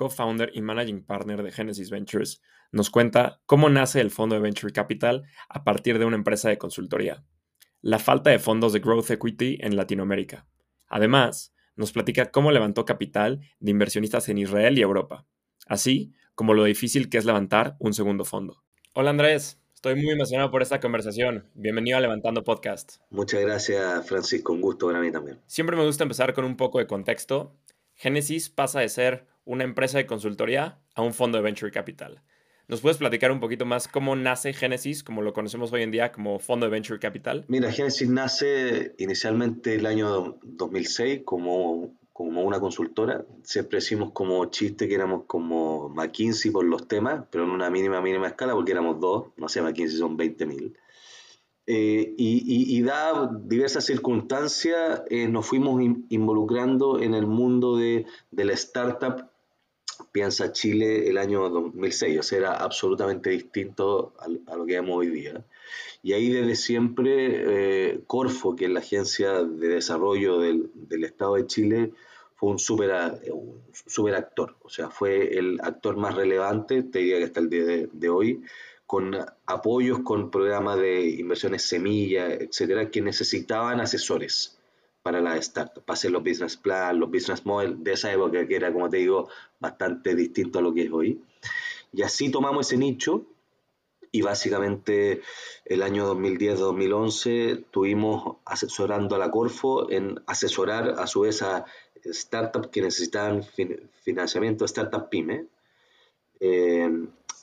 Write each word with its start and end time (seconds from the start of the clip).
co-founder 0.00 0.50
y 0.54 0.62
managing 0.62 1.04
partner 1.04 1.42
de 1.42 1.52
Genesis 1.52 1.90
Ventures, 1.90 2.40
nos 2.72 2.88
cuenta 2.88 3.42
cómo 3.44 3.68
nace 3.68 4.00
el 4.00 4.10
fondo 4.10 4.34
de 4.34 4.40
Venture 4.40 4.72
Capital 4.72 5.24
a 5.50 5.62
partir 5.62 5.98
de 5.98 6.06
una 6.06 6.16
empresa 6.16 6.48
de 6.48 6.56
consultoría, 6.56 7.22
la 7.82 7.98
falta 7.98 8.30
de 8.30 8.38
fondos 8.38 8.72
de 8.72 8.80
Growth 8.80 9.10
Equity 9.10 9.58
en 9.60 9.76
Latinoamérica. 9.76 10.46
Además, 10.88 11.52
nos 11.76 11.92
platica 11.92 12.30
cómo 12.30 12.50
levantó 12.50 12.86
capital 12.86 13.40
de 13.58 13.72
inversionistas 13.72 14.30
en 14.30 14.38
Israel 14.38 14.78
y 14.78 14.80
Europa, 14.80 15.26
así 15.66 16.14
como 16.34 16.54
lo 16.54 16.64
difícil 16.64 17.10
que 17.10 17.18
es 17.18 17.26
levantar 17.26 17.76
un 17.78 17.92
segundo 17.92 18.24
fondo. 18.24 18.62
Hola 18.94 19.10
Andrés, 19.10 19.60
estoy 19.74 19.96
muy 19.96 20.08
emocionado 20.08 20.50
por 20.50 20.62
esta 20.62 20.80
conversación. 20.80 21.50
Bienvenido 21.52 21.98
a 21.98 22.00
Levantando 22.00 22.42
Podcast. 22.42 23.02
Muchas 23.10 23.42
gracias 23.42 24.08
Francisco, 24.08 24.54
un 24.54 24.62
gusto 24.62 24.86
para 24.86 24.98
mí 24.98 25.12
también. 25.12 25.42
Siempre 25.44 25.76
me 25.76 25.84
gusta 25.84 26.04
empezar 26.04 26.32
con 26.32 26.46
un 26.46 26.56
poco 26.56 26.78
de 26.78 26.86
contexto. 26.86 27.54
Genesis 27.96 28.48
pasa 28.48 28.80
de 28.80 28.88
ser 28.88 29.28
una 29.50 29.64
empresa 29.64 29.98
de 29.98 30.06
consultoría 30.06 30.78
a 30.94 31.02
un 31.02 31.12
fondo 31.12 31.36
de 31.36 31.42
venture 31.42 31.72
capital. 31.72 32.22
¿Nos 32.68 32.80
puedes 32.82 32.98
platicar 32.98 33.32
un 33.32 33.40
poquito 33.40 33.66
más 33.66 33.88
cómo 33.88 34.14
nace 34.14 34.52
Genesis, 34.52 35.02
como 35.02 35.22
lo 35.22 35.32
conocemos 35.32 35.72
hoy 35.72 35.82
en 35.82 35.90
día 35.90 36.12
como 36.12 36.38
fondo 36.38 36.66
de 36.66 36.70
venture 36.70 37.00
capital? 37.00 37.44
Mira, 37.48 37.72
Genesis 37.72 38.08
nace 38.08 38.94
inicialmente 38.98 39.74
el 39.74 39.86
año 39.86 40.38
2006 40.44 41.22
como, 41.24 41.96
como 42.12 42.42
una 42.42 42.60
consultora. 42.60 43.24
Siempre 43.42 43.78
decimos 43.78 44.12
como 44.12 44.44
chiste 44.44 44.86
que 44.86 44.94
éramos 44.94 45.24
como 45.26 45.88
McKinsey 45.88 46.52
por 46.52 46.64
los 46.64 46.86
temas, 46.86 47.24
pero 47.28 47.42
en 47.42 47.50
una 47.50 47.70
mínima, 47.70 48.00
mínima 48.00 48.28
escala 48.28 48.54
porque 48.54 48.70
éramos 48.70 49.00
dos. 49.00 49.32
No 49.36 49.48
sé, 49.48 49.62
McKinsey 49.62 49.98
son 49.98 50.16
20.000. 50.16 50.72
Eh, 51.66 52.14
y, 52.16 52.76
y, 52.76 52.82
da 52.82 53.30
diversas 53.44 53.84
circunstancias, 53.84 55.02
eh, 55.08 55.28
nos 55.28 55.46
fuimos 55.46 55.80
involucrando 56.08 57.00
en 57.00 57.14
el 57.14 57.26
mundo 57.26 57.76
de, 57.76 58.06
de 58.30 58.44
la 58.44 58.54
startup 58.54 59.29
piensa 60.12 60.52
Chile 60.52 61.08
el 61.08 61.18
año 61.18 61.48
2006, 61.48 62.18
o 62.18 62.22
sea, 62.22 62.38
era 62.38 62.54
absolutamente 62.54 63.30
distinto 63.30 64.14
a, 64.18 64.56
lo 64.56 64.66
que 64.66 64.74
vemos 64.74 64.98
hoy 64.98 65.08
día. 65.08 65.44
Y 66.02 66.12
ahí 66.12 66.30
desde 66.30 66.56
siempre 66.56 67.92
eh, 67.92 68.00
Corfo, 68.06 68.56
que 68.56 68.66
es 68.66 68.70
la 68.70 68.80
agencia 68.80 69.42
de 69.42 69.68
desarrollo 69.68 70.38
del, 70.38 70.70
Estado 71.04 71.34
de 71.34 71.46
Chile, 71.46 71.92
fue 72.36 72.50
un 72.50 72.58
super, 72.58 73.20
un 73.32 73.62
super, 73.86 74.14
actor, 74.14 74.56
o 74.62 74.70
sea, 74.70 74.88
fue 74.88 75.38
el 75.38 75.60
actor 75.62 75.96
más 75.96 76.14
relevante, 76.14 76.82
te 76.82 77.00
diría 77.00 77.18
que 77.18 77.24
hasta 77.24 77.40
el 77.40 77.50
día 77.50 77.64
de, 77.92 78.08
hoy, 78.08 78.42
con 78.86 79.14
apoyos, 79.46 80.00
con 80.00 80.30
programas 80.30 80.78
de 80.78 81.10
inversiones 81.10 81.62
semilla, 81.62 82.28
etcétera, 82.32 82.90
que 82.90 83.02
necesitaban 83.02 83.80
asesores 83.80 84.59
para 85.02 85.20
la 85.20 85.36
startup, 85.36 85.84
para 85.84 85.94
hacer 85.94 86.10
los 86.10 86.22
business 86.22 86.56
plan, 86.56 86.98
los 86.98 87.10
business 87.10 87.44
model 87.46 87.82
de 87.82 87.92
esa 87.92 88.12
época 88.12 88.46
que 88.46 88.56
era, 88.56 88.72
como 88.72 88.88
te 88.88 88.98
digo, 88.98 89.28
bastante 89.58 90.14
distinto 90.14 90.58
a 90.58 90.62
lo 90.62 90.74
que 90.74 90.82
es 90.82 90.92
hoy. 90.92 91.22
Y 91.92 92.02
así 92.02 92.30
tomamos 92.30 92.66
ese 92.66 92.76
nicho 92.76 93.26
y 94.12 94.22
básicamente 94.22 95.22
el 95.64 95.82
año 95.82 96.12
2010-2011 96.14 97.64
tuvimos 97.70 98.36
asesorando 98.44 99.14
a 99.14 99.18
la 99.18 99.30
Corfo 99.30 99.90
en 99.90 100.20
asesorar 100.26 100.94
a 100.98 101.06
su 101.06 101.20
vez 101.20 101.42
a 101.42 101.64
startups 102.04 102.68
que 102.68 102.82
necesitaban 102.82 103.44
financiamiento, 104.02 104.64
startup 104.64 105.08
pyme. 105.08 105.46
Eh, 106.40 106.90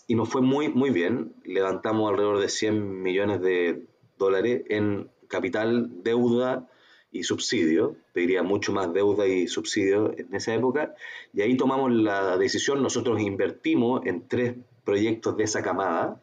y 0.08 0.16
nos 0.16 0.30
fue 0.30 0.42
muy, 0.42 0.70
muy 0.70 0.90
bien. 0.90 1.34
Levantamos 1.44 2.10
alrededor 2.10 2.40
de 2.40 2.50
100 2.50 3.02
millones 3.02 3.42
de 3.42 3.86
dólares 4.18 4.64
en 4.70 5.10
capital, 5.28 6.04
deuda, 6.04 6.68
y 7.12 7.24
subsidio, 7.24 7.96
te 8.14 8.22
diría 8.22 8.44
mucho 8.44 8.74
más 8.74 8.94
deuda 8.94 9.28
y 9.28 9.48
subsidio 9.48 10.14
en 10.18 10.34
esa 10.36 10.54
época, 10.54 10.94
y 11.34 11.42
ahí 11.42 11.56
tomamos 11.58 11.92
la 11.92 12.38
decisión, 12.38 12.84
nosotros 12.84 13.20
invertimos 13.22 14.06
en 14.06 14.28
tres 14.28 14.56
proyectos 14.84 15.38
de 15.38 15.44
esa 15.44 15.62
camada, 15.62 16.22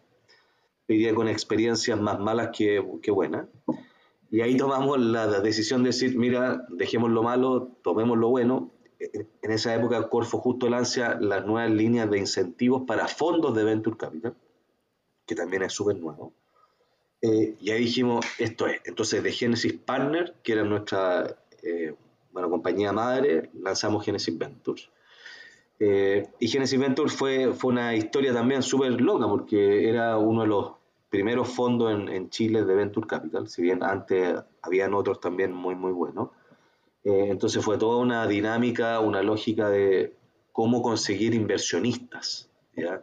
te 0.87 0.95
diría 0.95 1.15
con 1.15 1.29
experiencias 1.29 1.99
más 2.01 2.21
malas 2.21 2.51
que, 2.57 2.85
que 3.03 3.11
buenas, 3.11 3.47
y 4.35 4.41
ahí 4.41 4.57
tomamos 4.57 4.99
la 4.99 5.41
decisión 5.41 5.85
de 5.85 5.91
decir, 5.91 6.19
mira, 6.19 6.67
dejemos 6.69 7.09
lo 7.11 7.23
malo, 7.23 7.69
tomemos 7.83 8.19
lo 8.19 8.31
bueno. 8.31 8.73
En 8.99 9.51
esa 9.53 9.73
época 9.77 10.09
Corfo 10.09 10.39
justo 10.39 10.69
lanza 10.69 11.21
las 11.21 11.47
nuevas 11.47 11.71
líneas 11.71 12.11
de 12.11 12.19
incentivos 12.19 12.83
para 12.85 13.07
fondos 13.07 13.55
de 13.55 13.63
Venture 13.63 13.97
Capital, 13.97 14.35
que 15.25 15.37
también 15.37 15.63
es 15.63 15.73
súper 15.73 16.01
nuevo. 16.01 16.33
Eh, 17.27 17.57
y 17.59 17.71
ahí 17.71 17.81
dijimos, 17.81 18.23
esto 18.39 18.67
es. 18.67 18.83
Entonces, 18.85 19.23
de 19.23 19.33
Genesis 19.33 19.73
Partner, 19.73 20.35
que 20.43 20.53
era 20.53 20.63
nuestra 20.63 21.35
eh, 21.63 21.95
bueno, 22.31 22.51
compañía 22.51 22.93
madre, 22.93 23.49
lanzamos 23.63 24.05
Genesis 24.05 24.37
Ventures. 24.37 24.91
Eh, 25.81 26.29
y 26.39 26.49
Genesis 26.49 26.79
Ventures 26.79 27.15
fue, 27.15 27.55
fue 27.55 27.73
una 27.73 27.95
historia 27.95 28.35
también 28.35 28.63
súper 28.63 29.01
loca, 29.01 29.27
porque 29.27 29.89
era 29.89 30.19
uno 30.19 30.43
de 30.43 30.49
los 30.49 30.73
primeros 31.09 31.49
fondos 31.49 31.95
en, 31.95 32.11
en, 32.11 32.29
Chile 32.29 32.63
de 32.63 32.75
Venture 32.75 33.07
Capital, 33.07 33.49
si 33.49 33.63
bien 33.63 33.83
antes 33.83 34.35
habían 34.61 34.93
otros 34.93 35.19
también 35.19 35.51
muy, 35.51 35.75
muy 35.75 35.93
buenos. 35.93 36.29
entonces 37.05 37.65
fue 37.65 37.79
toda 37.79 38.03
una 38.03 38.27
dinámica, 38.27 39.01
una 39.01 39.23
lógica 39.23 39.71
de 39.71 40.15
cómo 40.53 40.83
conseguir 40.83 41.33
inversionistas. 41.35 42.51
¿ya? 42.77 43.03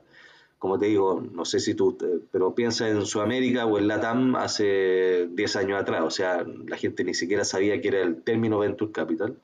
Como 0.62 0.78
te 0.78 0.86
digo, 0.86 1.24
no 1.34 1.44
sé 1.44 1.60
si 1.60 1.74
tú, 1.74 1.98
pero 2.32 2.54
piensa 2.54 2.88
en 2.88 3.04
Sudamérica 3.04 3.66
o 3.66 3.80
en 3.80 3.88
Latam 3.88 4.36
hace 4.36 5.26
10 5.32 5.56
años 5.56 5.82
atrás, 5.82 6.04
o 6.04 6.12
sea, 6.12 6.46
la 6.68 6.78
gente 6.78 7.04
ni 7.04 7.16
siquiera 7.16 7.44
sabía 7.44 7.82
que 7.82 7.88
era 7.88 8.02
el 8.02 8.22
término 8.22 8.60
Venture 8.60 8.92
Capital, 8.92 9.40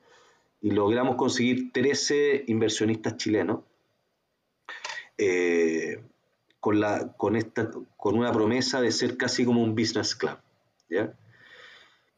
y 0.62 0.70
logramos 0.70 1.16
conseguir 1.16 1.72
13 1.72 2.44
inversionistas 2.46 3.16
chilenos 3.16 3.62
eh, 5.16 6.04
con, 6.60 6.78
la, 6.78 7.12
con, 7.16 7.34
esta, 7.34 7.68
con 7.96 8.16
una 8.16 8.30
promesa 8.30 8.80
de 8.80 8.92
ser 8.92 9.16
casi 9.16 9.44
como 9.44 9.60
un 9.60 9.74
business 9.74 10.14
club, 10.14 10.38
¿ya? 10.88 11.12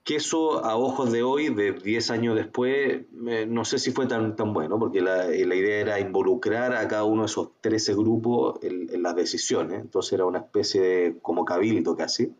Que 0.04 0.16
eso 0.16 0.64
a 0.64 0.76
ojos 0.76 1.12
de 1.12 1.22
hoy, 1.22 1.50
de 1.54 1.72
10 1.72 2.10
años 2.10 2.34
después, 2.34 3.02
no 3.12 3.64
sé 3.64 3.78
si 3.78 3.92
fue 3.92 4.06
tan, 4.06 4.34
tan 4.34 4.52
bueno, 4.52 4.78
porque 4.78 5.00
la, 5.00 5.26
la, 5.26 5.54
idea 5.54 5.80
era 5.80 6.00
involucrar 6.00 6.74
a 6.74 6.88
cada 6.88 7.04
uno 7.04 7.22
de 7.22 7.26
esos 7.26 7.50
13 7.60 7.94
grupos 7.94 8.58
en, 8.62 9.02
las 9.02 9.14
decisiones, 9.14 9.80
entonces 9.80 10.14
era 10.14 10.24
una 10.24 10.38
especie 10.38 10.80
de 10.80 11.18
como 11.20 11.44
cabildo 11.44 11.96
casi, 11.96 12.32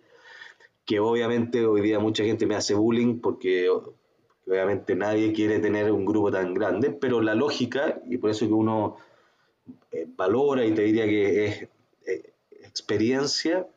que 0.86 1.00
obviamente 1.00 1.66
hoy 1.66 1.82
día 1.82 1.98
mucha 1.98 2.24
gente 2.24 2.46
me 2.46 2.56
hace 2.56 2.74
bullying 2.74 3.20
porque 3.20 3.68
obviamente 4.46 4.94
nadie 4.94 5.32
quiere 5.32 5.58
tener 5.60 5.92
un 5.92 6.04
grupo 6.04 6.30
tan 6.30 6.54
grande, 6.54 6.90
pero 6.90 7.20
la 7.20 7.34
lógica, 7.34 8.00
y 8.08 8.16
por 8.16 8.30
eso 8.30 8.46
que 8.46 8.54
uno 8.54 8.96
eh, 9.92 10.06
valora 10.16 10.64
y 10.64 10.72
te 10.72 10.82
diría 10.82 11.04
que 11.04 11.44
es 11.46 11.68
eh, 12.06 12.32
experiencia, 12.62 13.68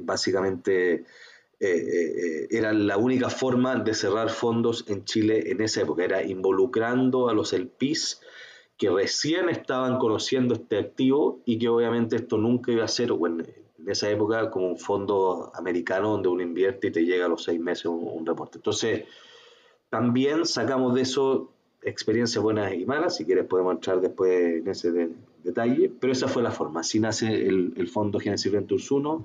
básicamente 0.00 1.04
eh, 1.64 1.68
eh, 1.68 2.48
era 2.50 2.72
la 2.72 2.96
única 2.96 3.30
forma 3.30 3.76
de 3.76 3.94
cerrar 3.94 4.30
fondos 4.30 4.84
en 4.88 5.04
Chile 5.04 5.52
en 5.52 5.60
esa 5.60 5.82
época, 5.82 6.02
era 6.02 6.24
involucrando 6.24 7.28
a 7.28 7.34
los 7.34 7.52
LPs 7.52 8.20
que 8.76 8.90
recién 8.90 9.48
estaban 9.48 9.98
conociendo 9.98 10.54
este 10.54 10.76
activo 10.76 11.40
y 11.44 11.60
que 11.60 11.68
obviamente 11.68 12.16
esto 12.16 12.36
nunca 12.36 12.72
iba 12.72 12.84
a 12.84 12.88
ser 12.88 13.12
en 13.12 13.46
esa 13.86 14.10
época 14.10 14.50
como 14.50 14.70
un 14.70 14.76
fondo 14.76 15.52
americano 15.54 16.10
donde 16.10 16.30
uno 16.30 16.42
invierte 16.42 16.88
y 16.88 16.90
te 16.90 17.04
llega 17.04 17.26
a 17.26 17.28
los 17.28 17.44
seis 17.44 17.60
meses 17.60 17.86
un, 17.86 18.26
reporte. 18.26 18.58
Entonces, 18.58 19.04
también 19.88 20.44
sacamos 20.44 20.96
de 20.96 21.02
eso 21.02 21.52
experiencias 21.80 22.42
buenas 22.42 22.74
y 22.74 22.84
malas, 22.86 23.14
si 23.14 23.24
quieres 23.24 23.44
podemos 23.44 23.74
entrar 23.74 24.00
después 24.00 24.62
en 24.62 24.66
ese 24.66 25.10
detalle, 25.44 25.92
pero 26.00 26.12
esa 26.12 26.26
fue 26.26 26.42
la 26.42 26.50
forma, 26.50 26.80
así 26.80 26.98
nace 26.98 27.32
el, 27.32 27.72
el 27.76 27.86
fondo 27.86 28.18
Genesis 28.18 28.50
Ventures 28.50 28.90
1, 28.90 29.24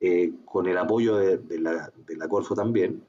eh, 0.00 0.32
con 0.44 0.66
el 0.66 0.78
apoyo 0.78 1.16
de, 1.16 1.60
la, 1.60 1.92
de, 2.06 2.16
la, 2.16 2.28
Corfo 2.28 2.54
también. 2.54 3.02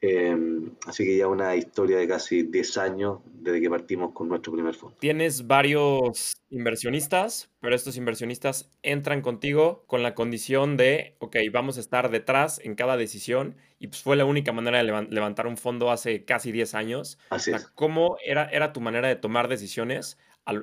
Em, 0.00 0.70
así 0.86 1.04
que 1.04 1.16
ya 1.16 1.26
una 1.26 1.56
historia 1.56 1.98
de 1.98 2.06
casi 2.06 2.44
10 2.44 2.78
años 2.78 3.18
desde 3.34 3.60
que 3.60 3.68
partimos 3.68 4.12
con 4.12 4.28
nuestro 4.28 4.52
primer 4.52 4.74
fondo. 4.74 4.96
Tienes 5.00 5.46
varios 5.46 6.36
inversionistas, 6.50 7.50
pero 7.60 7.74
estos 7.74 7.96
inversionistas 7.96 8.70
entran 8.82 9.22
contigo 9.22 9.84
con 9.86 10.02
la 10.02 10.14
condición 10.14 10.76
de, 10.76 11.16
ok, 11.18 11.36
vamos 11.52 11.78
a 11.78 11.80
estar 11.80 12.10
detrás 12.10 12.60
en 12.62 12.76
cada 12.76 12.96
decisión 12.96 13.56
y 13.80 13.88
pues 13.88 14.02
fue 14.02 14.16
la 14.16 14.24
única 14.24 14.52
manera 14.52 14.78
de 14.82 15.08
levantar 15.10 15.46
un 15.46 15.56
fondo 15.56 15.90
hace 15.90 16.24
casi 16.24 16.52
10 16.52 16.74
años. 16.74 17.18
Así 17.30 17.50
es. 17.50 17.66
¿Cómo 17.74 18.18
era, 18.24 18.48
era 18.50 18.72
tu 18.72 18.80
manera 18.80 19.08
de 19.08 19.16
tomar 19.16 19.48
decisiones? 19.48 20.18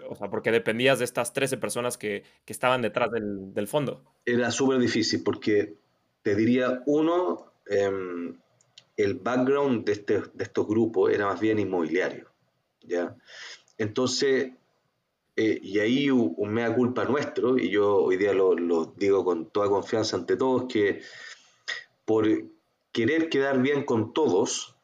O 0.10 0.16
sea, 0.16 0.30
porque 0.30 0.52
dependías 0.52 1.00
de 1.00 1.06
estas 1.06 1.34
13 1.34 1.58
personas 1.58 1.98
que, 1.98 2.24
que 2.46 2.54
estaban 2.54 2.82
detrás 2.82 3.12
del, 3.12 3.54
del 3.54 3.68
fondo. 3.68 4.04
Era 4.26 4.52
súper 4.52 4.80
difícil 4.80 5.24
porque 5.24 5.76
te 6.22 6.36
diría, 6.36 6.82
uno, 6.86 7.54
eh, 7.70 7.92
el 8.98 9.14
background 9.16 9.86
de, 9.86 9.92
este, 9.92 10.24
de 10.34 10.44
estos 10.44 10.68
grupos 10.68 11.14
era 11.14 11.28
más 11.28 11.40
bien 11.40 11.60
inmobiliario. 11.60 12.32
¿ya? 12.82 13.16
Entonces, 13.78 14.54
eh, 15.36 15.60
y 15.62 15.80
ahí 15.80 16.10
un, 16.10 16.54
mea 16.54 16.74
culpa 16.74 17.06
nuestro, 17.06 17.58
y 17.58 17.70
yo 17.70 17.98
hoy 17.98 18.18
día 18.18 18.34
lo, 18.34 18.56
lo, 18.56 18.86
digo 18.98 19.26
con 19.26 19.50
toda 19.50 19.70
confianza 19.70 20.16
ante 20.16 20.38
todos, 20.38 20.66
que 20.72 21.02
por 22.06 22.28
querer 22.92 23.30
quedar 23.30 23.62
bien 23.62 23.84
con 23.84 24.14
todos, 24.14 24.78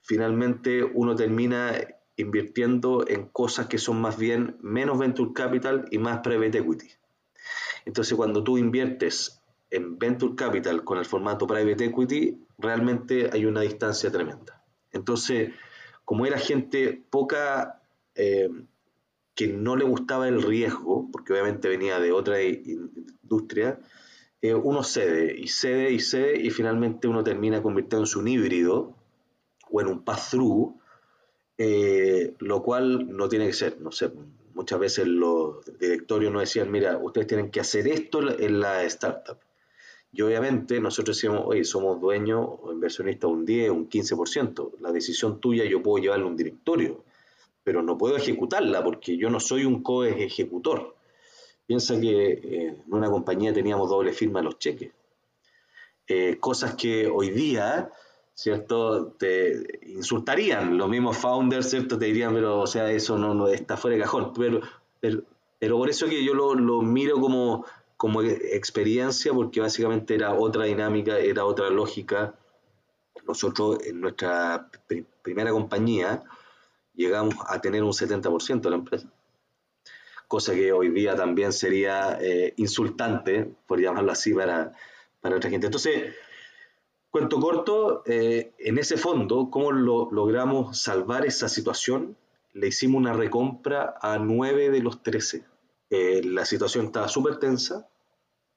finalmente 0.00 0.82
uno 0.82 1.14
termina 1.14 1.72
invirtiendo 2.16 3.06
en 3.08 3.26
cosas 3.28 3.66
que 3.66 3.78
son 3.78 4.00
más 4.00 4.18
bien 4.18 4.56
menos 4.60 4.98
venture 4.98 5.32
capital 5.32 5.86
y 5.90 5.98
más 5.98 6.20
private 6.20 6.58
equity. 6.58 6.90
Entonces, 7.84 8.14
cuando 8.14 8.44
tú 8.44 8.58
inviertes 8.58 9.42
en 9.70 9.98
venture 9.98 10.34
capital 10.34 10.84
con 10.84 10.98
el 10.98 11.04
formato 11.04 11.46
private 11.46 11.86
equity, 11.86 12.38
realmente 12.58 13.30
hay 13.32 13.46
una 13.46 13.62
distancia 13.62 14.10
tremenda. 14.10 14.62
Entonces, 14.92 15.52
como 16.04 16.26
era 16.26 16.38
gente 16.38 17.02
poca 17.10 17.82
eh, 18.14 18.50
que 19.34 19.48
no 19.48 19.76
le 19.76 19.84
gustaba 19.84 20.28
el 20.28 20.42
riesgo, 20.42 21.08
porque 21.10 21.32
obviamente 21.32 21.68
venía 21.68 21.98
de 21.98 22.12
otra 22.12 22.42
industria, 22.42 23.80
eh, 24.42 24.54
uno 24.54 24.82
cede 24.82 25.38
y 25.38 25.48
cede 25.48 25.90
y 25.92 26.00
cede 26.00 26.40
y 26.40 26.50
finalmente 26.50 27.08
uno 27.08 27.24
termina 27.24 27.62
convirtiéndose 27.62 28.18
en 28.18 28.22
un 28.22 28.28
híbrido 28.28 28.96
o 29.70 29.80
en 29.80 29.86
un 29.86 30.04
pass-through, 30.04 30.76
eh, 31.64 32.34
lo 32.40 32.60
cual 32.60 33.16
no 33.16 33.28
tiene 33.28 33.46
que 33.46 33.52
ser, 33.52 33.80
no 33.80 33.92
sé, 33.92 34.10
muchas 34.52 34.80
veces 34.80 35.06
los 35.06 35.64
directorios 35.78 36.32
nos 36.32 36.42
decían, 36.42 36.68
mira, 36.72 36.98
ustedes 36.98 37.28
tienen 37.28 37.52
que 37.52 37.60
hacer 37.60 37.86
esto 37.86 38.36
en 38.36 38.58
la 38.58 38.82
startup. 38.82 39.38
Y 40.12 40.22
obviamente 40.22 40.80
nosotros 40.80 41.16
decíamos, 41.16 41.44
oye, 41.46 41.62
somos 41.62 42.00
dueños 42.00 42.44
o 42.60 42.72
inversionistas 42.72 43.30
un 43.30 43.46
10, 43.46 43.70
un 43.70 43.88
15%. 43.88 44.72
La 44.80 44.90
decisión 44.90 45.40
tuya 45.40 45.64
yo 45.64 45.80
puedo 45.80 46.02
llevarla 46.02 46.24
a 46.24 46.28
un 46.30 46.36
directorio, 46.36 47.04
pero 47.62 47.80
no 47.80 47.96
puedo 47.96 48.16
ejecutarla 48.16 48.82
porque 48.82 49.16
yo 49.16 49.30
no 49.30 49.38
soy 49.38 49.64
un 49.64 49.84
co-ejecutor. 49.84 50.96
Piensa 51.64 52.00
que 52.00 52.32
eh, 52.32 52.66
en 52.84 52.92
una 52.92 53.08
compañía 53.08 53.52
teníamos 53.52 53.88
doble 53.88 54.12
firma 54.12 54.40
en 54.40 54.46
los 54.46 54.58
cheques. 54.58 54.90
Eh, 56.08 56.38
cosas 56.40 56.74
que 56.74 57.06
hoy 57.06 57.30
día, 57.30 57.88
¿cierto? 58.34 59.12
Te 59.12 59.80
insultarían 59.86 60.76
los 60.78 60.88
mismos 60.88 61.16
founders, 61.16 61.70
¿cierto? 61.70 61.98
Te 61.98 62.06
dirían, 62.06 62.34
pero, 62.34 62.60
o 62.60 62.66
sea, 62.66 62.90
eso 62.90 63.18
no, 63.18 63.34
no 63.34 63.48
está 63.48 63.76
fuera 63.76 63.96
de 63.96 64.02
cajón. 64.02 64.32
Pero, 64.34 64.60
pero, 65.00 65.22
pero 65.58 65.76
por 65.78 65.90
eso 65.90 66.06
que 66.06 66.24
yo 66.24 66.34
lo, 66.34 66.54
lo 66.54 66.82
miro 66.82 67.20
como 67.20 67.64
como 68.02 68.20
experiencia 68.20 69.32
porque 69.32 69.60
básicamente 69.60 70.16
era 70.16 70.34
otra 70.34 70.64
dinámica, 70.64 71.20
era 71.20 71.44
otra 71.44 71.70
lógica. 71.70 72.34
Nosotros 73.28 73.78
en 73.86 74.00
nuestra 74.00 74.68
primera 75.22 75.52
compañía 75.52 76.24
llegamos 76.96 77.36
a 77.46 77.60
tener 77.60 77.84
un 77.84 77.92
70% 77.92 78.60
de 78.60 78.70
la 78.70 78.74
empresa, 78.74 79.08
cosa 80.26 80.52
que 80.52 80.72
hoy 80.72 80.88
día 80.88 81.14
también 81.14 81.52
sería 81.52 82.18
eh, 82.20 82.54
insultante, 82.56 83.54
por 83.68 83.80
llamarlo 83.80 84.10
así, 84.10 84.34
para, 84.34 84.72
para 85.20 85.36
otra 85.36 85.48
gente. 85.48 85.66
Entonces, 85.66 86.12
cuento 87.12 87.38
corto, 87.38 88.02
eh, 88.06 88.52
en 88.58 88.78
ese 88.78 88.96
fondo, 88.96 89.48
¿cómo 89.50 89.70
lo, 89.70 90.10
logramos 90.10 90.80
salvar 90.80 91.24
esa 91.24 91.48
situación? 91.48 92.16
Le 92.54 92.66
hicimos 92.66 92.98
una 93.00 93.12
recompra 93.12 93.94
a 94.00 94.18
9 94.18 94.70
de 94.70 94.80
los 94.80 95.04
13. 95.04 95.44
Eh, 95.90 96.22
la 96.24 96.44
situación 96.44 96.86
estaba 96.86 97.06
súper 97.06 97.38
tensa, 97.38 97.88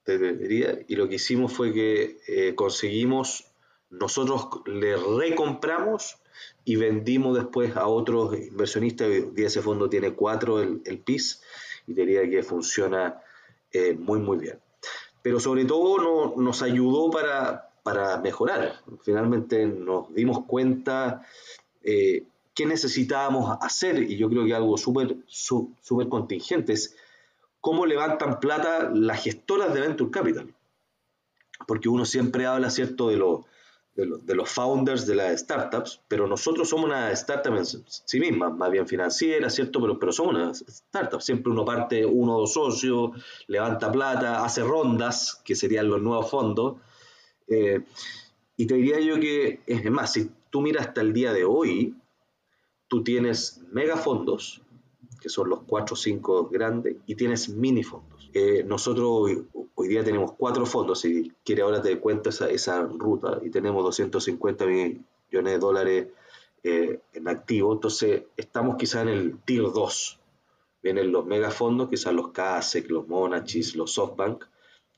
y 0.08 0.96
lo 0.96 1.08
que 1.08 1.16
hicimos 1.16 1.52
fue 1.52 1.72
que 1.72 2.18
eh, 2.28 2.54
conseguimos, 2.54 3.44
nosotros 3.90 4.48
le 4.66 4.96
recompramos 4.96 6.18
y 6.64 6.76
vendimos 6.76 7.36
después 7.36 7.76
a 7.76 7.88
otros 7.88 8.36
inversionistas. 8.36 9.08
Hoy 9.08 9.32
ese 9.36 9.62
fondo 9.62 9.88
tiene 9.88 10.14
cuatro 10.14 10.60
el, 10.60 10.80
el 10.84 11.00
PIS 11.00 11.42
y 11.86 11.94
diría 11.94 12.28
que 12.28 12.42
funciona 12.42 13.20
eh, 13.72 13.94
muy, 13.94 14.20
muy 14.20 14.38
bien. 14.38 14.60
Pero 15.22 15.40
sobre 15.40 15.64
todo 15.64 15.98
no, 15.98 16.42
nos 16.42 16.62
ayudó 16.62 17.10
para, 17.10 17.65
para, 17.86 18.18
mejorar. 18.18 18.80
Finalmente 19.02 19.64
nos 19.64 20.12
dimos 20.12 20.44
cuenta 20.44 21.22
eh, 21.84 22.24
qué 22.52 22.66
necesitábamos 22.66 23.56
hacer 23.60 24.02
y 24.02 24.16
yo 24.16 24.28
creo 24.28 24.44
que 24.44 24.54
algo 24.54 24.76
súper 24.76 25.18
súper 25.28 26.08
contingente 26.08 26.72
es 26.72 26.96
cómo 27.60 27.86
levantan 27.86 28.40
plata 28.40 28.90
las 28.92 29.22
gestoras 29.22 29.72
de 29.72 29.82
Venture 29.82 30.10
Capital. 30.10 30.52
Porque 31.68 31.88
uno 31.88 32.04
siempre 32.04 32.44
habla, 32.46 32.70
¿cierto?, 32.70 33.08
de, 33.08 33.16
de, 33.94 34.34
los 34.34 34.50
founders 34.50 35.06
de 35.06 35.14
las 35.14 35.40
startups, 35.40 36.00
pero 36.08 36.26
nosotros 36.26 36.68
somos 36.68 36.86
una 36.86 37.12
startup 37.12 37.54
en 37.56 37.64
sí 37.64 38.18
misma, 38.18 38.50
más 38.50 38.70
bien 38.70 38.88
financiera, 38.88 39.48
¿cierto? 39.48 39.80
Pero, 39.80 39.98
pero 39.98 40.12
somos 40.12 40.34
una 40.34 40.50
startup. 40.50 41.22
Siempre 41.22 41.52
uno 41.52 41.64
parte, 41.64 42.04
uno 42.04 42.34
o 42.36 42.40
dos 42.40 42.52
socios, 42.52 43.12
levanta 43.46 43.92
plata, 43.92 44.44
hace 44.44 44.62
rondas, 44.64 45.40
que 45.44 45.54
serían 45.54 45.88
los 45.88 46.02
nuevos 46.02 46.28
fondos. 46.28 46.76
Eh, 47.48 47.82
y 48.56 48.66
te 48.66 48.74
diría 48.74 49.00
yo 49.00 49.20
que, 49.20 49.60
es 49.66 49.90
más, 49.90 50.12
si 50.12 50.30
tú 50.50 50.60
miras 50.60 50.88
hasta 50.88 51.00
el 51.00 51.12
día 51.12 51.32
de 51.32 51.44
hoy, 51.44 51.94
tú 52.88 53.02
tienes 53.02 53.60
megafondos 53.72 54.62
que 55.26 55.28
son 55.28 55.48
los 55.48 55.62
cuatro 55.66 55.94
o 55.94 55.96
cinco 55.96 56.48
grandes, 56.48 56.96
y 57.06 57.14
tienes 57.14 57.48
mini 57.48 57.82
fondos. 57.82 58.30
Eh, 58.32 58.62
nosotros 58.64 59.08
hoy, 59.74 59.88
día 59.88 60.04
tenemos 60.04 60.32
cuatro 60.32 60.66
fondos, 60.66 61.00
si 61.00 61.32
quiere 61.44 61.62
ahora 61.62 61.82
te 61.82 61.98
cuento 61.98 62.30
esa, 62.30 62.48
esa 62.48 62.82
ruta, 62.82 63.40
y 63.42 63.50
tenemos 63.50 63.82
250 63.82 64.66
millones 64.66 65.04
de 65.52 65.58
dólares 65.58 66.06
eh, 66.62 67.00
en 67.12 67.28
activo, 67.28 67.72
entonces 67.72 68.24
estamos 68.36 68.76
quizá 68.76 69.02
en 69.02 69.08
el 69.08 69.38
tier 69.40 69.62
2. 69.62 70.20
Vienen 70.82 71.10
los 71.10 71.26
megafondos, 71.26 71.88
quizás 71.88 72.14
los 72.14 72.30
CASEC, 72.30 72.88
los 72.90 73.08
Monachis, 73.08 73.74
los 73.74 73.92
SoftBank, 73.94 74.44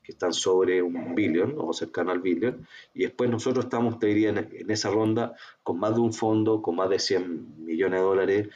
que 0.08 0.12
están 0.12 0.32
sobre 0.32 0.80
un 0.80 1.14
billón 1.14 1.56
o 1.58 1.70
cercano 1.74 2.12
al 2.12 2.20
billón, 2.20 2.66
y 2.94 3.02
después 3.02 3.28
nosotros 3.28 3.66
estamos, 3.66 3.98
te 3.98 4.06
diría, 4.06 4.30
en, 4.30 4.38
en, 4.38 4.70
esa 4.70 4.88
ronda 4.88 5.36
con 5.62 5.78
más 5.78 5.94
de 5.94 6.00
un 6.00 6.14
fondo, 6.14 6.62
con 6.62 6.76
más 6.76 6.88
de 6.88 6.98
100 6.98 7.66
millones 7.66 8.00
de 8.00 8.06
dólares, 8.06 8.48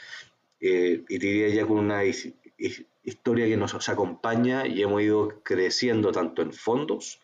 eh, 0.62 1.04
y 1.06 1.18
diría 1.18 1.50
ya 1.50 1.66
con 1.66 1.78
una 1.80 2.04
historia 2.06 3.44
que 3.44 3.56
nos, 3.58 3.86
acompaña 3.90 4.66
y 4.66 4.80
hemos 4.80 5.02
ido 5.02 5.42
creciendo 5.42 6.10
tanto 6.10 6.40
en 6.40 6.54
fondos 6.54 7.20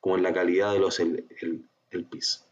como 0.00 0.16
en 0.16 0.22
la 0.22 0.32
calidad 0.32 0.72
de 0.72 0.78
los 0.78 0.98
el, 0.98 1.26
el, 1.90 2.04
PIS. 2.04 2.46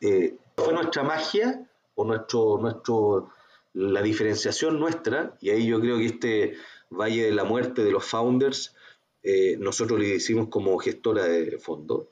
Eh, 0.00 0.36
fue 0.56 0.72
nuestra 0.72 1.02
magia 1.02 1.66
o 1.96 2.04
nuestro, 2.04 2.58
nuestro, 2.60 3.30
la 3.74 4.00
diferenciación 4.00 4.78
nuestra, 4.78 5.34
y 5.40 5.50
ahí 5.50 5.66
yo 5.66 5.80
creo 5.80 5.98
que 5.98 6.06
este 6.06 6.54
Valle 6.88 7.24
de 7.24 7.32
la 7.32 7.42
Muerte 7.42 7.82
de 7.82 7.90
los 7.90 8.04
founders, 8.04 8.75
eh, 9.28 9.56
nosotros 9.58 9.98
le 9.98 10.14
hicimos 10.14 10.46
como 10.48 10.78
gestora 10.78 11.24
de 11.24 11.58
fondos. 11.58 12.06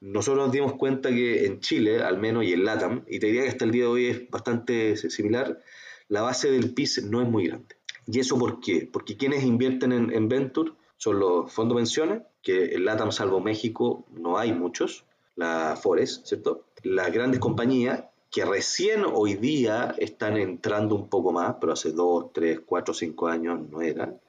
Nosotros 0.00 0.44
nos 0.44 0.52
dimos 0.52 0.74
cuenta 0.74 1.08
que 1.08 1.46
en 1.46 1.60
Chile, 1.60 2.02
al 2.02 2.18
menos, 2.18 2.44
y 2.44 2.52
en 2.52 2.66
LATAM, 2.66 3.04
y 3.08 3.18
te 3.18 3.28
diría 3.28 3.44
que 3.44 3.48
hasta 3.48 3.64
el 3.64 3.70
día 3.70 3.84
de 3.84 3.88
hoy 3.88 4.06
es 4.06 4.28
bastante 4.28 4.94
similar, 4.98 5.62
la 6.08 6.20
base 6.20 6.50
del 6.50 6.74
PIS 6.74 7.04
no 7.04 7.22
es 7.22 7.28
muy 7.28 7.46
grande. 7.46 7.74
¿Y 8.06 8.20
eso 8.20 8.38
por 8.38 8.60
qué? 8.60 8.86
Porque 8.92 9.16
quienes 9.16 9.44
invierten 9.44 9.92
en, 9.92 10.28
Venture 10.28 10.72
son 10.98 11.18
los 11.18 11.50
fondos 11.50 11.76
pensiones, 11.76 12.20
que 12.42 12.74
en 12.74 12.84
LATAM 12.84 13.12
salvo 13.12 13.40
México 13.40 14.04
no 14.12 14.36
hay 14.36 14.52
muchos, 14.52 15.06
la 15.36 15.74
Forest, 15.74 16.26
¿cierto? 16.26 16.66
Las 16.82 17.10
grandes 17.10 17.40
compañías 17.40 18.04
que 18.30 18.44
recién 18.44 19.06
hoy 19.10 19.36
día 19.36 19.94
están 19.96 20.36
entrando 20.36 20.94
un 20.94 21.08
poco 21.08 21.32
más, 21.32 21.56
pero 21.58 21.72
hace 21.72 21.92
2, 21.92 22.26
3, 22.34 22.60
4, 22.66 22.92
5 22.92 23.26
años 23.26 23.58
no 23.70 23.80
eran, 23.80 24.20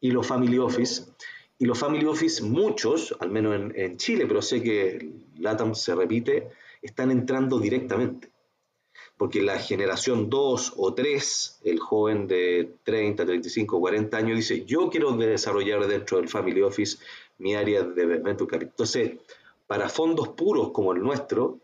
y 0.00 0.10
los 0.10 0.26
Family 0.26 0.56
Office. 0.56 1.02
Y 1.58 1.66
los 1.66 1.78
Family 1.78 2.04
Office, 2.06 2.42
muchos, 2.42 3.14
al 3.20 3.30
menos 3.30 3.54
en, 3.54 3.72
en 3.76 3.96
Chile, 3.96 4.26
pero 4.26 4.42
sé 4.42 4.62
que 4.62 5.12
LATAM 5.38 5.74
se 5.74 5.94
repite, 5.94 6.48
están 6.82 7.10
entrando 7.10 7.58
directamente 7.58 8.32
porque 9.22 9.40
la 9.40 9.56
generación 9.56 10.28
2 10.28 10.74
o 10.78 10.94
3, 10.94 11.60
el 11.62 11.78
joven 11.78 12.26
de 12.26 12.74
30, 12.82 13.24
35, 13.24 13.78
40 13.78 14.16
años, 14.16 14.36
dice, 14.36 14.64
yo 14.64 14.90
quiero 14.90 15.12
desarrollar 15.12 15.86
dentro 15.86 16.18
del 16.18 16.28
Family 16.28 16.60
Office 16.60 16.98
mi 17.38 17.54
área 17.54 17.84
de 17.84 18.04
Venture 18.04 18.50
Capital. 18.50 18.70
Entonces, 18.70 19.12
para 19.68 19.88
fondos 19.88 20.30
puros 20.30 20.72
como 20.72 20.92
el 20.92 21.00
nuestro, 21.00 21.60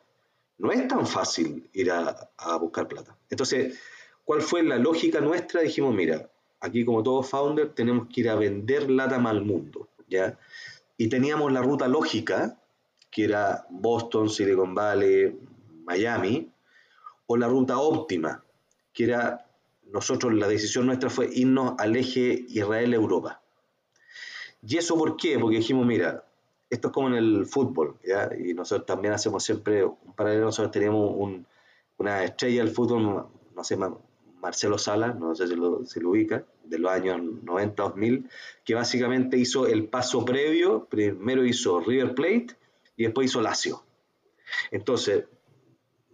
no 0.58 0.70
es 0.70 0.86
tan 0.86 1.04
fácil 1.04 1.68
ir 1.72 1.90
a, 1.90 2.30
buscar 2.60 2.86
plata. 2.86 3.16
Entonces, 3.28 3.76
¿cuál 4.24 4.40
fue 4.40 4.62
la 4.62 4.76
lógica 4.76 5.20
nuestra? 5.20 5.60
Dijimos, 5.60 5.92
mira, 5.94 6.30
aquí 6.60 6.84
como 6.84 7.02
todo 7.02 7.22
founder 7.22 7.74
tenemos 7.74 8.08
que 8.12 8.22
ir 8.22 8.30
a 8.30 8.34
vender 8.34 8.90
LATAM 8.90 9.26
al 9.26 9.44
mundo, 9.44 9.88
¿ya? 10.08 10.38
Y 10.96 11.08
teníamos 11.08 11.52
la 11.52 11.62
ruta 11.62 11.88
lógica, 11.88 12.58
que 13.10 13.24
era 13.24 13.66
Boston, 13.70 14.28
Silicon 14.28 14.74
Valley, 14.74 15.38
Miami, 15.84 16.50
o 17.26 17.36
la 17.36 17.48
ruta 17.48 17.78
óptima, 17.78 18.42
que 18.92 19.04
era, 19.04 19.46
nosotros, 19.92 20.34
la 20.34 20.48
decisión 20.48 20.86
nuestra 20.86 21.10
fue 21.10 21.28
irnos 21.32 21.74
al 21.78 21.96
eje 21.96 22.44
Israel-Europa. 22.48 23.40
¿Y 24.66 24.76
eso 24.76 24.96
por 24.96 25.16
qué? 25.16 25.38
Porque 25.38 25.58
dijimos, 25.58 25.86
mira, 25.86 26.24
esto 26.68 26.88
es 26.88 26.94
como 26.94 27.08
en 27.08 27.14
el 27.14 27.46
fútbol, 27.46 27.96
¿ya? 28.04 28.30
Y 28.36 28.54
nosotros 28.54 28.86
también 28.86 29.14
hacemos 29.14 29.44
siempre 29.44 29.84
un 29.84 30.14
paralelo, 30.16 30.46
nosotros 30.46 30.72
teníamos 30.72 31.14
una 31.96 32.24
estrella 32.24 32.64
del 32.64 32.72
fútbol, 32.72 33.28
no 33.54 33.64
sé, 33.64 33.76
Marcelo 34.40 34.78
Sala, 34.78 35.14
no 35.14 35.34
sé 35.34 35.48
si 35.48 35.54
lo, 35.54 35.82
lo 35.82 36.10
ubica, 36.10 36.44
de 36.64 36.78
los 36.78 36.90
años 36.90 37.20
90-2000, 37.20 38.28
que 38.64 38.74
básicamente 38.74 39.36
hizo 39.36 39.66
el 39.66 39.88
paso 39.88 40.24
previo, 40.24 40.86
primero 40.88 41.44
hizo 41.44 41.80
River 41.80 42.14
Plate 42.14 42.48
y 42.96 43.04
después 43.04 43.30
hizo 43.30 43.40
Lazio. 43.40 43.82
Entonces, 44.70 45.24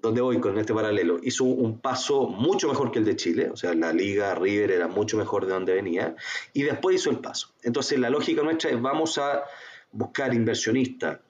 ¿dónde 0.00 0.20
voy 0.20 0.38
con 0.38 0.58
este 0.58 0.74
paralelo? 0.74 1.18
Hizo 1.22 1.44
un 1.44 1.80
paso 1.80 2.28
mucho 2.28 2.68
mejor 2.68 2.90
que 2.90 2.98
el 2.98 3.04
de 3.04 3.16
Chile, 3.16 3.50
o 3.50 3.56
sea, 3.56 3.74
la 3.74 3.92
liga 3.92 4.34
River 4.34 4.70
era 4.70 4.88
mucho 4.88 5.16
mejor 5.16 5.46
de 5.46 5.52
donde 5.52 5.74
venía, 5.74 6.14
y 6.52 6.62
después 6.62 6.96
hizo 6.96 7.10
el 7.10 7.18
paso. 7.18 7.54
Entonces, 7.62 7.98
la 7.98 8.10
lógica 8.10 8.42
nuestra 8.42 8.70
es 8.70 8.80
vamos 8.80 9.18
a 9.18 9.44
buscar 9.92 10.34
inversionistas 10.34 11.20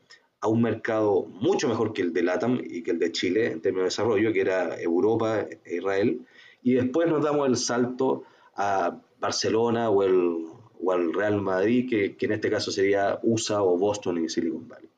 a 0.41 0.49
un 0.49 0.61
mercado 0.61 1.25
mucho 1.27 1.69
mejor 1.69 1.95
que 1.95 2.03
el 2.03 2.13
de 2.13 2.23
LATAM 2.23 2.61
y 2.63 2.83
que 2.83 2.91
el 2.91 2.99
de 2.99 3.13
Chile 3.13 3.53
en 3.53 3.63
términos 3.63 3.85
de 3.85 3.87
desarrollo, 3.87 4.33
que 4.33 4.41
era 4.41 4.79
Europa 4.79 5.47
e 5.65 5.77
Israel, 5.77 6.21
y 6.65 6.75
después 6.75 7.09
nos 7.09 7.23
damos 7.23 7.47
el 7.47 7.57
salto 7.57 8.25
a 8.57 8.99
Barcelona 9.21 9.91
o, 9.91 10.03
el, 10.03 10.47
o 10.83 10.93
al 10.93 11.13
Real 11.13 11.41
Madrid, 11.41 11.89
que, 11.89 12.17
que, 12.17 12.27
en 12.27 12.33
este 12.33 12.51
caso 12.51 12.73
sería 12.73 13.21
USA 13.23 13.63
o 13.63 13.77
Boston 13.77 14.25
y 14.25 14.29
Silicon 14.31 14.67
Valley. 14.67 14.89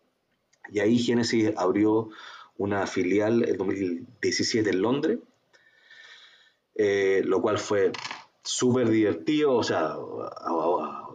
Y 0.71 0.79
ahí 0.79 0.99
Genesis 0.99 1.53
abrió 1.57 2.09
una 2.57 2.87
filial 2.87 3.49
en 3.49 3.59
2017 3.59 4.71
en 4.71 4.81
Londres, 4.81 5.19
eh, 6.77 7.23
lo 7.25 7.43
cual 7.43 7.59
fue 7.59 7.91
súper 8.45 8.89
divertido, 8.89 9.55
o 9.55 9.63
sea, 9.65 9.97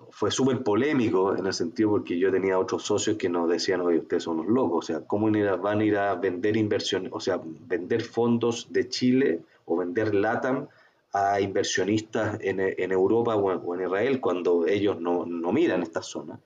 fue 0.09 0.31
súper 0.31 0.63
polémico 0.63 1.35
en 1.35 1.45
el 1.45 1.53
sentido 1.53 1.91
porque 1.91 2.19
yo 2.19 2.29
tenía 2.29 2.59
otros 2.59 2.83
socios 2.83 3.15
que 3.15 3.29
nos 3.29 3.49
decían, 3.49 3.79
oye, 3.79 3.99
ustedes 3.99 4.23
son 4.23 4.39
unos 4.39 4.51
locos, 4.51 4.85
o 4.85 4.87
sea, 4.87 5.07
¿cómo 5.07 5.31
van 5.61 5.79
a 5.79 5.85
ir 5.85 5.97
a 5.97 6.15
vender 6.15 6.57
inversión, 6.57 7.07
o 7.09 7.21
sea, 7.21 7.39
vender 7.43 8.01
fondos 8.01 8.67
de 8.69 8.89
Chile 8.89 9.41
o 9.71 9.77
vender 9.77 10.13
LATAM 10.13 10.67
a 11.13 11.41
inversionistas 11.41 12.37
en, 12.41 12.91
Europa 12.91 13.35
o 13.35 13.75
en, 13.75 13.81
Israel 13.81 14.21
cuando 14.21 14.65
ellos 14.67 14.99
no, 14.99 15.25
miran 15.51 15.83
esta 15.83 16.01
zona? 16.01 16.39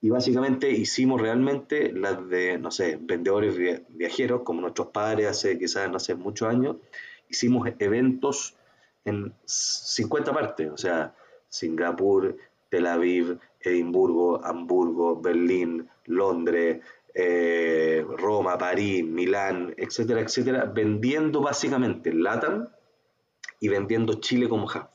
Y 0.00 0.10
básicamente 0.10 0.70
hicimos 0.70 1.20
realmente 1.20 1.92
las 1.92 2.28
de, 2.28 2.58
no 2.58 2.70
sé, 2.70 2.98
vendedores 3.00 3.56
viajeros, 3.88 4.42
como 4.42 4.60
nuestros 4.60 4.88
padres 4.88 5.26
hace 5.26 5.58
quizás, 5.58 5.90
no 5.90 5.98
sé, 5.98 6.14
muchos 6.14 6.48
años, 6.48 6.76
hicimos 7.28 7.68
eventos 7.78 8.54
en 9.04 9.32
50 9.44 10.32
partes, 10.32 10.70
o 10.70 10.76
sea, 10.76 11.14
Singapur, 11.48 12.36
Tel 12.68 12.86
Aviv, 12.86 13.38
Edimburgo, 13.60 14.44
Hamburgo, 14.44 15.20
Berlín, 15.20 15.88
Londres, 16.04 16.80
eh, 17.14 18.04
Roma, 18.16 18.58
París, 18.58 19.04
Milán, 19.04 19.74
etcétera, 19.76 20.20
etcétera, 20.20 20.64
vendiendo 20.66 21.40
básicamente 21.40 22.12
LATAM 22.12 22.68
y 23.60 23.68
vendiendo 23.68 24.14
Chile 24.14 24.48
como 24.48 24.66
hub. 24.66 24.88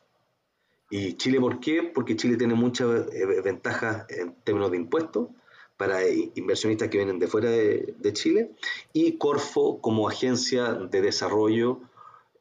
¿Y 0.90 1.14
Chile 1.14 1.40
por 1.40 1.60
qué? 1.60 1.84
Porque 1.84 2.16
Chile 2.16 2.38
tiene 2.38 2.54
muchas 2.54 3.08
eh, 3.14 3.42
ventajas 3.44 4.06
en 4.10 4.36
términos 4.44 4.72
de 4.72 4.78
impuestos 4.78 5.30
para 5.78 6.08
inversionistas 6.08 6.90
que 6.90 6.98
vienen 6.98 7.20
de 7.20 7.28
fuera 7.28 7.50
de 7.50 8.14
Chile 8.14 8.52
y 8.94 9.18
Corfo 9.18 9.82
como 9.82 10.08
agencia 10.08 10.74
de 10.74 11.02
desarrollo 11.02 11.82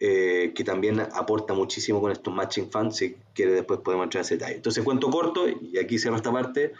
eh, 0.04 0.52
que 0.52 0.64
también 0.64 0.98
aporta 0.98 1.54
muchísimo 1.54 2.00
con 2.00 2.10
estos 2.10 2.34
matching 2.34 2.72
funds, 2.72 2.96
si 2.96 3.14
quiere 3.32 3.52
después 3.52 3.78
podemos 3.78 4.02
entrar 4.02 4.22
en 4.22 4.24
ese 4.24 4.34
detalle. 4.34 4.56
Entonces, 4.56 4.82
cuento 4.82 5.08
corto, 5.08 5.46
y 5.48 5.78
aquí 5.78 5.96
cierro 5.96 6.16
esta 6.16 6.32
parte, 6.32 6.72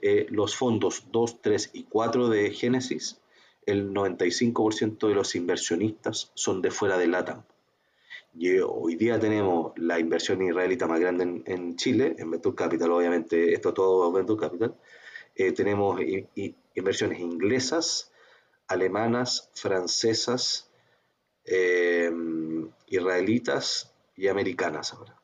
eh, 0.00 0.28
los 0.30 0.54
fondos 0.54 1.06
2, 1.10 1.42
3 1.42 1.70
y 1.72 1.82
4 1.82 2.28
de 2.28 2.52
Génesis, 2.52 3.18
el 3.66 3.92
95% 3.92 5.08
de 5.08 5.14
los 5.16 5.34
inversionistas 5.34 6.30
son 6.34 6.62
de 6.62 6.70
fuera 6.70 6.96
de 6.96 7.08
LATAM. 7.08 7.42
Y 8.38 8.60
hoy 8.60 8.94
día 8.94 9.18
tenemos 9.18 9.72
la 9.76 9.98
inversión 9.98 10.40
israelita 10.40 10.86
más 10.86 11.00
grande 11.00 11.42
en, 11.46 11.74
Chile, 11.74 12.14
en 12.18 12.30
Venture 12.30 12.54
Capital, 12.54 12.92
obviamente, 12.92 13.52
esto 13.52 13.74
todo 13.74 14.12
Venture 14.12 14.38
Capital. 14.38 14.76
Eh, 15.34 15.50
tenemos 15.50 16.00
inversiones 16.76 17.18
inglesas, 17.18 18.12
alemanas, 18.68 19.50
francesas, 19.54 20.70
eh, 21.44 22.10
israelitas 22.90 23.94
y 24.14 24.28
americanas 24.28 24.92
ahora. 24.92 25.16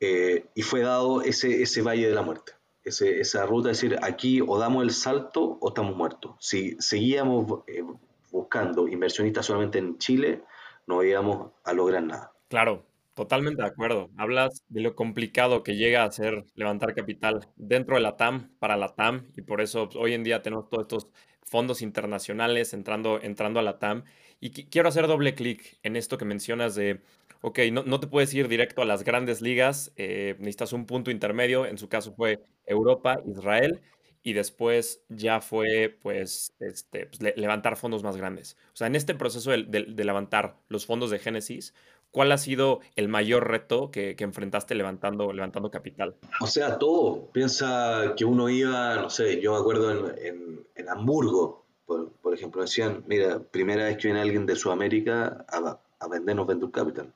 Eh, 0.00 0.46
y 0.56 0.62
fue 0.62 0.80
dado 0.80 1.22
ese, 1.22 1.62
ese 1.62 1.82
valle 1.82 2.08
de 2.08 2.14
la 2.14 2.22
muerte, 2.22 2.54
esa 2.82 3.46
ruta, 3.46 3.70
es 3.70 3.80
decir, 3.80 3.96
aquí 4.02 4.40
o 4.40 4.58
damos 4.58 4.82
el 4.82 4.90
salto 4.90 5.58
o 5.60 5.68
estamos 5.68 5.94
muertos. 5.94 6.34
Si 6.40 6.76
seguíamos 6.80 7.62
eh, 7.68 7.84
buscando 8.32 8.88
inversionistas 8.88 9.46
solamente 9.46 9.78
en 9.78 9.98
Chile, 9.98 10.42
no 10.88 11.04
íbamos 11.04 11.52
a 11.62 11.72
lograr 11.72 12.02
nada. 12.02 12.32
Claro, 12.48 12.84
Totalmente 13.14 13.60
de 13.60 13.68
acuerdo. 13.68 14.10
Hablas 14.16 14.64
de 14.68 14.80
lo 14.80 14.94
complicado 14.94 15.62
que 15.62 15.76
llega 15.76 16.02
a 16.02 16.10
ser 16.10 16.46
levantar 16.54 16.94
capital 16.94 17.46
dentro 17.56 17.96
de 17.96 18.00
la 18.00 18.16
TAM 18.16 18.50
para 18.58 18.78
la 18.78 18.94
TAM 18.94 19.30
y 19.36 19.42
por 19.42 19.60
eso 19.60 19.86
pues, 19.86 19.96
hoy 19.96 20.14
en 20.14 20.24
día 20.24 20.40
tenemos 20.40 20.70
todos 20.70 20.84
estos 20.84 21.08
fondos 21.42 21.82
internacionales 21.82 22.72
entrando, 22.72 23.20
entrando 23.20 23.60
a 23.60 23.62
la 23.62 23.78
TAM. 23.78 24.04
Y 24.42 24.50
quiero 24.50 24.88
hacer 24.88 25.06
doble 25.06 25.36
clic 25.36 25.78
en 25.84 25.94
esto 25.94 26.18
que 26.18 26.24
mencionas 26.24 26.74
de, 26.74 27.00
ok, 27.42 27.60
no, 27.72 28.00
te 28.00 28.08
puedes 28.08 28.34
ir 28.34 28.48
directo 28.48 28.82
a 28.82 28.84
las 28.84 29.04
grandes 29.04 29.40
ligas, 29.40 29.92
eh, 29.94 30.34
necesitas 30.40 30.72
un 30.72 30.84
punto 30.84 31.12
intermedio, 31.12 31.64
en 31.64 31.78
su 31.78 31.88
caso 31.88 32.12
fue 32.12 32.42
Europa, 32.66 33.20
Israel, 33.24 33.80
y 34.24 34.32
después 34.32 35.04
ya 35.08 35.40
fue 35.40 35.96
pues, 36.02 36.56
este, 36.58 37.06
pues, 37.06 37.36
levantar 37.36 37.76
fondos 37.76 38.02
más 38.02 38.16
grandes. 38.16 38.56
O 38.72 38.76
sea, 38.76 38.88
en 38.88 38.96
este 38.96 39.14
proceso 39.14 39.52
de, 39.52 39.62
levantar 39.96 40.56
los 40.68 40.86
fondos 40.86 41.10
de 41.10 41.20
Génesis, 41.20 41.72
¿Cuál 42.12 42.30
ha 42.30 42.36
sido 42.36 42.80
el 42.94 43.08
mayor 43.08 43.48
reto 43.48 43.90
que, 43.90 44.14
enfrentaste 44.18 44.74
levantando, 44.74 45.32
levantando 45.32 45.70
capital? 45.70 46.14
O 46.42 46.46
sea, 46.46 46.78
todo. 46.78 47.30
Piensa 47.32 48.12
que 48.18 48.26
uno 48.26 48.50
iba, 48.50 48.96
no 48.96 49.08
sé, 49.08 49.40
yo 49.40 49.54
me 49.54 49.58
acuerdo 49.58 49.90
en, 49.90 50.66
Hamburgo, 50.90 51.61
por, 51.86 52.34
ejemplo, 52.34 52.62
decían, 52.62 53.04
mira, 53.06 53.38
primera 53.38 53.84
vez 53.84 53.96
que 53.96 54.08
viene 54.08 54.20
alguien 54.20 54.46
de 54.46 54.56
Sudamérica 54.56 55.44
a, 55.48 55.80
a 55.98 56.08
vendernos 56.08 56.46
Venture 56.46 56.72
Capital. 56.72 57.12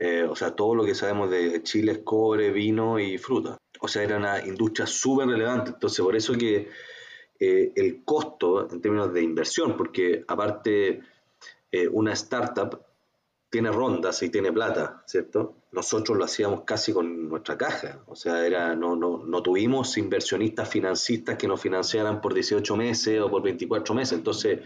Eh, 0.00 0.22
o 0.22 0.36
sea, 0.36 0.54
todo 0.54 0.76
lo 0.76 0.84
que 0.84 0.94
sabemos 0.94 1.28
de 1.28 1.60
Chile 1.64 1.92
es 1.92 1.98
cobre, 1.98 2.52
vino 2.52 3.00
y 3.00 3.18
fruta. 3.18 3.58
O 3.80 3.88
sea, 3.88 4.04
era 4.04 4.16
una 4.16 4.44
industria 4.46 4.86
súper 4.86 5.26
relevante. 5.26 5.72
Entonces, 5.72 6.04
por 6.04 6.14
eso 6.14 6.34
que 6.34 6.68
eh, 7.40 7.72
el 7.74 8.04
costo 8.04 8.70
en 8.70 8.80
términos 8.80 9.12
de 9.12 9.22
inversión, 9.22 9.76
porque 9.76 10.24
aparte 10.28 11.00
eh, 11.72 11.88
una 11.88 12.12
startup 12.12 12.80
tiene 13.50 13.72
rondas 13.72 14.22
y 14.22 14.30
tiene 14.30 14.52
plata, 14.52 15.02
¿cierto? 15.06 15.56
Nosotros 15.70 16.16
lo 16.16 16.24
hacíamos 16.24 16.62
casi 16.62 16.92
con 16.92 17.28
nuestra 17.28 17.58
caja, 17.58 18.02
o 18.06 18.16
sea, 18.16 18.46
era, 18.46 18.74
no, 18.74 18.96
no, 18.96 19.18
no 19.18 19.42
tuvimos 19.42 19.98
inversionistas 19.98 20.68
financistas 20.68 21.36
que 21.36 21.46
nos 21.46 21.60
financiaran 21.60 22.22
por 22.22 22.32
18 22.32 22.74
meses 22.76 23.20
o 23.20 23.30
por 23.30 23.42
24 23.42 23.94
meses, 23.94 24.18
entonces 24.18 24.60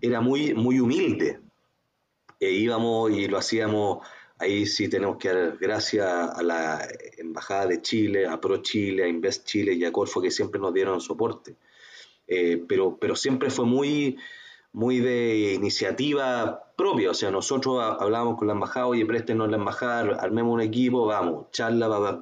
era 0.00 0.20
muy, 0.20 0.52
muy 0.54 0.80
humilde. 0.80 1.40
E 2.40 2.50
íbamos 2.50 3.12
y 3.12 3.28
lo 3.28 3.38
hacíamos, 3.38 4.04
ahí 4.38 4.66
sí 4.66 4.88
tenemos 4.88 5.18
que 5.18 5.28
dar 5.28 5.58
gracias 5.58 6.06
a 6.06 6.42
la 6.42 6.88
Embajada 7.18 7.66
de 7.66 7.82
Chile, 7.82 8.26
a 8.26 8.40
Pro 8.40 8.56
Chile, 8.62 9.04
a 9.04 9.08
Invest 9.08 9.44
Chile 9.44 9.74
y 9.74 9.84
a 9.84 9.92
Corfo 9.92 10.20
que 10.20 10.30
siempre 10.30 10.60
nos 10.60 10.74
dieron 10.74 11.00
soporte. 11.00 11.56
Eh, 12.26 12.64
pero, 12.66 12.96
pero 12.98 13.14
siempre 13.14 13.50
fue 13.50 13.66
muy 13.66 14.16
muy 14.72 15.00
de 15.00 15.54
iniciativa 15.54 16.72
propia, 16.76 17.10
o 17.10 17.14
sea, 17.14 17.30
nosotros 17.30 17.82
hablábamos 18.00 18.38
con 18.38 18.46
la 18.46 18.54
embajada, 18.54 18.86
oye, 18.86 19.04
préstenos 19.04 19.50
la 19.50 19.56
embajada, 19.56 20.16
armemos 20.20 20.54
un 20.54 20.60
equipo, 20.60 21.06
vamos, 21.06 21.50
charla 21.50 21.88
para 21.88 22.20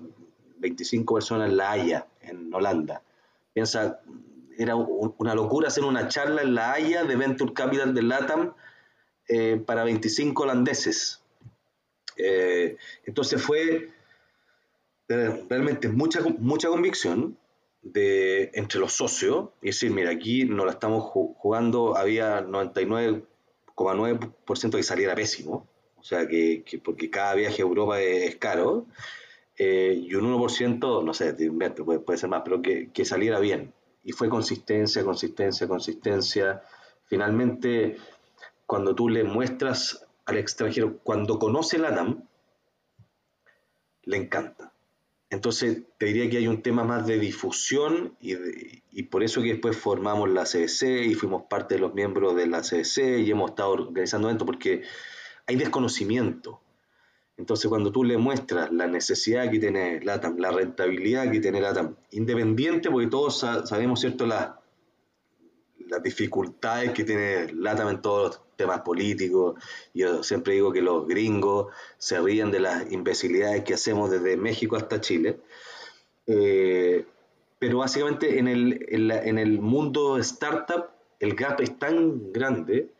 25 0.59 1.15
personas 1.15 1.51
en 1.51 1.57
La 1.57 1.73
Haya, 1.73 2.07
en 2.23 2.53
Holanda. 2.53 3.03
Piensa, 3.53 4.01
era 4.57 4.75
una 4.75 5.35
locura 5.35 5.69
hacer 5.69 5.85
una 5.85 6.09
charla 6.09 6.43
en 6.43 6.55
La 6.55 6.73
Haya 6.73 7.05
de 7.05 7.17
Venture 7.17 7.53
Capital 7.53 7.95
de 7.95 8.03
LATAM 8.03 8.55
eh, 9.29 9.63
para 9.65 9.85
25 9.85 10.43
holandeses. 10.43 11.23
Eh, 12.17 12.77
entonces 13.05 13.41
fue 13.41 13.91
realmente 15.09 15.89
mucha, 15.89 16.21
mucha 16.39 16.69
convicción, 16.69 17.39
de, 17.83 18.51
entre 18.55 18.81
los 18.81 18.93
socios 18.93 19.51
y 19.63 19.67
decir, 19.69 19.91
mira, 19.91 20.11
aquí 20.11 20.45
no 20.45 20.65
la 20.65 20.73
estamos 20.73 21.05
jugando, 21.05 21.97
había 21.97 22.45
99,9% 22.45 24.77
que 24.77 24.83
saliera 24.83 25.15
pésimo, 25.15 25.69
o 25.97 26.03
sea, 26.03 26.27
que, 26.29 26.65
porque 26.85 27.11
cada 27.11 27.35
viaje 27.35 27.63
a 27.63 27.67
Europa 27.67 28.01
es, 28.01 28.37
caro, 28.37 28.87
eh, 29.57 29.99
y 30.01 30.15
un 30.15 30.33
1%, 30.33 31.05
no 31.05 31.15
sé, 31.15 31.35
puede, 31.85 32.01
puede 32.01 32.19
ser 32.19 32.29
más, 32.29 32.43
pero 32.45 32.63
que, 32.63 32.91
que 32.93 33.05
saliera 33.05 33.41
bien. 33.41 33.75
Y 34.05 34.13
fue 34.13 34.29
consistencia, 34.29 35.05
consistencia, 35.05 35.67
consistencia. 35.67 36.63
Finalmente, 37.07 37.97
cuando 38.65 38.95
tú 38.95 39.09
le 39.09 39.25
muestras 39.25 40.07
al 40.25 40.37
extranjero, 40.37 40.99
cuando 41.03 41.39
conoce 41.39 41.79
la 41.79 41.89
ATAM, 41.89 42.29
le 44.05 44.17
encanta. 44.17 44.73
Entonces, 45.31 45.83
te 45.99 46.07
diría 46.07 46.31
que 46.31 46.39
hay 46.39 46.49
un 46.49 46.63
tema 46.63 46.85
más 46.85 47.07
de 47.07 47.19
difusión 47.19 48.17
y, 48.21 49.03
por 49.05 49.23
eso 49.23 49.43
que 49.43 49.49
después 49.49 49.77
formamos 49.77 50.31
la 50.31 50.45
CDC 50.45 51.07
y 51.07 51.15
fuimos 51.15 51.43
parte 51.51 51.75
de 51.75 51.81
los 51.81 51.93
miembros 51.93 52.35
de 52.35 52.47
la 52.47 52.63
CDC 52.63 53.19
y 53.19 53.31
hemos 53.31 53.51
estado 53.51 53.73
organizando 53.73 54.29
eventos 54.29 54.47
porque 54.47 54.83
hay 55.47 55.57
desconocimiento. 55.57 56.63
Entonces, 57.37 57.69
cuando 57.69 57.93
tú 57.93 58.05
le 58.05 58.17
muestras 58.17 58.73
la 58.73 58.87
necesidad 58.87 59.51
que 59.51 59.59
tiene 59.59 60.01
LATAM, 60.01 60.39
la 60.39 60.51
rentabilidad 60.51 61.31
que 61.31 61.41
tiene 61.41 61.61
LATAM, 61.61 61.95
independiente, 62.11 62.91
porque 62.91 63.09
todos 63.09 63.39
sabemos, 63.39 64.01
¿cierto?, 64.01 64.27
las 64.27 64.55
dificultades 66.03 66.93
que 66.93 67.05
tiene 67.05 67.53
LATAM 67.53 67.89
en 67.91 68.03
todos 68.03 68.23
los 68.29 68.48
temas 68.59 68.81
políticos. 68.81 69.55
Yo 69.95 70.23
siempre 70.23 70.55
digo 70.55 70.73
que 70.73 70.83
los 70.83 71.07
gringos 71.07 71.73
se 71.97 72.21
ríen 72.21 72.51
de 72.51 72.61
las 72.61 72.91
imbecilidades 72.93 73.65
que 73.65 73.75
hacemos 73.75 74.11
desde 74.11 74.37
México 74.37 74.77
hasta 74.77 75.01
Chile. 75.01 75.39
Eh, 76.27 77.07
pero 77.59 77.79
básicamente 77.79 78.39
en 78.39 78.49
el, 78.49 78.85
en, 78.91 79.39
el 79.39 79.61
mundo 79.61 80.19
startup 80.19 80.91
el 81.19 81.35
gap 81.35 81.61
es 81.61 81.79
tan 81.79 82.33
grande 82.33 82.91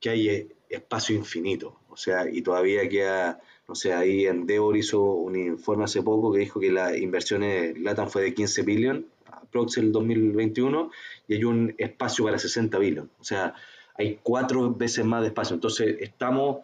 que 0.00 0.10
hay 0.10 0.28
eh, 0.28 0.48
espacio 0.68 1.14
infinito. 1.14 1.78
O 1.90 1.96
sea, 1.96 2.28
y 2.28 2.42
todavía 2.42 2.88
queda, 2.88 3.40
no 3.68 3.74
sé, 3.74 3.92
ahí 3.92 4.26
Endeavor 4.26 4.76
hizo 4.76 5.00
un 5.02 5.36
informe 5.36 5.84
hace 5.84 6.02
poco 6.02 6.32
que 6.32 6.40
dijo 6.40 6.58
que 6.58 6.72
la 6.72 6.96
inversión 6.96 7.42
en 7.42 7.84
LATAM 7.84 8.08
fue 8.08 8.22
de 8.22 8.34
15 8.34 8.62
billones, 8.62 9.04
aprox 9.26 9.78
el 9.78 9.92
2021, 9.92 10.90
y 11.28 11.34
hay 11.34 11.44
un 11.44 11.74
espacio 11.78 12.24
para 12.24 12.38
60 12.38 12.78
billones. 12.78 13.10
O 13.20 13.24
sea, 13.24 13.54
hay 13.94 14.18
cuatro 14.22 14.72
veces 14.74 15.04
más 15.04 15.22
de 15.22 15.28
espacio. 15.28 15.54
Entonces, 15.54 15.96
estamos 16.00 16.58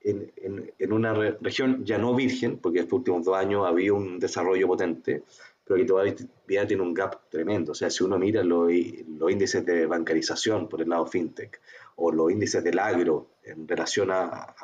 en, 0.00 0.32
en, 0.78 0.92
una 0.92 1.14
región 1.14 1.84
ya 1.84 1.98
no 1.98 2.14
virgen, 2.14 2.58
porque 2.58 2.80
estos 2.80 2.98
últimos 2.98 3.24
dos 3.24 3.36
años 3.36 3.66
había 3.66 3.92
un 3.92 4.18
desarrollo 4.18 4.66
potente, 4.66 5.22
pero 5.64 5.78
que 5.78 5.86
todavía 5.86 6.66
tiene 6.66 6.82
un 6.82 6.92
gap 6.92 7.28
tremendo. 7.30 7.72
O 7.72 7.74
sea, 7.74 7.90
si 7.90 8.04
uno 8.04 8.18
mira 8.18 8.44
los, 8.44 8.70
índices 8.70 9.64
de 9.64 9.86
bancarización 9.86 10.68
por 10.68 10.82
el 10.82 10.90
lado 10.90 11.06
fintech, 11.06 11.60
o 11.96 12.12
los 12.12 12.30
índices 12.30 12.62
del 12.62 12.78
agro 12.78 13.28
en 13.44 13.66
relación 13.66 14.10
a, 14.10 14.54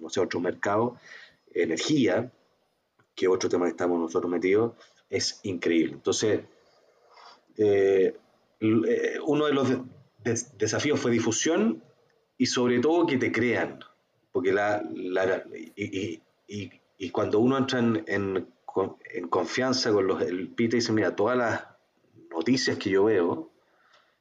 no 0.00 0.10
sé, 0.10 0.20
otros 0.20 0.42
mercados, 0.42 0.94
energía, 1.52 2.30
que 3.14 3.28
otro 3.28 3.48
tema 3.48 3.64
que 3.66 3.70
estamos 3.70 3.98
nosotros 3.98 4.30
metidos, 4.30 4.72
es 5.08 5.40
increíble. 5.44 5.94
Entonces, 5.94 6.40
eh, 7.56 8.14
eh, 8.60 9.18
uno 9.24 9.46
de 9.46 9.52
los 9.52 9.68
desafío 10.24 10.96
fue 10.96 11.10
difusión 11.10 11.82
y 12.36 12.46
sobre 12.46 12.80
todo 12.80 13.06
que 13.06 13.16
te 13.16 13.30
crean, 13.30 13.80
porque 14.32 14.52
la, 14.52 14.82
y, 15.76 17.10
cuando 17.10 17.38
uno 17.38 17.58
entra 17.58 17.78
en, 17.78 18.48
confianza 19.30 19.92
con 19.92 20.06
los, 20.06 20.22
el 20.22 20.48
PIT 20.48 20.72
y 20.72 20.76
dice, 20.76 20.92
mira, 20.92 21.14
todas 21.14 21.36
las 21.38 21.68
noticias 22.30 22.76
que 22.76 22.90
yo 22.90 23.04
veo, 23.04 23.50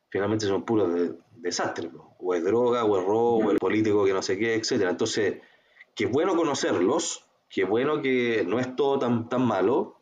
finalmente 0.09 0.45
son 0.45 0.63
puros 0.63 1.11
desastres, 1.37 1.89
o 2.19 2.33
es 2.35 2.43
droga, 2.43 2.85
o 2.85 2.99
es 2.99 3.05
robo, 3.05 3.37
o 3.37 3.51
el 3.51 3.57
político 3.57 4.05
que 4.05 4.13
no 4.13 4.21
sé 4.21 4.37
qué, 4.37 4.53
etcétera. 4.53 4.91
Entonces, 4.91 5.41
qué 5.95 6.05
bueno 6.05 6.35
conocerlos, 6.35 7.25
qué 7.49 7.63
bueno 7.63 8.01
que 8.01 8.43
no 8.47 8.59
es 8.59 8.75
todo 8.75 8.99
tan, 8.99 9.27
tan 9.29 9.45
malo, 9.45 9.97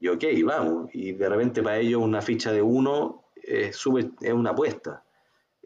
y 0.00 0.08
ok, 0.08 0.24
vamos, 0.44 0.90
y 0.92 1.12
de 1.12 1.28
repente 1.28 1.62
para 1.62 1.78
ellos 1.78 2.02
una 2.02 2.20
ficha 2.20 2.52
de 2.52 2.62
uno 2.62 3.24
es, 3.42 3.84
es 4.20 4.32
una 4.32 4.50
apuesta. 4.50 5.04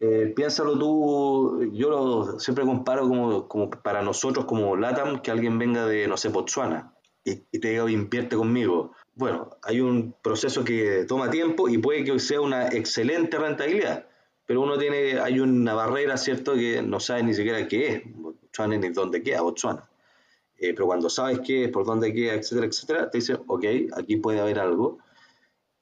Eh, 0.05 0.33
piénsalo 0.35 0.77
tú, 0.77 1.71
yo 1.71 1.89
lo, 1.89 2.37
siempre 2.37 2.65
comparo 2.65 3.07
como, 3.07 3.47
como, 3.47 3.69
para 3.69 4.01
nosotros 4.01 4.43
como 4.43 4.75
LATAM, 4.75 5.21
que 5.21 5.31
alguien 5.31 5.57
venga 5.57 5.85
de, 5.85 6.09
no 6.09 6.17
sé, 6.17 6.27
Botswana 6.27 6.93
y, 7.23 7.37
te 7.37 7.69
diga, 7.69 7.89
invierte 7.89 8.35
conmigo. 8.35 8.91
Bueno, 9.15 9.51
hay 9.61 9.79
un 9.79 10.13
proceso 10.21 10.65
que 10.65 11.05
toma 11.07 11.29
tiempo 11.29 11.69
y 11.69 11.77
puede 11.77 12.03
que 12.03 12.19
sea 12.19 12.41
una 12.41 12.67
excelente 12.67 13.37
rentabilidad, 13.39 14.05
pero 14.45 14.59
uno 14.59 14.77
tiene, 14.77 15.21
hay 15.21 15.39
una 15.39 15.73
barrera, 15.73 16.17
¿cierto?, 16.17 16.53
que 16.55 16.81
no 16.81 16.99
sabe 16.99 17.23
ni 17.23 17.33
siquiera 17.33 17.65
qué 17.69 17.87
es 17.87 18.01
Botswana 18.05 18.75
ni 18.75 18.89
dónde 18.89 19.23
queda 19.23 19.39
Botswana. 19.39 19.89
Eh, 20.57 20.73
pero 20.73 20.85
cuando 20.85 21.09
sabes 21.09 21.39
qué 21.39 21.63
es, 21.63 21.71
por 21.71 21.85
dónde 21.85 22.13
queda, 22.13 22.33
etcétera, 22.33 22.67
etcétera, 22.67 23.09
te 23.09 23.19
dice, 23.19 23.35
ok, 23.47 23.65
aquí 23.95 24.17
puede 24.17 24.41
haber 24.41 24.59
algo. 24.59 24.97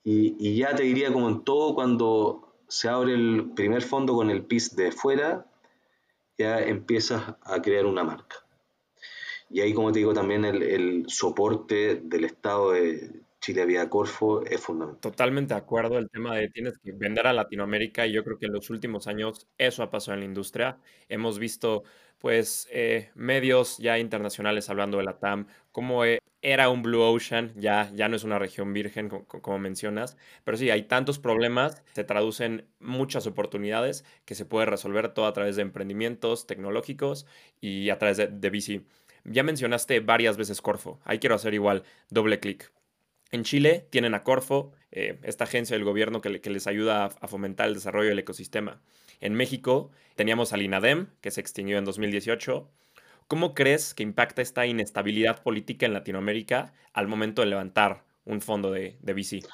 Y, 0.03 0.35
y 0.37 0.57
ya 0.57 0.75
te 0.75 0.83
diría 0.83 1.11
como 1.11 1.27
en 1.27 1.43
todo, 1.43 1.73
cuando 1.73 2.50
se 2.71 2.87
abre 2.87 3.13
el 3.13 3.51
primer 3.53 3.81
fondo 3.81 4.15
con 4.15 4.29
el 4.29 4.45
PIS 4.45 4.77
de 4.77 4.93
fuera, 4.93 5.45
ya 6.37 6.57
empiezas 6.61 7.35
a 7.41 7.61
crear 7.61 7.85
una 7.85 8.05
marca. 8.05 8.37
Y 9.49 9.59
ahí, 9.59 9.73
como 9.73 9.91
te 9.91 9.99
digo, 9.99 10.13
también 10.13 10.45
el, 10.45 11.03
soporte 11.09 11.95
del 12.01 12.23
Estado 12.23 12.71
de 12.71 13.20
Chile 13.41 13.65
vía 13.65 13.89
Corfo 13.89 14.45
es 14.45 14.61
fundamental. 14.61 15.01
Totalmente 15.01 15.55
de 15.55 15.59
acuerdo. 15.59 15.97
El 15.97 16.09
tema 16.09 16.35
de 16.35 16.49
tienes 16.49 16.77
que 16.77 16.91
vender 16.91 17.25
a 17.25 17.33
Latinoamérica 17.33 18.05
y 18.05 18.13
yo 18.13 18.23
creo 18.23 18.37
que 18.37 18.45
en 18.45 18.53
los 18.53 18.69
últimos 18.69 19.07
años 19.07 19.47
eso 19.57 19.81
ha 19.81 19.89
pasado 19.89 20.13
en 20.13 20.19
la 20.19 20.25
industria. 20.27 20.77
Hemos 21.09 21.39
visto 21.39 21.83
pues 22.19 22.67
eh, 22.71 23.09
medios 23.15 23.79
ya 23.79 23.97
internacionales 23.97 24.69
hablando 24.69 24.99
de 24.99 25.03
la 25.03 25.17
TAM, 25.17 25.47
como 25.71 26.05
eh, 26.05 26.19
era 26.43 26.69
un 26.69 26.83
Blue 26.83 27.01
Ocean, 27.01 27.51
ya, 27.55 27.91
ya 27.95 28.09
no 28.09 28.15
es 28.15 28.23
una 28.23 28.37
región 28.37 28.73
virgen 28.73 29.09
como, 29.09 29.57
mencionas, 29.57 30.17
pero 30.43 30.55
sí, 30.55 30.69
hay 30.69 30.83
tantos 30.83 31.17
problemas, 31.17 31.83
se 31.93 32.03
traducen 32.03 32.67
muchas 32.79 33.25
oportunidades 33.25 34.05
que 34.25 34.35
se 34.35 34.45
puede 34.45 34.67
resolver 34.67 35.15
todo 35.15 35.25
a 35.25 35.33
través 35.33 35.55
de 35.55 35.63
emprendimientos 35.63 36.45
tecnológicos 36.45 37.25
y 37.59 37.89
a 37.89 37.97
través 37.97 38.17
de, 38.17 38.27
de 38.27 38.49
VC. 38.51 38.83
Ya 39.23 39.41
mencionaste 39.41 39.99
varias 39.99 40.37
veces 40.37 40.61
Corfo, 40.61 40.99
ahí 41.03 41.17
quiero 41.17 41.33
hacer 41.33 41.55
igual 41.55 41.83
doble 42.09 42.39
clic. 42.39 42.71
En 43.31 43.43
Chile 43.43 43.87
tienen 43.89 44.13
a 44.13 44.23
Corfo, 44.23 44.73
eh, 44.91 45.19
esta 45.23 45.45
agencia 45.45 45.75
del 45.75 45.85
gobierno 45.85 46.21
que, 46.21 46.41
que 46.41 46.49
les 46.49 46.67
ayuda 46.67 47.05
a, 47.05 47.27
fomentar 47.27 47.67
el 47.67 47.73
desarrollo 47.73 48.09
del 48.09 48.19
ecosistema. 48.19 48.81
En 49.21 49.33
México 49.33 49.91
teníamos 50.15 50.51
al 50.51 50.61
INADEM, 50.61 51.07
que 51.21 51.31
se 51.31 51.41
extinguió 51.41 51.77
en 51.77 51.85
2018, 51.85 52.69
¿Cómo 53.31 53.53
crees 53.53 53.93
que 53.93 54.03
impacta 54.03 54.41
esta 54.41 54.65
inestabilidad 54.65 55.41
política 55.41 55.85
en 55.85 55.93
Latinoamérica 55.93 56.73
al 56.91 57.07
momento 57.07 57.41
de 57.41 57.47
levantar 57.47 58.03
un 58.25 58.41
fondo 58.41 58.73
de, 58.73 58.97
de 59.01 59.13
VC? 59.13 59.47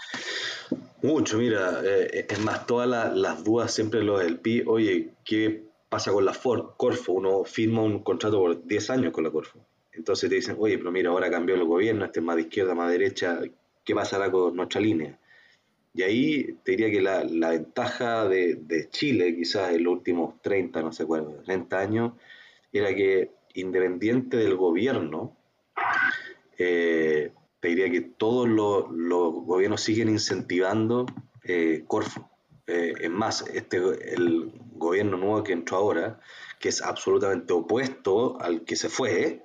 Mucho, 1.03 1.37
mira, 1.37 1.81
eh, 1.85 2.25
es 2.27 2.39
más, 2.39 2.65
todas 2.65 3.15
las 3.15 3.43
dudas 3.43 3.71
siempre 3.71 4.01
lo 4.01 4.17
del 4.17 4.39
PI, 4.39 4.63
oye, 4.65 5.13
¿qué 5.23 5.63
pasa 5.89 6.11
con 6.11 6.25
la 6.25 6.33
Ford, 6.33 6.71
Corfo? 6.75 7.11
Uno 7.11 7.43
firma 7.43 7.83
un 7.83 8.01
contrato 8.01 8.39
por 8.39 8.65
10 8.65 8.89
años 8.89 9.13
con 9.13 9.23
la 9.23 9.29
Corfo. 9.29 9.59
Entonces 9.91 10.27
te 10.27 10.37
dicen, 10.37 10.55
oye, 10.57 10.79
pero 10.79 10.91
mira, 10.91 11.11
ahora 11.11 11.29
cambió 11.29 11.53
el 11.53 11.63
gobierno, 11.63 12.03
este 12.03 12.19
es 12.19 12.25
más 12.25 12.35
de 12.35 12.41
izquierda, 12.41 12.73
más 12.73 12.87
de 12.87 12.97
derecha, 12.97 13.39
¿qué 13.88 13.95
pasará 13.95 14.30
con 14.30 14.54
nuestra 14.54 14.82
línea? 14.82 15.17
Y 15.93 16.04
ahí 16.04 16.58
te 16.63 16.71
diría 16.71 16.91
que 16.91 17.02
la, 17.02 17.23
la 17.23 17.52
ventaja 17.52 18.28
de, 18.28 18.56
de, 18.56 18.89
Chile, 18.89 19.34
quizás 19.34 19.73
en 19.73 19.86
los 19.86 19.93
últimos 19.93 20.41
30, 20.41 20.82
no 20.82 20.91
sé 20.91 21.06
cuál, 21.06 21.41
30 21.45 21.80
años, 21.80 22.13
era 22.71 22.93
que 22.93 23.32
independiente 23.54 24.38
del 24.38 24.56
gobierno, 24.58 25.38
eh, 26.58 27.32
te 27.62 27.67
diría 27.69 27.89
que 27.89 28.02
todos 28.02 28.47
los, 28.47 28.84
gobiernos 29.45 29.82
siguen 29.82 30.10
incentivando 30.10 31.06
eh, 31.45 31.84
Corfo. 31.88 32.30
Eh, 32.67 32.93
es 33.00 33.10
más, 33.10 33.47
este, 33.54 33.78
el 34.13 34.52
gobierno 34.73 35.15
nuevo 35.17 35.43
que 35.43 35.54
entró 35.54 35.78
ahora, 35.78 36.19
que 36.60 36.69
es 36.69 36.82
absolutamente 36.82 37.54
opuesto 37.54 38.39
al 38.41 38.65
que 38.65 38.76
se 38.76 38.89
fue, 38.89 39.43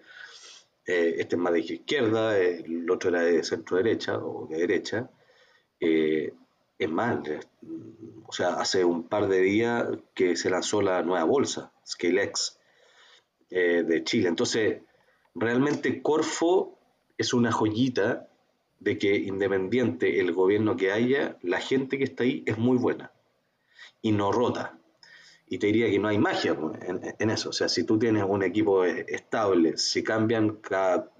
este 0.84 1.36
es 1.36 1.38
más 1.38 1.52
de 1.52 1.60
izquierda, 1.60 2.38
el 2.38 2.90
otro 2.90 3.10
era 3.10 3.22
de 3.22 3.42
centro 3.42 3.76
derecha 3.76 4.18
o 4.18 4.46
de 4.48 4.58
derecha, 4.58 5.10
es 5.78 6.90
más, 6.90 7.18
o 8.26 8.32
sea, 8.32 8.54
hace 8.54 8.84
un 8.84 9.04
par 9.08 9.28
de 9.28 9.40
días 9.40 9.86
que 10.14 10.36
se 10.36 10.50
lanzó 10.50 10.82
la 10.82 11.02
nueva 11.02 11.24
bolsa, 11.24 11.72
ScaleX, 11.86 12.58
eh, 13.50 13.84
de 13.86 14.02
Chile. 14.02 14.28
Entonces, 14.28 14.80
realmente 15.34 16.02
Corfo 16.02 16.78
es 17.18 17.34
una 17.34 17.52
joyita 17.52 18.28
de 18.80 18.98
que 18.98 19.14
independiente 19.14 20.20
el 20.20 20.32
gobierno 20.32 20.76
que 20.76 20.90
haya, 20.90 21.36
la 21.42 21.60
gente 21.60 21.98
que 21.98 22.04
está 22.04 22.24
ahí 22.24 22.42
es 22.46 22.58
muy 22.58 22.78
buena 22.78 23.12
y 24.00 24.12
no 24.12 24.32
rota. 24.32 24.78
Y 25.52 25.58
te 25.58 25.66
diría 25.66 25.90
que 25.90 25.98
no 25.98 26.08
hay 26.08 26.16
magia 26.16 26.56
en, 27.18 27.28
eso. 27.28 27.50
O 27.50 27.52
sea, 27.52 27.68
si 27.68 27.84
tú 27.84 27.98
tienes 27.98 28.24
un 28.26 28.42
equipo 28.42 28.86
estable, 28.86 29.76
si 29.76 30.02
cambian 30.02 30.56
cada 30.62 31.10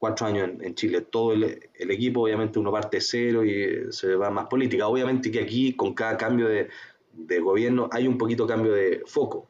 cuatro 0.00 0.26
años 0.26 0.50
en, 0.60 0.74
Chile, 0.74 1.02
todo 1.02 1.32
el, 1.32 1.70
equipo, 1.74 2.22
obviamente 2.22 2.58
uno 2.58 2.72
parte 2.72 3.00
cero 3.00 3.44
y 3.44 3.92
se 3.92 4.16
va 4.16 4.30
más 4.30 4.48
política. 4.48 4.88
Obviamente 4.88 5.30
que 5.30 5.38
aquí, 5.38 5.74
con 5.74 5.94
cada 5.94 6.16
cambio 6.16 6.48
de, 6.48 6.70
de 7.12 7.38
gobierno, 7.38 7.88
hay 7.92 8.08
un 8.08 8.18
poquito 8.18 8.48
cambio 8.48 8.72
de 8.72 9.04
foco, 9.06 9.46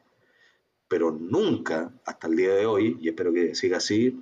pero 0.87 1.09
nunca, 1.09 1.91
hasta 2.05 2.27
el 2.27 2.35
día 2.35 2.53
de 2.53 2.67
hoy, 2.67 2.99
y 3.01 3.09
espero 3.09 3.33
que 3.33 3.55
siga 3.55 3.77
así, 3.77 4.21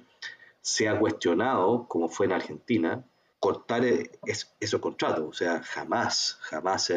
se 0.62 0.88
ha 0.88 0.98
cuestionado, 0.98 1.86
como 1.90 2.08
fue 2.08 2.28
en 2.28 2.32
Argentina, 2.32 3.04
cortar 3.40 3.86
e, 3.86 4.12
esos 4.60 4.80
contratos, 4.80 5.26
o 5.28 5.34
sea, 5.34 5.62
jamás, 5.64 6.38
jamás, 6.42 6.92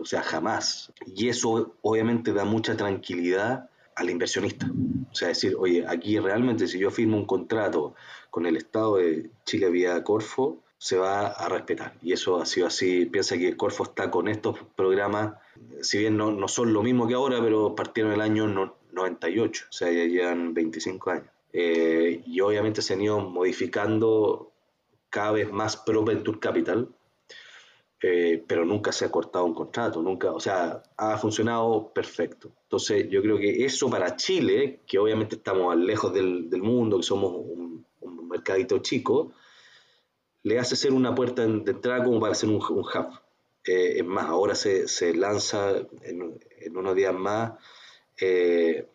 o 0.00 0.04
sea, 0.04 0.22
jamás. 0.22 0.92
Y 1.06 1.28
eso 1.28 1.74
obviamente 1.82 2.32
da 2.32 2.44
mucha 2.44 2.76
tranquilidad 2.76 3.70
al 3.94 4.10
inversionista. 4.10 4.70
O 5.10 5.14
sea, 5.14 5.28
decir, 5.28 5.56
oye, 5.58 5.84
aquí 5.88 6.18
realmente 6.18 6.68
si 6.68 6.78
yo 6.78 6.90
firmo 6.90 7.16
un 7.16 7.26
contrato 7.26 7.94
con 8.30 8.46
el 8.46 8.56
Estado 8.56 8.96
de 8.96 9.30
Chile 9.44 9.70
vía 9.70 10.04
Corfo, 10.04 10.62
se 10.78 10.98
va 10.98 11.28
a 11.28 11.48
respetar. 11.48 11.94
Y 12.02 12.12
eso 12.12 12.40
ha 12.40 12.46
sido 12.46 12.66
así. 12.66 13.06
Piensa 13.06 13.38
que 13.38 13.56
Corfo 13.56 13.84
está 13.84 14.10
con 14.10 14.28
estos 14.28 14.58
programas, 14.76 15.36
si 15.80 15.98
bien 15.98 16.16
no, 16.16 16.32
no 16.32 16.48
son 16.48 16.72
lo 16.72 16.82
mismo 16.82 17.08
que 17.08 17.14
ahora, 17.14 17.40
pero 17.40 17.74
partieron 17.74 18.12
el 18.12 18.20
año 18.20 18.76
98, 18.92 19.66
o 19.68 19.72
sea, 19.72 19.90
ya 19.90 20.04
llevan 20.04 20.52
25 20.52 21.10
años. 21.10 21.26
Eh, 21.52 22.22
y 22.26 22.40
obviamente 22.40 22.82
se 22.82 22.92
han 22.92 23.00
ido 23.00 23.20
modificando 23.20 24.52
cada 25.10 25.32
vez 25.32 25.50
más 25.50 25.76
pro 25.76 26.04
Venture 26.04 26.38
Capital, 26.38 26.88
eh, 28.02 28.44
pero 28.46 28.64
nunca 28.64 28.92
se 28.92 29.06
ha 29.06 29.10
cortado 29.10 29.46
un 29.46 29.54
contrato, 29.54 30.02
nunca, 30.02 30.32
o 30.32 30.40
sea, 30.40 30.82
ha 30.96 31.16
funcionado 31.18 31.92
perfecto. 31.94 32.52
Entonces, 32.64 33.08
yo 33.08 33.22
creo 33.22 33.38
que 33.38 33.64
eso 33.64 33.88
para 33.88 34.16
Chile, 34.16 34.82
que 34.86 34.98
obviamente 34.98 35.36
estamos 35.36 35.74
lejos 35.76 36.12
del, 36.12 36.48
mundo, 36.62 36.98
que 36.98 37.02
somos 37.02 37.32
un, 37.34 37.86
mercadito 38.28 38.78
chico, 38.78 39.32
le 40.42 40.58
hace 40.58 40.76
ser 40.76 40.92
una 40.92 41.14
puerta 41.14 41.46
de 41.46 41.70
entrada 41.70 42.04
como 42.04 42.20
para 42.20 42.32
hacer 42.32 42.50
un, 42.50 42.56
hub. 42.56 43.20
Eh, 43.64 43.98
es 43.98 44.04
más, 44.04 44.26
ahora 44.26 44.54
se, 44.54 44.88
se 44.88 45.14
lanza 45.14 45.78
en, 46.02 46.38
en, 46.60 46.76
unos 46.76 46.94
días 46.94 47.14
más 47.14 47.52
eh, 48.20 48.86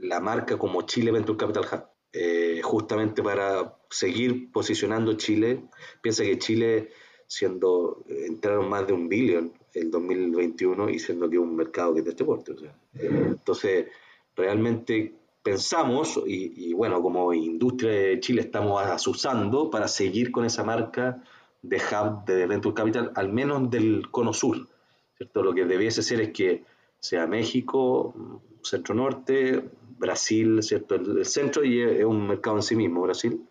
la 0.00 0.20
marca 0.20 0.58
como 0.58 0.82
Chile 0.82 1.10
Venture 1.12 1.38
Capital 1.38 1.66
Hub. 1.70 1.97
Eh, 2.12 2.60
justamente 2.62 3.22
para 3.22 3.76
seguir 3.90 4.50
posicionando 4.50 5.12
Chile. 5.14 5.64
Piensa 6.00 6.24
que 6.24 6.38
Chile, 6.38 6.88
siendo, 7.26 8.02
entraron 8.08 8.68
más 8.68 8.86
de 8.86 8.94
un 8.94 9.08
billón 9.08 9.52
el 9.74 9.90
2021 9.90 10.88
y 10.88 10.98
siendo 10.98 11.28
que 11.28 11.38
un 11.38 11.54
mercado 11.54 11.92
que 11.92 12.00
es 12.00 12.04
de 12.04 12.10
este 12.12 12.24
porte. 12.24 12.52
O 12.52 12.58
sea, 12.58 12.74
entonces, 12.94 13.88
realmente 14.34 15.14
pensamos, 15.42 16.20
y, 16.26 16.72
bueno, 16.72 17.02
como 17.02 17.32
industria 17.32 17.90
de 17.90 18.20
Chile 18.20 18.42
estamos 18.42 18.82
asusando 18.82 19.70
para 19.70 19.86
seguir 19.86 20.30
con 20.32 20.44
esa 20.44 20.64
marca 20.64 21.22
de 21.62 21.76
hub 21.76 22.24
de 22.24 22.46
Venture 22.46 22.74
Capital, 22.74 23.12
al 23.14 23.32
menos 23.32 23.70
del 23.70 24.10
cono 24.10 24.32
sur. 24.32 24.66
¿cierto? 25.16 25.42
Lo 25.42 25.54
que 25.54 25.64
debiese 25.64 26.02
ser 26.02 26.20
es 26.20 26.32
que 26.32 26.64
sea 27.00 27.26
México, 27.26 28.14
Centro 28.62 28.94
Norte, 28.94 29.62
Brasil, 29.98 30.62
¿cierto? 30.62 30.94
El, 30.94 31.24
centro 31.24 31.64
y 31.64 31.82
es, 31.82 32.04
un 32.04 32.26
mercado 32.26 32.56
en 32.56 32.62
sí 32.62 32.76
mismo, 32.76 33.02
Brasil, 33.02 33.42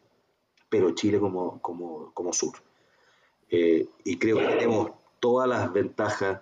pero 0.69 0.91
Chile 0.91 1.19
como, 1.19 1.61
como, 1.61 2.11
como 2.13 2.33
sur. 2.33 2.53
Eh, 3.49 3.87
y 4.03 4.17
creo 4.17 4.37
que 4.37 4.45
tenemos 4.45 4.91
todas 5.19 5.47
las 5.47 5.71
ventajas 5.71 6.41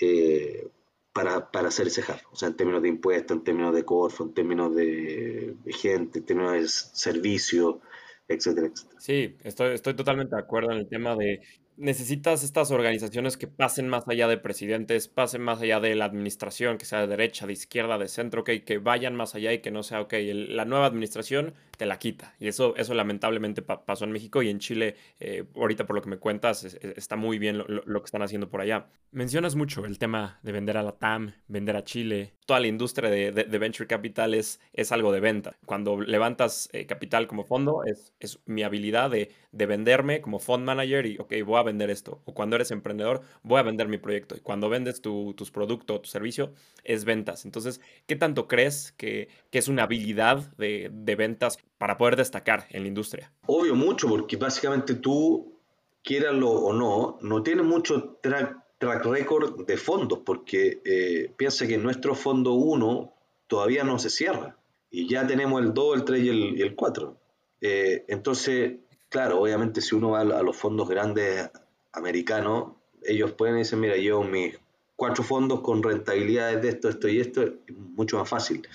eh, 0.00 0.68
para, 1.12 1.50
para, 1.50 1.68
hacer 1.68 1.88
ese 1.88 2.02
hub, 2.02 2.20
o 2.30 2.36
sea, 2.36 2.48
en 2.48 2.56
términos 2.56 2.82
de 2.82 2.88
impuestos, 2.88 3.36
en 3.36 3.44
términos 3.44 3.74
de 3.74 3.84
Corfo, 3.84 4.24
en 4.24 4.34
términos 4.34 4.74
de, 4.74 5.56
gente, 5.66 6.20
en 6.20 6.24
términos 6.24 6.52
de 6.52 6.68
servicio, 6.68 7.80
etcétera, 8.28 8.68
etcétera. 8.68 9.00
Sí, 9.00 9.36
estoy, 9.42 9.74
estoy 9.74 9.94
totalmente 9.94 10.36
de 10.36 10.42
acuerdo 10.42 10.70
en 10.70 10.78
el 10.78 10.88
tema 10.88 11.16
de 11.16 11.40
necesitas 11.78 12.42
estas 12.42 12.70
organizaciones 12.70 13.36
que 13.36 13.46
pasen 13.46 13.88
más 13.88 14.06
allá 14.08 14.28
de 14.28 14.36
presidentes, 14.36 15.08
pasen 15.08 15.42
más 15.42 15.60
allá 15.60 15.80
de 15.80 15.94
la 15.94 16.04
administración, 16.04 16.76
que 16.76 16.84
sea 16.84 17.00
de 17.00 17.06
derecha, 17.06 17.46
de 17.46 17.52
izquierda, 17.52 17.98
de 17.98 18.08
centro, 18.08 18.44
que 18.44 18.80
vayan 18.82 19.14
más 19.14 19.34
allá 19.34 19.52
y 19.52 19.60
que 19.60 19.70
no 19.70 19.82
sea, 19.82 20.00
ok, 20.00 20.14
la 20.48 20.64
nueva 20.64 20.86
administración 20.86 21.54
te 21.78 21.86
la 21.86 21.98
quita. 21.98 22.34
Y 22.38 22.48
eso, 22.48 22.76
eso 22.76 22.92
lamentablemente 22.92 23.62
pasó 23.62 24.04
en 24.04 24.12
México 24.12 24.42
y 24.42 24.50
en 24.50 24.58
Chile, 24.58 24.96
eh, 25.20 25.44
ahorita 25.54 25.86
por 25.86 25.96
lo 25.96 26.02
que 26.02 26.10
me 26.10 26.18
cuentas, 26.18 26.64
está 26.64 27.16
muy 27.16 27.38
bien 27.38 27.56
lo, 27.56 28.02
que 28.02 28.04
están 28.04 28.22
haciendo 28.22 28.50
por 28.50 28.60
allá. 28.60 28.88
Mencionas 29.12 29.54
mucho 29.54 29.86
el 29.86 29.98
tema 29.98 30.38
de 30.42 30.52
vender 30.52 30.76
a 30.76 30.82
la 30.82 30.92
TAM, 30.92 31.32
vender 31.46 31.76
a 31.76 31.84
Chile. 31.84 32.34
Toda 32.44 32.60
la 32.60 32.66
industria 32.66 33.08
de, 33.08 33.58
venture 33.58 33.86
capital 33.86 34.34
es, 34.34 34.60
algo 34.90 35.12
de 35.12 35.20
venta. 35.20 35.56
Cuando 35.64 36.00
levantas 36.00 36.68
eh, 36.72 36.86
capital 36.86 37.26
como 37.26 37.44
fondo, 37.44 37.84
es, 37.84 38.12
es 38.18 38.40
mi 38.46 38.64
habilidad 38.64 39.10
de, 39.10 39.30
de 39.52 39.66
venderme 39.66 40.20
como 40.20 40.40
fund 40.40 40.64
manager 40.64 41.06
y, 41.06 41.18
ok, 41.18 41.32
voy 41.46 41.60
a 41.60 41.62
vender 41.68 41.90
esto. 41.90 42.20
O 42.24 42.34
cuando 42.34 42.56
eres 42.56 42.70
emprendedor, 42.70 43.22
voy 43.42 43.60
a 43.60 43.62
vender 43.62 43.88
mi 43.88 43.98
proyecto. 43.98 44.36
Y 44.36 44.40
cuando 44.40 44.68
vendes 44.68 45.00
tu, 45.00 45.34
tus 45.34 45.50
productos 45.50 45.96
o 45.96 46.00
tu 46.00 46.08
servicio, 46.08 46.52
es 46.84 47.04
ventas. 47.04 47.44
Entonces, 47.44 47.80
¿qué 48.06 48.16
tanto 48.16 48.48
crees 48.48 48.92
que, 48.92 49.28
que 49.50 49.58
es 49.58 49.68
una 49.68 49.84
habilidad 49.84 50.52
de, 50.56 50.90
de, 50.92 51.16
ventas 51.16 51.58
para 51.78 51.96
poder 51.96 52.16
destacar 52.16 52.66
en 52.70 52.82
la 52.82 52.88
industria? 52.88 53.32
Obvio 53.46 53.74
mucho, 53.74 54.08
porque 54.08 54.36
básicamente 54.36 54.94
tú, 54.94 55.58
quieralo 56.02 56.50
o 56.50 56.72
no, 56.72 57.18
no 57.20 57.42
tienes 57.42 57.64
mucho 57.64 58.18
track, 58.22 58.56
track 58.78 59.04
record 59.04 59.66
de 59.66 59.76
fondos, 59.76 60.20
porque 60.24 60.80
eh, 60.84 61.32
piensa 61.36 61.66
que 61.66 61.78
nuestro 61.78 62.14
fondo 62.14 62.54
1 62.54 63.12
todavía 63.46 63.84
no 63.84 63.98
se 63.98 64.10
cierra. 64.10 64.56
Y 64.90 65.08
ya 65.08 65.26
tenemos 65.26 65.60
el 65.62 65.74
2, 65.74 65.96
el 65.96 66.04
3 66.04 66.22
y 66.22 66.62
el, 66.62 66.74
4. 66.74 67.16
Eh, 67.60 68.04
entonces, 68.08 68.76
claro, 69.08 69.40
obviamente 69.40 69.80
si 69.80 69.94
uno 69.94 70.10
va 70.10 70.20
a 70.20 70.42
los 70.42 70.56
fondos 70.56 70.88
grandes 70.88 71.50
americanos, 71.92 72.72
ellos 73.02 73.32
pueden 73.32 73.56
decir, 73.56 73.78
mira, 73.78 73.96
yo 73.96 74.22
mis 74.22 74.58
cuatro 74.96 75.22
fondos 75.22 75.60
con 75.60 75.82
rentabilidades 75.82 76.60
de 76.62 76.68
esto, 76.70 76.88
esto 76.88 77.08
y 77.08 77.20
esto, 77.20 77.42
es 77.42 77.54
mucho 77.76 78.18
más 78.18 78.28
fácil. 78.28 78.66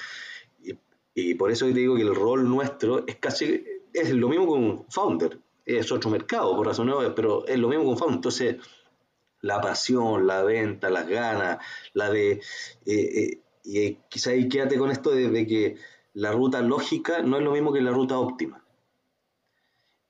Y, 1.16 1.36
por 1.36 1.52
eso 1.52 1.68
te 1.68 1.74
digo 1.74 1.96
que 1.96 2.02
el 2.02 2.16
rol 2.16 2.50
nuestro 2.50 3.06
es 3.06 3.18
casi, 3.18 3.64
es 3.94 4.12
lo 4.12 4.30
mismo 4.30 4.48
con 4.48 4.64
un 4.64 4.86
founder, 4.90 5.38
es 5.66 5.92
otro 5.92 6.10
mercado, 6.10 6.56
por 6.56 6.66
razón 6.66 6.92
pero 7.16 7.46
es 7.46 7.60
lo 7.60 7.68
mismo 7.68 7.84
con 7.84 7.94
un 7.94 7.98
founder. 7.98 8.16
Entonces, 8.16 8.56
la 9.42 9.62
pasión, 9.62 10.26
la 10.26 10.44
venta, 10.44 10.90
las 10.90 11.08
ganas, 11.08 11.60
la 11.94 12.10
de... 12.10 12.32
Eh, 12.32 12.42
eh, 12.86 13.40
y 13.66 13.96
quizá 14.10 14.32
ahí 14.32 14.50
quédate 14.50 14.78
con 14.78 14.92
esto 14.92 15.12
de 15.12 15.48
que 15.48 15.78
la 16.14 16.32
ruta 16.32 16.62
lógica 16.62 17.22
no 17.22 17.38
es 17.38 17.44
lo 17.44 17.52
mismo 17.52 17.72
que 17.72 17.82
la 17.82 17.92
ruta 17.92 18.18
óptima. 18.18 18.63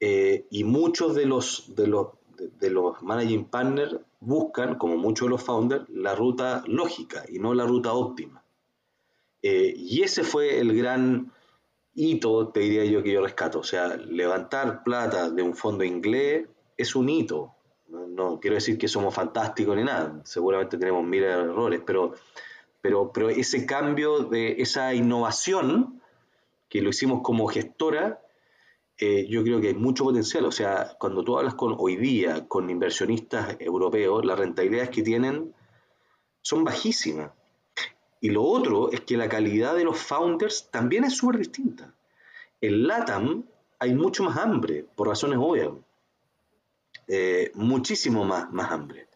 Eh, 0.05 0.47
y 0.49 0.65
muchos 0.65 1.15
de 1.15 1.25
los, 1.25 1.73
de, 1.77 1.87
los, 1.87 2.07
de, 2.59 2.69
los 2.69 3.01
managing 3.01 3.45
partners 3.45 3.95
buscan, 4.19 4.75
como 4.75 4.97
muchos 4.97 5.27
de 5.27 5.29
los 5.29 5.41
founders, 5.41 5.87
la 5.87 6.13
ruta 6.13 6.61
lógica 6.67 7.23
y 7.29 7.39
no 7.39 7.53
la 7.53 7.65
ruta 7.65 7.93
óptima. 7.93 8.43
Eh, 9.41 9.73
y 9.77 10.01
ese 10.01 10.25
fue 10.25 10.59
el 10.59 10.77
gran 10.77 11.31
hito, 11.95 12.49
te 12.49 12.59
diría 12.59 12.83
yo, 12.83 13.01
que 13.01 13.13
yo 13.13 13.21
rescato. 13.21 13.59
O 13.59 13.63
sea, 13.63 13.95
levantar 13.95 14.83
plata 14.83 15.29
de 15.29 15.41
un 15.41 15.55
fondo 15.55 15.85
inglés 15.85 16.49
es 16.75 16.97
un 16.97 17.07
hito. 17.07 17.55
No, 17.87 18.41
quiero 18.41 18.55
decir 18.55 18.77
que 18.77 18.89
somos 18.89 19.15
fantásticos 19.15 19.77
ni 19.77 19.85
nada, 19.85 20.19
seguramente 20.25 20.77
tenemos 20.77 21.05
miles 21.05 21.33
de 21.33 21.43
errores, 21.43 21.81
pero, 21.85 22.13
pero, 22.81 23.13
pero 23.13 23.29
ese 23.29 23.65
cambio 23.65 24.19
de 24.25 24.61
esa 24.61 24.93
innovación 24.93 26.01
que 26.67 26.81
lo 26.81 26.89
hicimos 26.89 27.21
como 27.23 27.47
gestora, 27.47 28.19
eh, 29.05 29.27
yo 29.27 29.43
creo 29.43 29.59
que 29.59 29.67
hay 29.67 29.73
mucho 29.73 30.05
potencial. 30.05 30.45
O 30.45 30.51
sea, 30.51 30.95
cuando 30.97 31.25
tú 31.25 31.37
hablas 31.37 31.55
con 31.55 31.75
hoy 31.77 31.97
día 31.97 32.47
con 32.47 32.69
inversionistas 32.69 33.57
europeos, 33.59 34.23
las 34.23 34.39
rentabilidades 34.39 34.91
que 34.91 35.03
tienen 35.03 35.53
son 36.41 36.63
bajísimas. 36.63 37.31
Y 38.21 38.29
lo 38.29 38.43
otro 38.43 38.93
es 38.93 39.01
que 39.01 39.17
la 39.17 39.27
calidad 39.27 39.75
de 39.75 39.83
los 39.83 39.97
founders 39.97 40.69
también 40.71 41.03
es 41.03 41.17
súper 41.17 41.39
distinta. 41.39 41.93
En 42.61 42.87
LATAM 42.87 43.43
hay 43.77 43.93
mucho 43.93 44.23
más 44.23 44.37
hambre, 44.37 44.85
por 44.95 45.09
razones 45.09 45.37
obvias. 45.41 45.71
Eh, 47.09 47.51
muchísimo 47.55 48.23
más, 48.23 48.53
más 48.53 48.71
hambre. 48.71 49.09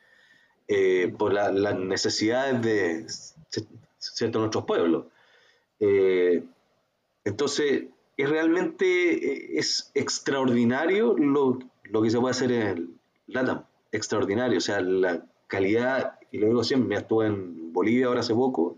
Eh, 0.67 1.15
por 1.17 1.32
las 1.32 1.80
necesidades 1.80 2.62
de 2.62 3.06
ciertos 4.00 4.41
nuestros 4.41 4.65
pueblos. 4.65 5.06
entonces, 7.23 7.86
es 8.17 8.30
realmente 8.30 8.86
eh, 9.13 9.60
es 9.60 9.91
extraordinario 9.93 11.15
lo, 11.17 11.60
que 12.01 12.10
se 12.10 12.19
puede 12.19 12.32
hacer 12.32 12.51
en 12.51 12.62
el 12.62 12.89
LATAM, 13.27 13.63
extraordinario, 13.91 14.58
o 14.58 14.62
sea, 14.62 14.82
la 14.82 15.25
calidad, 15.47 16.19
y 16.32 16.39
lo 16.39 16.47
digo 16.47 16.63
siempre, 16.63 16.89
me 16.89 16.95
estuve 16.95 17.27
en 17.27 17.71
Bolivia 17.71 18.08
ahora 18.08 18.21
hace 18.21 18.34
poco, 18.34 18.77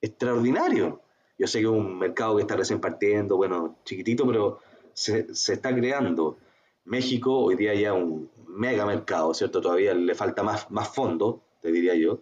extraordinario. 0.00 1.02
Yo 1.38 1.46
sé 1.46 1.60
que 1.60 1.66
es 1.66 1.70
un 1.70 1.98
mercado 1.98 2.36
que 2.36 2.42
está 2.42 2.56
recién 2.56 2.80
partiendo, 2.80 3.36
bueno, 3.36 3.76
chiquitito, 3.84 4.26
pero 4.26 4.60
se, 4.92 5.26
está 5.30 5.74
creando. 5.74 6.36
México 6.84 7.38
hoy 7.38 7.56
día 7.56 7.74
ya 7.74 7.92
un 7.92 8.30
mega 8.46 8.86
mercado, 8.86 9.34
¿cierto? 9.34 9.60
Todavía 9.60 9.94
le 9.94 10.14
falta 10.14 10.42
más, 10.42 10.70
más 10.70 10.88
fondo, 10.88 11.42
te 11.60 11.70
diría 11.70 11.94
yo, 11.94 12.20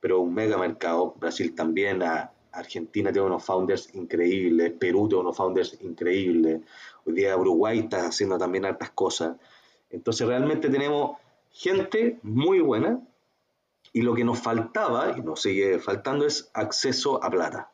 pero 0.00 0.20
un 0.20 0.34
mega 0.34 0.56
mercado. 0.56 1.14
Brasil 1.18 1.54
también, 1.54 2.02
a, 2.02 2.32
Argentina 2.56 3.12
tiene 3.12 3.26
unos 3.26 3.44
founders 3.44 3.94
increíbles, 3.94 4.72
Perú 4.72 5.08
tiene 5.08 5.22
unos 5.22 5.36
founders 5.36 5.78
increíbles, 5.80 6.62
Hoy 7.04 7.14
día 7.14 7.36
Uruguay 7.36 7.78
está 7.78 8.06
haciendo 8.06 8.36
también 8.36 8.64
hartas 8.64 8.90
cosas. 8.90 9.36
Entonces 9.90 10.26
realmente 10.26 10.68
tenemos 10.68 11.16
gente 11.52 12.18
muy 12.22 12.60
buena 12.60 13.00
y 13.92 14.02
lo 14.02 14.14
que 14.14 14.24
nos 14.24 14.40
faltaba 14.40 15.14
y 15.16 15.20
nos 15.22 15.42
sigue 15.42 15.78
faltando 15.78 16.26
es 16.26 16.50
acceso 16.52 17.22
a 17.22 17.30
plata 17.30 17.70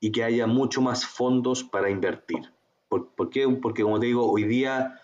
y 0.00 0.10
que 0.10 0.24
haya 0.24 0.46
mucho 0.46 0.80
más 0.80 1.04
fondos 1.04 1.62
para 1.62 1.90
invertir. 1.90 2.50
¿Por, 2.88 3.30
qué? 3.30 3.46
Porque 3.48 3.82
como 3.82 4.00
te 4.00 4.06
digo, 4.06 4.30
hoy 4.30 4.44
día, 4.44 5.00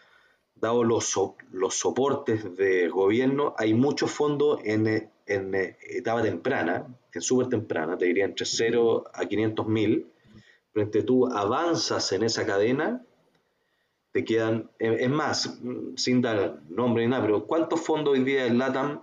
dado 0.54 0.82
los, 0.82 1.14
los 1.52 1.74
soportes 1.74 2.56
de 2.56 2.88
gobierno, 2.88 3.54
hay 3.58 3.74
muchos 3.74 4.10
fondos 4.10 4.60
en, 4.64 5.10
en 5.28 5.54
etapa 5.54 6.22
temprana, 6.22 6.86
en 7.12 7.20
súper 7.20 7.48
temprana, 7.48 7.96
te 7.96 8.06
diría 8.06 8.24
entre 8.24 8.46
0 8.46 9.04
a 9.12 9.26
500 9.26 9.66
mil, 9.68 10.06
frente 10.72 11.02
tú 11.02 11.26
avanzas 11.26 12.12
en 12.12 12.22
esa 12.22 12.46
cadena, 12.46 13.04
te 14.12 14.24
quedan, 14.24 14.70
es 14.78 15.10
más, 15.10 15.60
sin 15.96 16.22
dar 16.22 16.62
nombre 16.68 17.04
ni 17.04 17.10
nada, 17.10 17.22
pero 17.22 17.46
¿cuántos 17.46 17.80
fondos 17.80 18.14
hoy 18.14 18.24
día 18.24 18.46
en 18.46 18.58
LATAM 18.58 19.02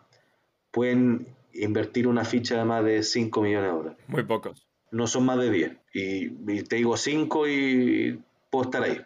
pueden 0.72 1.28
invertir 1.54 2.08
una 2.08 2.26
ficha 2.26 2.58
de 2.58 2.66
más 2.66 2.84
de 2.84 3.04
5 3.04 3.42
millones 3.42 3.70
de 3.70 3.78
dólares? 3.78 4.00
Muy 4.08 4.24
pocos. 4.24 4.68
No 4.92 5.08
son 5.08 5.26
más 5.26 5.38
de 5.40 5.52
10. 5.52 5.78
Y, 5.94 6.64
te 6.64 6.78
digo 6.78 6.98
5 6.98 7.48
y 7.48 8.20
puedo 8.50 8.66
estar 8.66 8.84
ahí. 8.84 9.00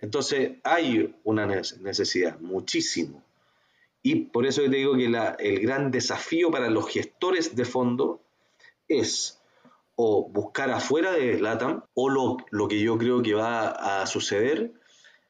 Entonces 0.00 0.58
hay 0.64 1.14
una 1.24 1.46
necesidad, 1.46 2.38
muchísimo. 2.40 3.22
Y 4.08 4.14
por 4.14 4.46
eso 4.46 4.62
te 4.62 4.70
digo 4.70 4.96
que 4.96 5.04
el 5.04 5.60
gran 5.60 5.90
desafío 5.90 6.50
para 6.50 6.70
los 6.70 6.88
gestores 6.88 7.54
de 7.54 7.66
fondo 7.66 8.22
es 8.88 9.38
o 9.96 10.30
buscar 10.30 10.70
afuera 10.70 11.12
de 11.12 11.38
LATAM 11.38 11.82
o 11.92 12.08
lo, 12.08 12.38
lo 12.50 12.68
que 12.68 12.80
yo 12.80 12.96
creo 12.96 13.20
que 13.20 13.34
va 13.34 14.00
a 14.00 14.06
suceder 14.06 14.72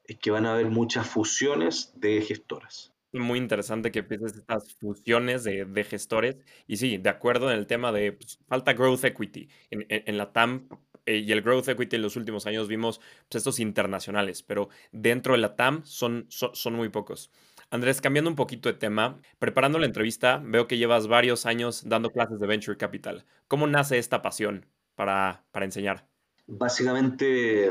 es 0.04 0.16
que 0.18 0.30
van 0.30 0.46
a 0.46 0.52
haber 0.52 0.66
muchas 0.66 1.08
fusiones 1.08 1.92
de 1.96 2.20
gestoras. 2.20 2.92
Muy 3.10 3.40
interesante 3.40 3.90
que 3.90 3.98
empieces 3.98 4.36
estas 4.36 4.72
fusiones 4.74 5.42
de, 5.42 5.64
de, 5.64 5.82
gestores. 5.82 6.36
Y 6.68 6.76
sí, 6.76 6.98
de 6.98 7.10
acuerdo 7.10 7.50
en 7.50 7.58
el 7.58 7.66
tema 7.66 7.90
de 7.90 8.12
pues, 8.12 8.38
falta 8.46 8.74
growth 8.74 9.02
equity. 9.02 9.48
En, 9.72 9.86
en, 9.88 10.16
la 10.16 10.32
TAM 10.32 10.68
eh, 11.04 11.16
y 11.16 11.32
el 11.32 11.42
growth 11.42 11.66
equity 11.66 11.96
en 11.96 12.02
los 12.02 12.14
últimos 12.14 12.46
años 12.46 12.68
vimos 12.68 13.00
pues, 13.28 13.40
estos 13.40 13.58
internacionales, 13.58 14.44
pero 14.44 14.68
dentro 14.92 15.32
de 15.32 15.40
la 15.40 15.56
TAM 15.56 15.84
son, 15.84 16.26
son, 16.28 16.54
son 16.54 16.74
muy 16.74 16.90
pocos. 16.90 17.32
Andrés, 17.70 18.00
cambiando 18.00 18.30
un 18.30 18.36
poquito 18.36 18.68
de 18.68 18.78
tema, 18.78 19.20
preparando 19.38 19.78
la 19.78 19.86
entrevista, 19.86 20.40
veo 20.44 20.66
que 20.66 20.78
llevas 20.78 21.06
varios 21.06 21.46
años 21.46 21.82
dando 21.86 22.10
clases 22.10 22.40
de 22.40 22.46
Venture 22.46 22.76
Capital. 22.76 23.24
¿Cómo 23.46 23.66
nace 23.66 23.98
esta 23.98 24.22
pasión 24.22 24.66
para, 24.94 25.44
para 25.52 25.64
enseñar? 25.64 26.06
Básicamente 26.46 27.70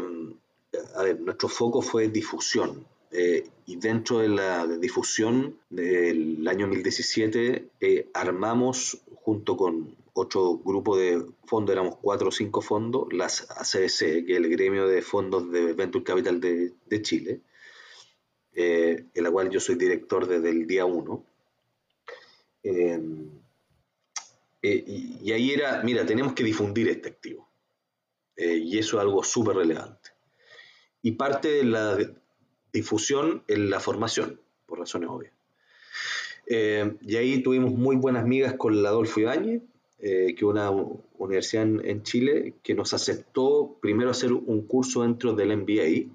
a 0.95 1.03
ver, 1.03 1.19
nuestro 1.19 1.49
foco 1.49 1.81
fue 1.81 2.10
difusión. 2.10 2.86
Eh, 3.12 3.47
y 3.65 3.77
dentro 3.77 4.19
de 4.19 4.27
la 4.27 4.67
difusión 4.67 5.57
del 5.69 6.45
año 6.47 6.67
2017 6.67 7.69
eh, 7.79 8.10
armamos 8.13 9.01
junto 9.15 9.55
con 9.55 9.95
otro 10.13 10.57
grupo 10.57 10.97
de 10.97 11.23
fondos, 11.45 11.73
éramos 11.73 11.97
cuatro 12.01 12.29
o 12.29 12.31
cinco 12.31 12.62
fondos, 12.62 13.07
las 13.13 13.47
ACDC, 13.49 14.25
que 14.25 14.33
es 14.33 14.38
el 14.38 14.49
gremio 14.49 14.88
de 14.88 15.01
fondos 15.01 15.49
de 15.51 15.73
Venture 15.73 16.03
Capital 16.03 16.41
de, 16.41 16.73
de 16.86 17.01
Chile, 17.01 17.41
eh, 18.58 19.06
en 19.13 19.24
la 19.24 19.32
cual 19.32 19.50
yo 19.50 19.62
soy 19.62 19.76
director 19.76 20.28
desde 20.28 20.50
el 20.50 20.67
día 20.67 20.84
uno. 20.84 21.24
Y, 22.62 22.70
y, 24.62 25.32
ahí 25.32 25.52
era, 25.52 25.82
mira, 25.84 26.06
tenemos 26.06 26.34
que 26.34 26.43
difundir 26.43 26.89
este 26.89 27.08
activo. 27.08 27.48
y 28.36 28.78
eso 28.78 28.98
es 28.98 29.02
algo 29.02 29.24
súper 29.24 29.56
relevante 29.56 30.17
y 31.08 31.13
parte 31.13 31.48
de 31.48 31.63
la 31.63 31.98
difusión 32.74 33.41
en 33.48 33.70
la 33.70 33.80
formación, 33.80 34.41
por 34.65 34.80
razones 34.80 35.10
obvias. 35.10 35.32
Eh, 36.48 36.98
y 37.02 37.15
ahí 37.15 37.41
tuvimos 37.41 37.72
muy 37.72 37.96
buenas 37.96 38.24
amigas 38.24 38.56
con 38.56 38.84
la 38.84 38.89
Adolfo 38.89 39.22
Ibáñez, 39.22 39.62
eh, 40.00 40.36
que 40.38 40.43
una 40.43 40.70
universidad 41.17 41.63
en, 41.63 42.04
Chile, 42.04 42.56
que 42.62 42.74
nos 42.74 42.93
aceptó 42.93 43.78
primero 43.82 44.12
hacer 44.12 44.34
un 44.34 44.67
curso 44.67 45.04
dentro 45.04 45.34
del 45.34 45.56
MBA. 45.56 46.13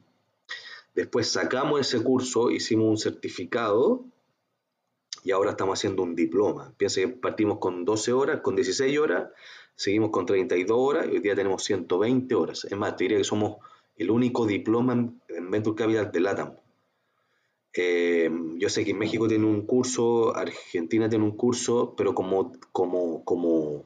Después 0.94 1.30
sacamos 1.30 1.80
ese 1.80 2.02
curso, 2.02 2.50
hicimos 2.50 2.86
un 2.86 2.98
certificado 2.98 4.04
y 5.24 5.30
ahora 5.30 5.52
estamos 5.52 5.78
haciendo 5.78 6.02
un 6.02 6.14
diploma. 6.14 6.74
Piensa 6.76 7.00
que 7.00 7.08
partimos 7.08 7.58
con 7.58 7.84
12 7.84 8.12
horas, 8.12 8.40
con 8.40 8.56
16 8.56 8.98
horas, 8.98 9.30
seguimos 9.74 10.10
con 10.10 10.26
32 10.26 10.76
horas 10.78 11.06
y 11.06 11.12
hoy 11.12 11.20
día 11.20 11.34
tenemos 11.34 11.64
120 11.64 12.34
horas. 12.34 12.64
Es 12.64 12.76
más, 12.76 12.96
te 12.96 13.04
diría 13.04 13.18
que 13.18 13.24
somos 13.24 13.56
el 13.96 14.10
único 14.10 14.46
diploma 14.46 14.92
en, 14.92 15.50
Venture 15.50 15.76
Capital 15.76 16.12
de 16.12 16.20
LATAM. 16.20 16.56
Eh, 17.74 18.30
yo 18.58 18.68
sé 18.68 18.84
que 18.84 18.92
México 18.92 19.26
tiene 19.28 19.46
un 19.46 19.64
curso, 19.64 20.36
Argentina 20.36 21.08
tiene 21.08 21.24
un 21.24 21.36
curso, 21.36 21.94
pero 21.96 22.14
como, 22.14 22.52
como, 22.70 23.24
como, 23.24 23.84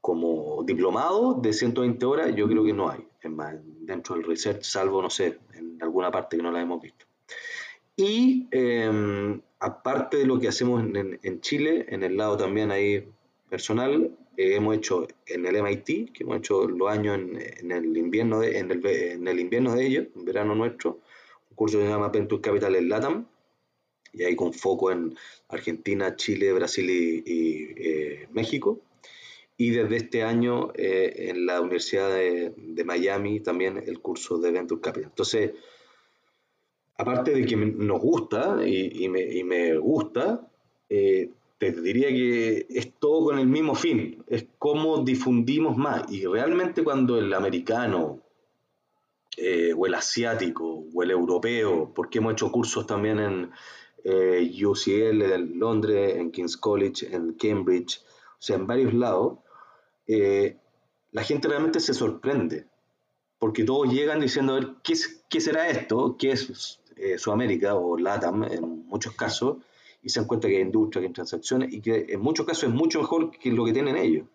como 0.00 0.62
diplomado 0.64 1.34
de 1.34 1.52
120 1.52 2.06
horas, 2.06 2.34
yo 2.34 2.48
creo 2.48 2.64
que 2.64 2.72
no 2.72 2.88
hay. 2.88 3.06
Es 3.22 3.30
más, 3.30 3.54
dentro 3.88 4.14
del 4.14 4.24
research, 4.24 4.62
salvo, 4.62 5.02
no 5.02 5.10
sé, 5.10 5.38
en 5.54 5.78
alguna 5.82 6.10
parte 6.10 6.36
que 6.36 6.42
no 6.42 6.52
la 6.52 6.60
hemos 6.60 6.80
visto. 6.80 7.06
Y 7.96 8.46
eh, 8.52 9.40
aparte 9.58 10.18
de 10.18 10.26
lo 10.26 10.38
que 10.38 10.48
hacemos 10.48 10.84
en, 10.84 11.18
en, 11.20 11.40
Chile, 11.40 11.86
en 11.88 12.04
el 12.04 12.16
lado 12.16 12.36
también 12.36 12.70
ahí 12.70 13.08
personal, 13.48 14.16
hemos 14.36 14.76
hecho 14.76 15.08
en 15.26 15.46
el 15.46 15.56
MIT, 15.56 16.12
que 16.12 16.22
hemos 16.22 16.36
hecho 16.36 16.68
los 16.68 16.88
años 16.90 17.18
en, 17.18 17.72
el, 17.72 17.96
invierno 17.96 18.40
de, 18.40 18.58
en, 18.58 18.70
el, 18.70 19.40
invierno 19.40 19.74
de 19.74 19.86
ellos, 19.86 20.06
en 20.14 20.24
verano 20.24 20.54
nuestro, 20.54 21.00
un 21.50 21.56
curso 21.56 21.78
que 21.78 21.84
se 21.84 21.90
llama 21.90 22.10
Venture 22.10 22.40
Capital 22.40 22.76
en 22.76 22.88
LATAM, 22.88 23.26
y 24.12 24.22
ahí 24.22 24.36
con 24.36 24.52
foco 24.52 24.92
en 24.92 25.16
Argentina, 25.48 26.14
Chile, 26.14 26.52
Brasil 26.52 26.88
y, 26.90 27.74
eh, 27.76 28.28
México. 28.32 28.80
Y 29.60 29.70
desde 29.70 29.96
este 29.96 30.22
año 30.22 30.70
eh, 30.76 31.30
en 31.30 31.44
la 31.44 31.60
Universidad 31.60 32.08
de, 32.14 32.84
Miami 32.84 33.40
también 33.40 33.82
el 33.84 33.98
curso 33.98 34.38
de 34.38 34.52
Venture 34.52 34.80
Capital. 34.80 35.10
Entonces, 35.10 35.50
aparte 36.96 37.32
de 37.32 37.44
que 37.44 37.56
nos 37.56 38.00
gusta 38.00 38.64
y, 38.64 39.08
me, 39.08 39.76
gusta, 39.76 40.48
eh, 40.88 41.32
te 41.58 41.72
diría 41.72 42.06
que 42.06 42.66
es 42.70 42.94
todo 43.00 43.24
con 43.24 43.40
el 43.40 43.48
mismo 43.48 43.74
fin, 43.74 44.22
es 44.28 44.46
cómo 44.58 45.02
difundimos 45.02 45.76
más. 45.76 46.04
Y 46.08 46.24
realmente 46.24 46.84
cuando 46.84 47.18
el 47.18 47.34
americano, 47.34 48.20
eh, 49.36 49.74
o 49.76 49.86
el 49.86 49.94
asiático, 49.94 50.84
o 50.94 51.02
el 51.02 51.10
europeo, 51.10 51.92
porque 51.92 52.18
hemos 52.18 52.34
hecho 52.34 52.52
cursos 52.52 52.86
también 52.86 53.18
en 53.18 53.50
UCL, 54.64 55.20
en 55.20 55.58
Londres, 55.58 56.14
en 56.14 56.30
King's 56.30 56.56
College, 56.56 57.12
en 57.12 57.32
Cambridge, 57.32 58.00
o 58.38 58.40
sea, 58.40 58.54
en 58.54 58.68
varios 58.68 58.94
lados, 58.94 59.38
eh, 60.08 60.56
la 61.12 61.22
gente 61.22 61.48
realmente 61.48 61.78
se 61.80 61.94
sorprende, 61.94 62.66
porque 63.38 63.64
todos 63.64 63.92
llegan 63.92 64.20
diciendo, 64.20 64.54
a 64.54 64.60
ver, 64.60 64.68
¿qué, 64.82 65.40
será 65.40 65.68
esto? 65.68 66.16
¿Qué 66.18 66.32
es 66.32 66.80
Sudamérica 67.18 67.76
o 67.76 67.96
LATAM 67.96 68.44
en 68.44 68.86
muchos 68.86 69.14
casos? 69.14 69.58
y 70.02 70.10
se 70.10 70.20
dan 70.20 70.28
cuenta 70.28 70.48
que 70.48 70.56
hay 70.56 70.62
industria, 70.62 71.02
que 71.02 71.06
hay 71.08 71.12
transacciones 71.12 71.72
y 71.72 71.80
que 71.80 72.06
en 72.08 72.20
muchos 72.20 72.46
casos 72.46 72.64
es 72.64 72.70
mucho 72.70 73.00
mejor 73.00 73.30
que 73.30 73.50
lo 73.50 73.64
que 73.64 73.72
tienen 73.72 73.96
ellos. 73.96 74.26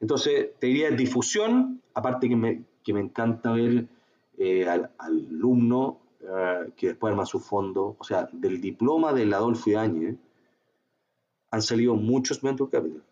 Entonces, 0.00 0.50
te 0.58 0.68
diría 0.68 0.90
difusión, 0.90 1.82
aparte 1.94 2.28
que 2.28 2.36
me, 2.36 2.64
que 2.84 2.92
me 2.92 3.00
encanta 3.00 3.52
ver 3.52 3.86
eh, 4.38 4.68
al, 4.68 4.90
alumno 4.98 6.00
eh, 6.20 6.72
que 6.76 6.88
después 6.88 7.10
arma 7.10 7.26
su 7.26 7.40
fondo, 7.40 7.96
o 7.98 8.04
sea, 8.04 8.28
del 8.32 8.60
diploma 8.60 9.12
del 9.12 9.34
Adolfo 9.34 9.70
Iáñez, 9.70 10.16
han 11.50 11.62
salido 11.62 11.94
muchos 11.94 12.42
Mentor 12.42 12.70
Capital. 12.70 13.02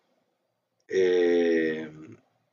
Eh, 0.87 1.89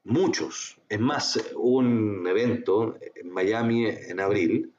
muchos. 0.05 0.79
Es 0.89 1.01
más, 1.01 1.41
hubo 1.55 1.79
un 1.79 2.27
evento 2.27 2.97
en 3.15 3.31
Miami 3.31 3.87
en 3.87 4.21
abril, 4.21 4.73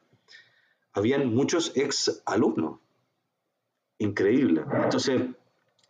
habían 0.92 1.34
muchos 1.34 1.76
ex 1.76 2.22
alumnos 2.24 2.80
increíble. 3.98 4.64
Entonces, 4.84 5.22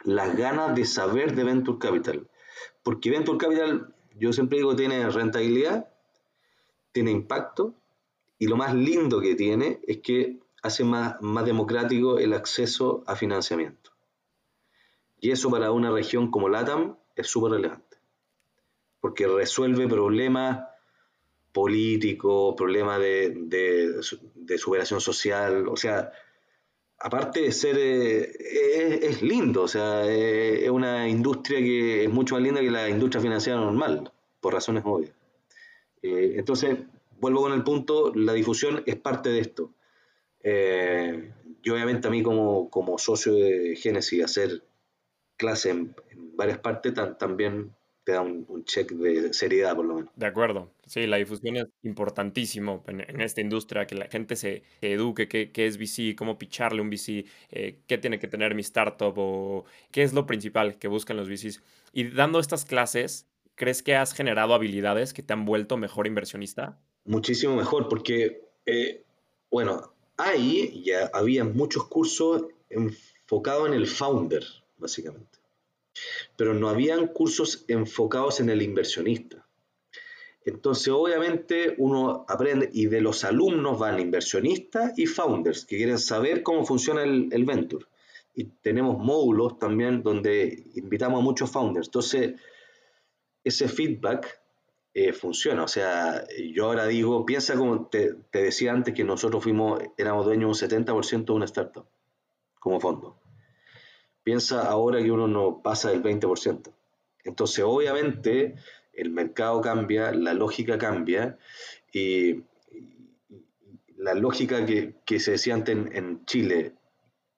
las 0.05 0.37
ganas 0.37 0.75
de 0.75 0.85
saber 0.85 1.35
de 1.35 1.45
Venture 1.45 1.79
Capital. 1.79 2.29
Porque 2.83 3.11
Venture 3.11 3.39
Capital, 3.39 3.95
yo 4.15 4.33
siempre 4.33 4.59
digo, 4.59 4.77
tiene 4.77 5.09
rentabilidad, 5.11 5.89
tiene 6.93 7.11
impacto, 7.11 7.75
y 8.39 8.47
lo 8.47 8.57
más 8.57 8.75
lindo 8.75 9.21
que 9.21 9.35
tiene 9.35 9.81
es 9.87 9.99
que 9.99 10.41
hace 10.63 10.85
más, 10.85 11.21
más 11.21 11.45
democrático 11.45 12.19
el 12.19 12.33
acceso 12.33 13.03
a 13.07 13.17
financiamiento. 13.17 13.91
Y 15.21 15.31
eso 15.31 15.51
para 15.51 15.73
una 15.73 15.91
región 15.91 16.31
como 16.31 16.49
LATAM 16.49 16.97
es 17.17 17.27
súper 17.27 17.53
relevante, 17.53 17.97
porque 19.01 19.27
resuelve 19.27 19.89
problemas 19.89 20.69
políticos, 21.53 22.55
problemas 22.57 23.01
de, 23.01 23.33
de, 23.35 24.59
superación 24.59 25.01
social, 25.01 25.67
o 25.69 25.77
sea, 25.77 26.13
aparte 26.99 27.41
de 27.41 27.53
ser, 27.53 27.77
eh, 27.79 29.01
es, 29.03 29.23
lindo, 29.23 29.63
o 29.63 29.69
sea, 29.69 30.07
eh, 30.07 30.65
es 30.65 30.71
una 30.71 31.09
industria 31.09 31.59
que 31.61 32.05
es 32.05 32.11
mucho 32.11 32.35
más 32.35 32.45
linda 32.45 32.61
que 32.61 32.71
la 32.71 32.89
industria 32.89 33.23
financiera 33.23 33.59
normal, 33.59 34.13
por 34.41 34.53
razones 34.53 34.83
obvias. 34.85 35.13
Eh, 36.03 36.35
entonces, 36.37 36.79
vuelvo 37.19 37.43
con 37.43 37.53
el 37.53 37.65
punto, 37.65 38.13
la 38.15 38.33
difusión 38.33 38.83
es 38.87 38.97
parte 38.97 39.31
de 39.31 39.41
esto. 39.41 39.73
Eh, 40.43 41.33
y 41.63 41.71
obviamente 41.71 42.07
a 42.07 42.11
mí 42.11 42.23
como, 42.23 42.71
como 42.71 42.99
socio 42.99 43.35
de 43.35 43.77
Génesis, 43.77 44.25
hacer 44.25 44.63
clase 45.37 45.71
en, 45.71 45.97
varias 46.37 46.59
partes 46.59 46.95
también 47.19 47.75
te 48.07 48.13
da 48.13 48.21
un, 48.23 48.65
check 48.65 48.93
de 48.93 49.33
seriedad, 49.33 49.75
por 49.75 49.85
lo 49.85 49.95
menos. 49.97 50.11
De 50.15 50.27
acuerdo. 50.27 50.71
Sí, 50.87 51.09
la 51.09 51.17
difusión 51.17 51.57
es 51.57 51.67
importantísimo 51.83 52.85
en, 52.87 53.21
esta 53.21 53.41
industria, 53.41 53.89
que 53.89 53.97
la 53.97 54.07
gente 54.07 54.37
se, 54.37 54.63
eduque 54.81 55.27
qué, 55.27 55.51
qué, 55.51 55.67
es 55.67 55.77
VC, 55.77 56.15
cómo 56.15 56.39
picharle 56.39 56.81
un 56.81 56.89
VC, 56.89 57.25
eh, 57.51 57.81
qué 57.89 57.99
tiene 57.99 58.21
que 58.21 58.29
tener 58.29 58.55
mi 58.55 58.61
startup 58.61 59.13
o 59.17 59.65
qué 59.91 60.05
es 60.05 60.13
lo 60.13 60.25
principal 60.25 60.79
que 60.79 60.87
buscan 60.87 61.17
los 61.17 61.29
VCs. 61.29 61.61
Y 61.93 62.05
dando 62.05 62.39
estas 62.39 62.65
clases, 62.65 63.27
¿crees 63.57 63.83
que 63.83 63.97
has 63.97 64.15
generado 64.15 64.55
habilidades 64.55 65.13
que 65.13 65.25
te 65.25 65.33
han 65.33 65.45
vuelto 65.45 65.77
mejor 65.77 66.07
inversionista? 66.07 66.79
Muchísimo 67.07 67.57
mejor, 67.57 67.89
porque, 67.89 68.41
eh, 68.67 69.03
bueno, 69.51 69.95
ahí 70.17 70.81
ya 70.85 71.11
había 71.13 71.43
muchos 71.43 71.89
cursos 71.89 72.45
enfocados 72.71 73.67
en 73.67 73.75
el 73.75 73.89
founder, 73.89 74.45
básicamente 74.79 75.37
pero 76.37 76.55
no 76.55 76.69
habían 76.69 77.09
cursos 77.09 77.65
enfocados 77.69 78.41
en 78.41 78.51
el 78.51 78.63
inversionista. 78.63 79.47
Entonces, 80.47 80.89
obviamente, 80.89 81.75
uno 81.79 82.25
aprende 82.29 82.71
y 82.73 82.87
de 82.87 83.01
los 83.01 83.25
alumnos 83.25 83.81
van 83.81 83.99
inversionistas 83.99 84.97
y 84.97 85.07
founders 85.07 85.65
que 85.65 85.77
quieren 85.77 85.99
saber 85.99 86.45
cómo 86.45 86.65
funciona 86.65 87.03
el, 87.03 87.45
venture. 87.45 87.85
Y 88.33 88.45
tenemos 88.45 88.97
módulos 88.99 89.59
también 89.59 90.05
donde 90.05 90.71
invitamos 90.77 91.21
a 91.21 91.25
muchos 91.25 91.51
founders. 91.51 91.89
Entonces, 91.89 92.35
ese 93.43 93.67
feedback 93.67 94.41
eh, 94.95 95.13
funciona. 95.13 95.65
O 95.65 95.69
sea, 95.69 96.25
yo 96.55 96.67
ahora 96.67 96.87
digo, 96.87 97.27
piensa 97.27 97.57
como 97.57 97.89
te, 97.89 98.15
te, 98.31 98.45
decía 98.45 98.73
antes 98.73 98.95
que 98.95 99.03
nosotros 99.03 99.43
fuimos, 99.43 99.83
éramos 99.97 100.27
dueños 100.27 100.61
de 100.61 100.67
un 100.67 100.85
70% 100.87 101.25
de 101.25 101.33
una 101.33 101.45
startup 101.47 101.87
como 102.61 102.79
fondo. 102.81 103.17
Piensa 104.27 104.69
ahora 104.69 105.01
que 105.01 105.13
uno 105.13 105.29
no 105.29 105.63
pasa 105.63 105.91
del 105.91 106.03
20%. 106.03 106.73
Entonces, 107.23 107.65
obviamente, 107.65 108.57
el 108.93 109.11
mercado 109.11 109.61
cambia, 109.61 110.11
la 110.11 110.35
lógica 110.35 110.79
cambia 110.79 111.39
y 111.93 112.43
la 113.97 114.15
lógica 114.15 114.67
que, 114.67 115.21
se 115.21 115.31
decía 115.31 115.55
antes 115.55 115.77
en, 115.93 116.27
Chile, 116.27 116.75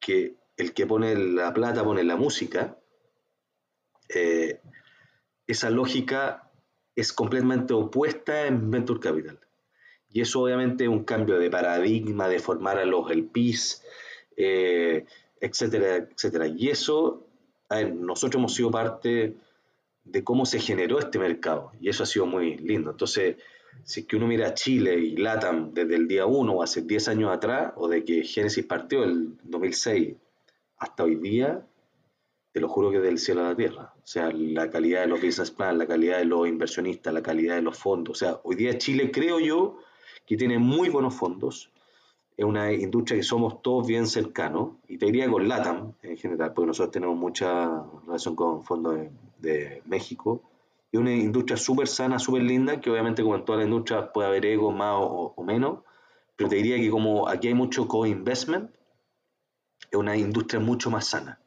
que 0.00 0.36
el 0.56 0.72
que 0.72 0.86
pone 0.86 1.14
la 1.14 1.52
plata 1.52 1.84
pone 1.84 2.02
la 2.04 2.16
música, 2.16 2.78
eh, 4.08 4.62
esa 5.46 5.68
lógica 5.68 6.50
es 6.96 7.12
completamente 7.12 7.74
opuesta 7.74 8.46
en 8.46 8.70
Venture 8.70 9.00
Capital. 9.00 9.38
Y 10.08 10.22
eso 10.22 10.40
obviamente 10.40 10.84
es 10.84 10.90
un 10.90 11.04
cambio 11.04 11.38
de 11.38 11.50
paradigma, 11.50 12.30
de 12.30 12.38
formar 12.38 12.78
a 12.78 12.86
los 12.86 13.10
LPs, 13.10 13.82
eh, 14.38 15.04
etcétera, 15.40 15.96
etcétera. 15.96 16.46
Y 16.46 16.68
eso, 16.68 17.26
nosotros 17.94 18.40
hemos 18.40 18.54
sido 18.54 18.70
parte 18.70 19.36
de 20.04 20.24
cómo 20.24 20.46
se 20.46 20.58
generó 20.58 20.98
este 20.98 21.18
mercado 21.18 21.72
y 21.80 21.88
eso 21.88 22.02
ha 22.02 22.06
sido 22.06 22.26
muy 22.26 22.56
lindo. 22.56 22.90
Entonces, 22.90 23.36
si 23.84 24.04
que 24.04 24.16
uno 24.16 24.26
mira 24.26 24.54
Chile 24.54 24.98
y 24.98 25.16
LATAM 25.16 25.72
desde 25.72 25.96
el 25.96 26.08
día 26.08 26.26
1 26.26 26.52
o 26.52 26.62
hace 26.62 26.82
10 26.82 27.08
años 27.08 27.32
atrás, 27.32 27.72
o 27.76 27.88
de 27.88 28.04
que 28.04 28.24
Génesis 28.24 28.64
partió 28.64 29.04
el 29.04 29.36
2006 29.44 30.16
hasta 30.78 31.04
hoy 31.04 31.16
día, 31.16 31.64
te 32.52 32.60
lo 32.60 32.68
juro 32.68 32.90
que 32.90 33.00
del 33.00 33.18
cielo 33.18 33.42
a 33.42 33.50
la 33.50 33.56
tierra. 33.56 33.92
O 33.96 34.06
sea, 34.06 34.30
la 34.32 34.70
calidad 34.70 35.02
de 35.02 35.08
los 35.08 35.20
business 35.20 35.50
plan, 35.50 35.78
la 35.78 35.86
calidad 35.86 36.18
de 36.18 36.24
los 36.24 36.48
inversionistas, 36.48 37.12
la 37.12 37.22
calidad 37.22 37.56
de 37.56 37.62
los 37.62 37.78
fondos. 37.78 38.16
O 38.16 38.18
sea, 38.18 38.40
hoy 38.42 38.56
día 38.56 38.78
Chile 38.78 39.10
creo 39.10 39.38
yo 39.38 39.78
que 40.26 40.36
tiene 40.36 40.58
muy 40.58 40.88
buenos 40.88 41.14
fondos, 41.14 41.70
es 42.38 42.44
una 42.44 42.72
industria 42.72 43.16
que 43.18 43.24
somos 43.24 43.62
todos 43.62 43.84
bien 43.84 44.06
cercanos, 44.06 44.76
y 44.86 44.96
te 44.96 45.06
diría 45.06 45.28
con 45.28 45.48
LATAM 45.48 45.94
en 46.04 46.16
general, 46.16 46.54
porque 46.54 46.68
nosotros 46.68 46.92
tenemos 46.92 47.16
mucha 47.16 47.82
relación 48.06 48.36
con 48.36 48.62
fondos 48.62 48.96
de, 49.40 49.82
México, 49.86 50.40
y 50.92 50.98
una 50.98 51.12
industria 51.12 51.56
súper 51.56 51.88
sana, 51.88 52.20
súper 52.20 52.42
linda, 52.42 52.80
que 52.80 52.90
obviamente 52.90 53.24
como 53.24 53.34
en 53.34 53.44
toda 53.44 53.58
la 53.58 53.64
industria 53.64 54.12
puede 54.12 54.28
haber 54.28 54.46
ego 54.46 54.70
más 54.70 54.94
o, 55.00 55.42
menos, 55.44 55.80
pero 56.36 56.48
te 56.48 56.54
diría 56.54 56.76
que 56.76 56.88
como 56.90 57.28
aquí 57.28 57.48
hay 57.48 57.54
mucho 57.54 57.88
co-investment, 57.88 58.70
es 59.90 59.98
una 59.98 60.16
industria 60.16 60.60
mucho 60.60 60.90
más 60.90 61.08
sana. 61.08 61.40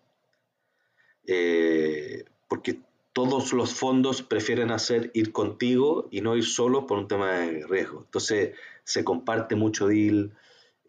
Eh, 1.26 2.26
porque 2.50 2.82
todos 3.14 3.54
los 3.54 3.74
fondos 3.74 4.24
prefieren 4.24 4.72
hacer 4.72 5.10
ir 5.14 5.32
contigo 5.32 6.10
y 6.12 6.20
no 6.20 6.36
ir 6.36 6.46
solos 6.46 6.84
por 6.86 6.98
un 6.98 7.08
tema 7.08 7.32
de 7.32 7.66
riesgo. 7.66 8.02
Entonces 8.02 8.58
se 8.84 9.06
comparte 9.06 9.56
mucho 9.56 9.88
deal, 9.88 10.34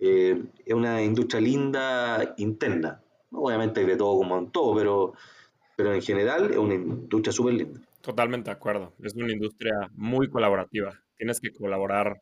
eh, 0.05 0.43
es 0.67 0.75
una 0.75 1.01
industria 1.01 1.41
linda 1.41 2.35
interna. 2.37 3.01
Obviamente 3.31 3.81
hay 3.81 3.87
de 3.87 3.97
todo 3.97 4.17
como 4.19 4.37
en 4.37 4.51
todo, 4.51 4.75
pero, 4.75 5.13
pero 5.77 5.95
en 5.95 6.03
general 6.03 6.51
es 6.51 6.57
una 6.57 6.75
industria 6.75 7.33
súper 7.33 7.55
linda. 7.55 7.81
Totalmente 8.01 8.51
de 8.51 8.57
acuerdo. 8.57 8.93
Es 9.01 9.15
una 9.15 9.33
industria 9.33 9.73
muy 9.95 10.29
colaborativa. 10.29 11.01
Tienes 11.17 11.41
que 11.41 11.53
colaborar 11.53 12.21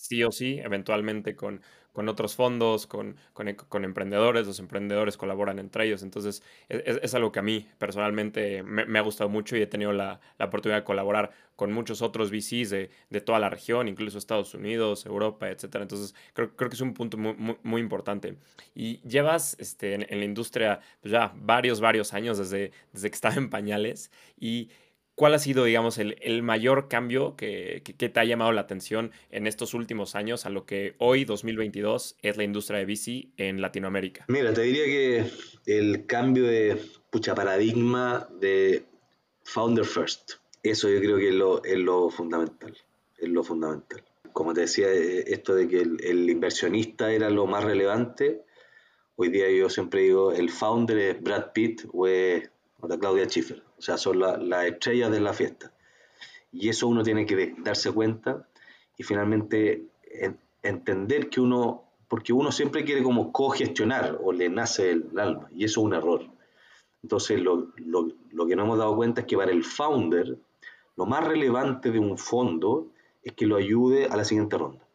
sí 0.00 0.24
o 0.24 0.32
sí, 0.32 0.58
eventualmente 0.62 1.36
con, 1.36 1.60
con 1.92 2.08
otros 2.08 2.34
fondos, 2.34 2.86
con, 2.86 3.16
con, 3.32 3.84
emprendedores, 3.84 4.46
los 4.46 4.58
emprendedores 4.58 5.16
colaboran 5.16 5.58
entre 5.58 5.86
ellos, 5.86 6.02
entonces 6.02 6.42
es, 6.68 7.14
algo 7.14 7.32
que 7.32 7.40
a 7.40 7.42
mí 7.42 7.68
personalmente 7.78 8.62
me, 8.62 8.98
ha 8.98 9.02
gustado 9.02 9.28
mucho 9.28 9.56
y 9.56 9.62
he 9.62 9.66
tenido 9.66 9.92
la, 9.92 10.20
oportunidad 10.38 10.78
de 10.78 10.84
colaborar 10.84 11.32
con 11.56 11.72
muchos 11.72 12.00
otros 12.00 12.30
VCs 12.30 12.70
de, 12.70 12.90
de, 13.10 13.20
toda 13.20 13.38
la 13.38 13.50
región, 13.50 13.88
incluso 13.88 14.16
Estados 14.16 14.54
Unidos, 14.54 15.04
Europa, 15.04 15.50
etcétera, 15.50 15.82
entonces 15.82 16.14
creo, 16.32 16.56
creo 16.56 16.70
que 16.70 16.76
es 16.76 16.80
un 16.80 16.94
punto 16.94 17.18
muy, 17.18 17.58
muy, 17.62 17.80
importante. 17.80 18.36
Y 18.74 19.00
llevas 19.06 19.56
este, 19.58 19.94
en, 19.94 20.18
la 20.18 20.24
industria 20.24 20.80
pues 21.02 21.12
ya 21.12 21.32
varios, 21.36 21.80
varios 21.80 22.14
años 22.14 22.38
desde, 22.38 22.72
desde 22.92 23.10
que 23.10 23.14
estaba 23.14 23.34
en 23.34 23.50
pañales 23.50 24.10
y 24.38 24.70
¿Cuál 25.14 25.34
ha 25.34 25.38
sido, 25.38 25.64
digamos, 25.64 25.98
el, 25.98 26.42
mayor 26.42 26.88
cambio 26.88 27.36
que, 27.36 27.82
te 27.84 28.20
ha 28.20 28.24
llamado 28.24 28.52
la 28.52 28.62
atención 28.62 29.12
en 29.30 29.46
estos 29.46 29.74
últimos 29.74 30.14
años 30.14 30.46
a 30.46 30.50
lo 30.50 30.64
que 30.64 30.94
hoy, 30.96 31.26
2022, 31.26 32.16
es 32.22 32.36
la 32.38 32.44
industria 32.44 32.78
de 32.78 32.86
bici 32.86 33.32
en 33.36 33.60
Latinoamérica? 33.60 34.24
Mira, 34.28 34.54
te 34.54 34.62
diría 34.62 34.84
que 34.86 35.30
el 35.66 36.06
cambio 36.06 36.44
de 36.44 36.80
pucha 37.10 37.34
paradigma 37.34 38.28
de 38.40 38.84
founder 39.44 39.84
first, 39.84 40.32
eso 40.62 40.88
yo 40.88 41.00
creo 41.00 41.18
que 41.18 41.28
es 41.28 41.34
lo, 41.34 41.62
es 41.64 41.78
lo 41.78 42.08
fundamental, 42.08 42.74
es 43.18 43.28
lo 43.28 43.44
fundamental. 43.44 44.02
Como 44.32 44.54
te 44.54 44.62
decía, 44.62 44.90
eh, 44.90 45.24
esto 45.26 45.54
de 45.54 45.68
que 45.68 45.80
el, 45.82 46.30
inversionista 46.30 47.12
era 47.12 47.28
lo 47.28 47.46
más 47.46 47.64
relevante, 47.64 48.44
hoy 49.16 49.28
día 49.28 49.50
yo 49.50 49.68
siempre 49.68 50.00
digo, 50.00 50.32
el 50.32 50.48
founder 50.48 50.96
es 50.96 51.20
Brad 51.20 51.52
Pitt 51.52 51.82
o 51.92 52.06
es 52.06 52.48
Claudia 52.98 53.26
Schiffer 53.26 53.62
o 53.80 53.82
sea, 53.82 53.96
son 53.96 54.20
las 54.20 54.64
estrellas 54.66 55.10
de 55.10 55.20
la 55.20 55.32
fiesta. 55.32 55.72
Y 56.52 56.68
eso 56.68 56.86
uno 56.86 57.02
tiene 57.02 57.24
que 57.24 57.54
darse 57.58 57.90
cuenta 57.92 58.46
y 58.98 59.02
finalmente 59.02 59.86
entender 60.62 61.30
que 61.30 61.40
uno, 61.40 61.84
porque 62.08 62.34
uno 62.34 62.52
siempre 62.52 62.84
quiere 62.84 63.02
como 63.02 63.32
cogestionar 63.32 64.18
o 64.22 64.32
le 64.32 64.50
nace 64.50 64.90
el, 64.90 65.18
alma, 65.18 65.48
y 65.50 65.64
eso 65.64 65.80
es 65.80 65.86
un 65.86 65.94
error. 65.94 66.26
Entonces, 67.02 67.40
lo, 67.40 67.72
lo 67.78 68.46
que 68.46 68.54
no 68.54 68.64
hemos 68.64 68.76
dado 68.76 68.94
cuenta 68.94 69.22
es 69.22 69.26
que 69.26 69.38
para 69.38 69.50
el 69.50 69.64
founder, 69.64 70.36
lo 70.96 71.06
más 71.06 71.26
relevante 71.26 71.90
de 71.90 71.98
un 71.98 72.18
fondo 72.18 72.88
es 73.22 73.32
que 73.32 73.46
lo 73.46 73.56
ayude 73.56 74.08
a 74.08 74.16
la 74.16 74.24
siguiente 74.24 74.58
ronda. 74.58 74.86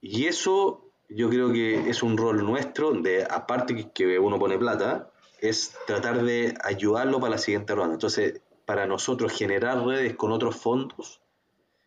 Y 0.00 0.26
eso 0.26 0.92
yo 1.08 1.28
creo 1.28 1.52
que 1.52 1.90
es 1.90 2.04
un 2.04 2.16
rol 2.16 2.44
nuestro, 2.46 2.92
de 2.92 3.24
aparte 3.24 3.90
que 3.92 4.16
uno 4.20 4.38
pone 4.38 4.56
plata, 4.58 5.10
es 5.40 5.74
tratar 5.86 6.22
de 6.22 6.54
ayudarlo 6.64 7.20
para 7.20 7.32
la 7.32 7.38
siguiente 7.38 7.74
ronda. 7.74 7.94
Entonces, 7.94 8.40
para 8.64 8.86
nosotros 8.86 9.32
generar 9.32 9.84
redes 9.84 10.14
con 10.14 10.32
otros 10.32 10.56
fondos 10.56 11.20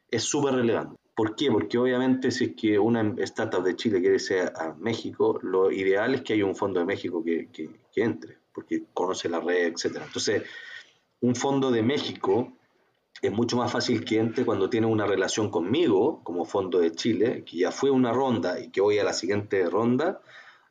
es 0.09 0.23
súper 0.23 0.55
relevante. 0.55 0.97
¿Por 1.15 1.35
qué? 1.35 1.51
Porque 1.51 1.77
obviamente 1.77 2.31
si 2.31 2.45
es 2.45 2.55
que 2.55 2.79
una 2.79 3.13
startup 3.19 3.63
de 3.63 3.75
Chile 3.75 3.99
quiere 3.99 4.15
irse 4.15 4.41
a 4.41 4.73
México, 4.79 5.39
lo 5.41 5.71
ideal 5.71 6.15
es 6.15 6.21
que 6.21 6.33
haya 6.33 6.45
un 6.45 6.55
fondo 6.55 6.79
de 6.79 6.85
México 6.85 7.23
que, 7.23 7.49
que, 7.51 7.69
entre, 8.01 8.37
porque 8.53 8.85
conoce 8.93 9.29
la 9.29 9.39
red, 9.39 9.73
etc. 9.73 10.01
Entonces, 10.05 10.43
un 11.19 11.35
fondo 11.35 11.69
de 11.69 11.83
México 11.83 12.53
es 13.21 13.31
mucho 13.31 13.57
más 13.57 13.71
fácil 13.71 14.03
que 14.03 14.17
entre 14.17 14.45
cuando 14.45 14.69
tiene 14.69 14.87
una 14.87 15.05
relación 15.05 15.51
conmigo, 15.51 16.21
como 16.23 16.45
fondo 16.45 16.79
de 16.79 16.93
Chile, 16.93 17.43
que 17.45 17.57
ya 17.57 17.71
fue 17.71 17.91
una 17.91 18.11
ronda 18.11 18.59
y 18.59 18.69
que 18.71 18.81
voy 18.81 18.97
a 18.97 19.03
la 19.03 19.13
siguiente 19.13 19.69
ronda, 19.69 20.21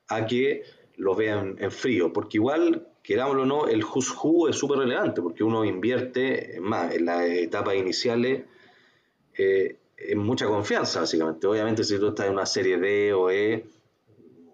a 0.09 0.27
que 0.27 0.64
lo 1.00 1.14
vean 1.14 1.56
en 1.58 1.70
frío, 1.70 2.12
porque 2.12 2.36
igual, 2.36 2.86
querámoslo 3.02 3.42
o 3.42 3.46
no, 3.46 3.66
el 3.66 3.82
who's 3.82 4.14
who 4.22 4.48
es 4.48 4.56
súper 4.56 4.78
relevante, 4.80 5.22
porque 5.22 5.42
uno 5.42 5.64
invierte 5.64 6.58
más 6.60 6.94
en 6.94 7.06
las 7.06 7.22
etapas 7.22 7.74
iniciales 7.74 8.44
eh, 9.34 9.78
en 9.96 10.18
mucha 10.18 10.46
confianza, 10.46 11.01
básicamente. 11.01 11.46
Obviamente, 11.46 11.84
si 11.84 11.98
tú 11.98 12.09
estás 12.09 12.26
en 12.26 12.34
una 12.34 12.44
serie 12.44 12.76
D 12.76 13.14
o 13.14 13.30
E, 13.30 13.64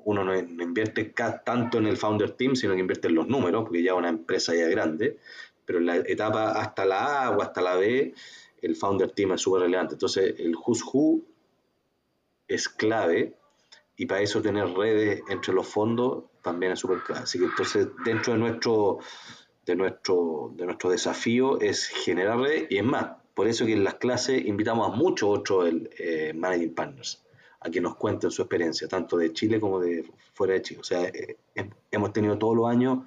uno 0.04 0.22
no, 0.22 0.36
invierte 0.36 1.12
tanto 1.44 1.78
en 1.78 1.86
el 1.86 1.96
founder 1.96 2.30
team, 2.30 2.54
sino 2.54 2.74
que 2.74 2.80
invierte 2.80 3.08
en 3.08 3.16
los 3.16 3.26
números, 3.26 3.64
porque 3.64 3.82
ya 3.82 3.94
una 3.94 4.08
empresa 4.08 4.54
ya 4.54 4.68
grande, 4.68 5.18
pero 5.64 5.80
en 5.80 5.86
la 5.86 5.96
etapa 5.96 6.52
hasta 6.52 6.84
la 6.84 7.24
A 7.24 7.30
o 7.36 7.42
hasta 7.42 7.60
la 7.60 7.74
B, 7.74 8.14
el 8.62 8.76
founder 8.76 9.10
team 9.10 9.32
es 9.32 9.40
súper 9.40 9.62
relevante. 9.62 9.94
Entonces, 9.94 10.36
el 10.38 10.54
who's 10.54 10.84
who 10.92 11.22
es 12.46 12.68
clave 12.68 13.34
y 13.96 14.06
para 14.06 14.20
eso 14.20 14.42
tener 14.42 14.68
redes 14.68 15.22
entre 15.28 15.54
los 15.54 15.66
fondos 15.66 16.24
también 16.46 16.72
es 16.72 16.78
súper 16.78 17.02
que 17.02 17.44
entonces 17.44 17.88
dentro 18.04 18.32
de 18.32 18.38
nuestro, 18.38 18.98
de 19.64 19.74
nuestro, 19.74 20.52
de 20.54 20.64
nuestro 20.64 20.90
desafío 20.90 21.60
es 21.60 21.88
generar 21.88 22.38
redes 22.38 22.68
y 22.70 22.78
es 22.78 22.84
más, 22.84 23.16
por 23.34 23.48
eso 23.48 23.66
que 23.66 23.72
en 23.72 23.82
las 23.82 23.94
clases 23.94 24.46
invitamos 24.46 24.88
a 24.88 24.94
muchos 24.94 25.28
otros 25.40 25.68
eh, 25.98 26.32
managing 26.34 26.72
partners 26.72 27.20
a 27.58 27.68
que 27.68 27.80
nos 27.80 27.96
cuenten 27.96 28.30
su 28.30 28.42
experiencia, 28.42 28.86
tanto 28.86 29.16
de 29.16 29.32
Chile 29.32 29.58
como 29.58 29.80
de 29.80 30.08
fuera 30.34 30.54
de 30.54 30.62
Chile. 30.62 30.80
O 30.80 30.84
sea, 30.84 31.02
eh, 31.02 31.36
hemos 31.90 32.12
tenido 32.12 32.38
todos 32.38 32.56
los 32.56 32.68
años 32.68 33.00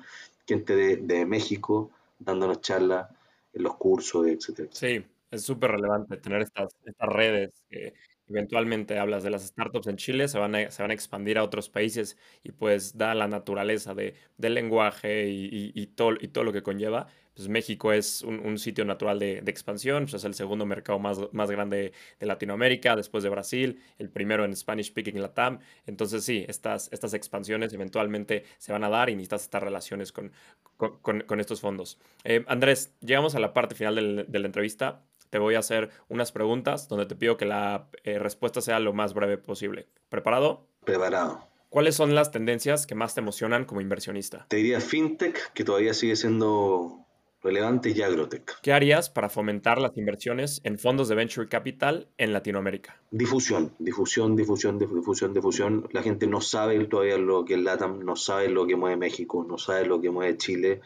gente 0.45 0.75
de, 0.75 0.97
de 0.97 1.25
México 1.25 1.91
dándonos 2.19 2.59
charlas 2.59 3.07
en 3.53 3.63
los 3.63 3.77
cursos, 3.77 4.27
etcétera. 4.27 4.67
Sí, 4.73 5.01
es 5.31 5.43
súper 5.43 5.71
relevante 5.71 6.17
tener 6.17 6.41
estas, 6.41 6.75
estas 6.83 7.09
redes 7.09 7.53
que 7.69 7.93
eventualmente 8.29 8.99
hablas 8.99 9.23
de 9.23 9.29
las 9.29 9.45
startups 9.45 9.87
en 9.87 9.97
Chile, 9.97 10.27
se 10.27 10.39
van 10.39 10.55
a, 10.55 10.71
se 10.71 10.81
van 10.81 10.91
a 10.91 10.93
expandir 10.93 11.37
a 11.37 11.43
otros 11.43 11.69
países 11.69 12.17
y 12.43 12.51
pues 12.51 12.97
da 12.97 13.15
la 13.15 13.27
naturaleza 13.27 13.93
de, 13.93 14.15
del 14.37 14.53
lenguaje 14.53 15.29
y, 15.29 15.71
y, 15.73 15.87
todo, 15.87 16.15
y 16.19 16.27
todo 16.29 16.43
lo 16.43 16.53
que 16.53 16.63
conlleva, 16.63 17.07
pues 17.39 17.47
México 17.47 17.93
es 17.93 18.21
un, 18.21 18.57
sitio 18.59 18.83
natural 18.83 19.17
de, 19.17 19.37
expansión, 19.47 20.03
pues 20.03 20.15
es 20.15 20.25
el 20.25 20.33
segundo 20.33 20.65
mercado 20.65 20.99
más, 20.99 21.19
más 21.31 21.49
grande 21.49 21.93
de 22.19 22.25
Latinoamérica, 22.25 22.97
después 22.97 23.23
de 23.23 23.29
Brasil, 23.29 23.81
el 23.97 24.09
primero 24.09 24.43
en 24.43 24.53
Spanish 24.53 24.87
Speaking 24.87 25.21
Latam. 25.21 25.59
Entonces 25.85 26.25
sí, 26.25 26.43
estas, 26.49 26.89
estas 26.91 27.13
expansiones 27.13 27.71
eventualmente 27.71 28.43
se 28.57 28.73
van 28.73 28.83
a 28.83 28.89
dar 28.89 29.09
y 29.09 29.13
necesitas 29.13 29.43
estas 29.43 29.63
relaciones 29.63 30.11
con, 30.11 30.33
con, 30.75 31.39
estos 31.39 31.61
fondos. 31.61 31.97
Eh, 32.25 32.43
Andrés, 32.47 32.93
llegamos 32.99 33.35
a 33.35 33.39
la 33.39 33.53
parte 33.53 33.73
final 33.73 34.25
de 34.27 34.39
la 34.39 34.45
entrevista. 34.45 35.05
Te 35.29 35.39
voy 35.39 35.55
a 35.55 35.59
hacer 35.59 35.89
unas 36.07 36.31
preguntas 36.31 36.87
donde 36.87 37.05
te 37.05 37.15
pido 37.15 37.37
que 37.37 37.45
la 37.45 37.89
eh, 38.03 38.19
respuesta 38.19 38.61
sea 38.61 38.79
lo 38.79 38.93
más 38.93 39.13
breve 39.13 39.37
posible. 39.37 39.87
¿Preparado? 40.09 40.67
Preparado. 40.85 41.47
¿Cuáles 41.69 41.95
son 41.95 42.15
las 42.15 42.31
tendencias 42.31 42.87
que 42.87 42.95
más 42.95 43.13
te 43.13 43.21
emocionan 43.21 43.65
como 43.65 43.79
inversionista? 43.79 44.47
Te 44.49 44.57
diría 44.57 44.81
fintech, 44.81 45.53
que 45.53 45.63
todavía 45.63 45.93
sigue 45.93 46.15
siendo 46.15 47.05
relevante 47.43 47.91
y 47.91 48.01
agrotech. 48.01 48.59
¿Qué 48.61 48.73
harías 48.73 49.09
para 49.09 49.29
fomentar 49.29 49.79
las 49.79 49.95
inversiones 49.95 50.61
en 50.63 50.79
fondos 50.79 51.07
de 51.09 51.15
venture 51.15 51.47
capital 51.47 52.07
en 52.17 52.33
Latinoamérica? 52.33 52.99
Difusión, 53.11 53.73
difusión, 53.79 54.35
difusión, 54.35 54.79
difusión, 54.79 55.33
difusión. 55.33 55.87
La 55.91 56.01
gente 56.01 56.25
no 56.25 56.41
sabe 56.41 56.83
todavía 56.85 57.17
lo 57.17 57.45
que 57.45 57.53
es 57.53 57.61
LATAM, 57.61 58.03
no 58.03 58.15
sabe 58.15 58.49
lo 58.49 58.65
que 58.65 58.75
mueve 58.75 58.97
México, 58.97 59.45
no 59.47 59.57
sabe 59.57 59.85
lo 59.85 60.01
que 60.01 60.09
mueve 60.09 60.37
Chile. 60.37 60.81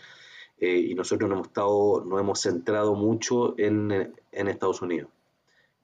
Eh, 0.63 0.77
y 0.77 0.95
nosotros 0.95 1.29
nos 1.29 1.35
hemos, 1.39 1.47
estado, 1.49 2.05
nos 2.05 2.21
hemos 2.21 2.39
centrado 2.39 2.95
mucho 2.95 3.53
en, 3.57 4.13
en 4.31 4.47
Estados 4.47 4.81
Unidos. 4.81 5.09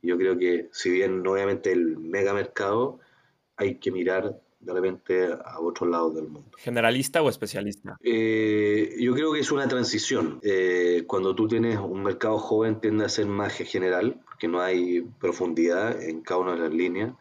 Yo 0.02 0.18
creo 0.18 0.38
que 0.38 0.70
si 0.72 0.90
bien 0.90 1.28
obviamente 1.28 1.74
el 1.74 1.98
mega 1.98 2.34
mercado, 2.34 2.98
hay 3.58 3.76
que 3.76 3.92
mirar 3.92 4.40
de 4.62 4.74
repente 4.74 5.34
a 5.34 5.60
otros 5.60 5.90
lados 5.90 6.16
del 6.16 6.30
mundo. 6.30 6.50
¿Generalista 6.60 7.22
o 7.22 7.28
especialista? 7.28 7.98
Eh, 8.02 8.96
yo 9.02 9.14
creo 9.14 9.34
que 9.34 9.42
es 9.42 9.52
una 9.52 9.68
transición. 9.68 10.40
Eh, 10.44 11.04
cuando 11.06 11.36
tú 11.36 11.46
tienes 11.46 11.78
un 11.78 12.02
mercado 12.02 12.38
joven 12.38 12.80
tiende 12.80 13.04
a 13.04 13.10
ser 13.10 13.26
más 13.26 13.52
general, 13.56 14.22
porque 14.24 14.48
no 14.48 14.62
hay 14.62 15.02
profundidad 15.02 16.02
en 16.02 16.22
cada 16.22 16.40
una 16.40 16.54
de 16.54 16.60
las 16.60 16.74
líneas, 16.74 17.14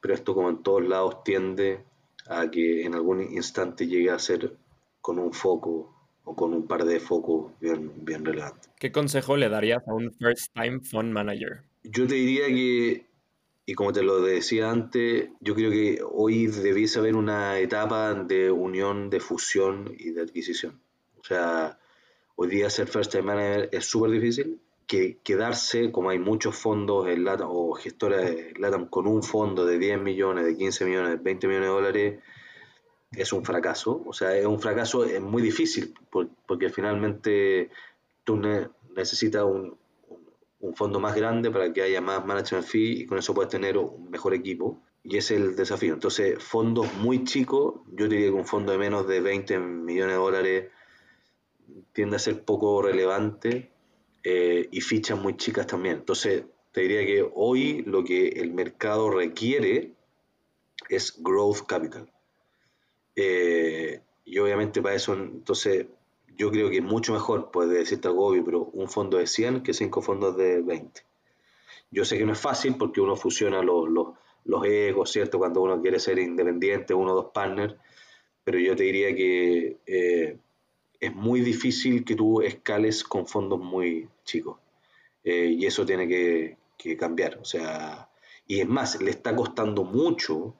pero 0.00 0.14
esto 0.14 0.32
como 0.32 0.48
en 0.48 0.62
todos 0.62 0.86
lados 0.86 1.24
tiende 1.24 1.80
a 2.28 2.48
que 2.52 2.84
en 2.84 2.94
algún 2.94 3.20
instante 3.20 3.88
llegue 3.88 4.10
a 4.12 4.18
ser 4.20 4.54
con 5.00 5.18
un 5.18 5.32
foco 5.32 5.99
o 6.24 6.34
con 6.34 6.54
un 6.54 6.66
par 6.66 6.84
de 6.84 7.00
focos 7.00 7.52
bien, 7.60 7.92
bien 8.04 8.24
relevantes. 8.24 8.70
¿Qué 8.78 8.92
consejo 8.92 9.36
le 9.36 9.48
darías 9.48 9.82
a 9.86 9.94
un 9.94 10.12
first 10.12 10.52
time 10.54 10.80
fund 10.80 11.12
manager? 11.12 11.62
Yo 11.82 12.06
te 12.06 12.14
diría 12.14 12.46
que 12.46 13.10
y 13.70 13.74
como 13.74 13.92
te 13.92 14.02
lo 14.02 14.20
decía 14.20 14.68
antes, 14.68 15.28
yo 15.38 15.54
creo 15.54 15.70
que 15.70 16.00
hoy 16.02 16.48
debiese 16.48 16.98
haber 16.98 17.14
una 17.14 17.60
etapa 17.60 18.14
de 18.14 18.50
unión, 18.50 19.10
de 19.10 19.20
fusión 19.20 19.94
y 19.96 20.10
de 20.10 20.22
adquisición. 20.22 20.80
O 21.20 21.24
sea, 21.24 21.78
hoy 22.34 22.48
día 22.48 22.68
ser 22.68 22.88
first 22.88 23.12
time 23.12 23.22
manager 23.22 23.68
es 23.70 23.84
súper 23.84 24.10
difícil. 24.10 24.60
Que 24.88 25.18
quedarse, 25.22 25.92
como 25.92 26.10
hay 26.10 26.18
muchos 26.18 26.56
fondos 26.56 27.06
en 27.06 27.22
LATAM, 27.22 27.46
o 27.48 27.72
gestores 27.74 28.58
LATAM 28.58 28.88
con 28.88 29.06
un 29.06 29.22
fondo 29.22 29.64
de 29.64 29.78
10 29.78 30.00
millones, 30.00 30.46
de 30.46 30.56
15 30.56 30.84
millones, 30.84 31.10
de 31.10 31.16
20 31.18 31.46
millones 31.46 31.68
de 31.68 31.72
dólares, 31.72 32.20
es 33.16 33.32
un 33.32 33.44
fracaso. 33.44 34.02
O 34.06 34.12
sea, 34.12 34.36
es 34.36 34.46
un 34.46 34.60
fracaso, 34.60 35.04
es 35.04 35.20
muy 35.20 35.42
difícil, 35.42 35.94
porque 36.46 36.70
finalmente 36.70 37.70
tú 38.24 38.40
necesitas 38.94 39.44
un, 39.44 39.76
un 40.60 40.74
fondo 40.76 41.00
más 41.00 41.14
grande 41.16 41.50
para 41.50 41.72
que 41.72 41.82
haya 41.82 42.00
más 42.00 42.24
management 42.24 42.66
fee 42.66 43.02
y 43.02 43.06
con 43.06 43.18
eso 43.18 43.34
puedes 43.34 43.50
tener 43.50 43.78
un 43.78 44.10
mejor 44.10 44.34
equipo. 44.34 44.82
Y 45.02 45.16
ese 45.16 45.34
es 45.34 45.40
el 45.40 45.56
desafío. 45.56 45.94
Entonces, 45.94 46.42
fondos 46.42 46.92
muy 46.94 47.24
chicos, 47.24 47.80
yo 47.92 48.06
diría 48.06 48.26
que 48.26 48.32
un 48.32 48.46
fondo 48.46 48.72
de 48.72 48.78
menos 48.78 49.08
de 49.08 49.20
20 49.20 49.58
millones 49.58 50.14
de 50.14 50.20
dólares 50.20 50.70
tiende 51.92 52.16
a 52.16 52.18
ser 52.18 52.44
poco 52.44 52.82
relevante 52.82 53.70
eh, 54.22 54.68
y 54.70 54.80
fichas 54.82 55.18
muy 55.18 55.36
chicas 55.36 55.66
también. 55.66 55.96
Entonces, 55.96 56.44
te 56.72 56.82
diría 56.82 57.04
que 57.06 57.28
hoy 57.34 57.82
lo 57.82 58.04
que 58.04 58.28
el 58.28 58.52
mercado 58.52 59.10
requiere 59.10 59.94
es 60.90 61.22
growth 61.22 61.66
capital. 61.66 62.10
Eh, 63.22 64.00
y 64.24 64.38
obviamente 64.38 64.80
para 64.80 64.94
eso, 64.94 65.12
entonces, 65.12 65.86
yo 66.38 66.50
creo 66.50 66.70
que 66.70 66.78
es 66.78 66.82
mucho 66.82 67.12
mejor, 67.12 67.50
puede 67.50 67.78
decirte 67.80 68.08
algo 68.08 68.32
pero 68.42 68.64
un 68.72 68.88
fondo 68.88 69.18
de 69.18 69.26
100 69.26 69.62
que 69.62 69.74
cinco 69.74 70.00
fondos 70.00 70.38
de 70.38 70.62
20. 70.62 71.02
Yo 71.90 72.06
sé 72.06 72.16
que 72.16 72.24
no 72.24 72.32
es 72.32 72.40
fácil 72.40 72.76
porque 72.78 73.02
uno 73.02 73.16
fusiona 73.16 73.62
los, 73.62 73.90
los, 73.90 74.64
egos, 74.64 75.10
¿cierto? 75.10 75.38
Cuando 75.38 75.60
uno 75.60 75.82
quiere 75.82 75.98
ser 75.98 76.18
independiente, 76.18 76.94
uno 76.94 77.12
o 77.12 77.16
dos 77.16 77.32
partners, 77.34 77.74
pero 78.42 78.58
yo 78.58 78.74
te 78.74 78.84
diría 78.84 79.14
que 79.14 79.76
eh, 79.86 80.38
es 80.98 81.14
muy 81.14 81.40
difícil 81.42 82.04
que 82.04 82.14
tú 82.14 82.40
escales 82.40 83.04
con 83.04 83.26
fondos 83.26 83.60
muy 83.60 84.08
chicos. 84.24 84.58
Eh, 85.24 85.56
y 85.58 85.66
eso 85.66 85.84
tiene 85.84 86.08
que, 86.08 86.56
que 86.78 86.96
cambiar. 86.96 87.36
O 87.38 87.44
sea, 87.44 88.08
y 88.46 88.60
es 88.60 88.68
más, 88.68 89.02
le 89.02 89.10
está 89.10 89.36
costando 89.36 89.84
mucho 89.84 90.54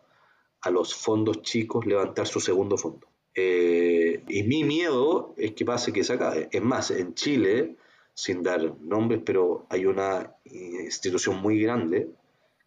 a 0.63 0.71
los 0.71 0.95
fondos 0.95 1.43
chicos 1.43 1.87
levantar 1.87 2.27
su 2.27 2.41
segundo 2.41 2.77
fondo. 2.77 3.07
Eh, 3.35 4.23
y 4.29 4.43
mi 4.43 4.65
miedo 4.65 5.35
es 5.37 5.53
que 5.53 5.65
pase 5.65 5.93
que 5.93 6.05
se 6.05 6.15
acabe. 6.15 6.49
Es 6.53 6.63
más, 6.63 6.91
en 6.91 7.15
Chile, 7.15 7.77
sin 8.15 8.43
dar 8.43 8.79
nombres, 8.81 9.23
pero 9.25 9.67
hay 9.71 9.87
una 9.87 10.37
institución 10.45 11.41
muy 11.41 11.61
grande 11.61 12.11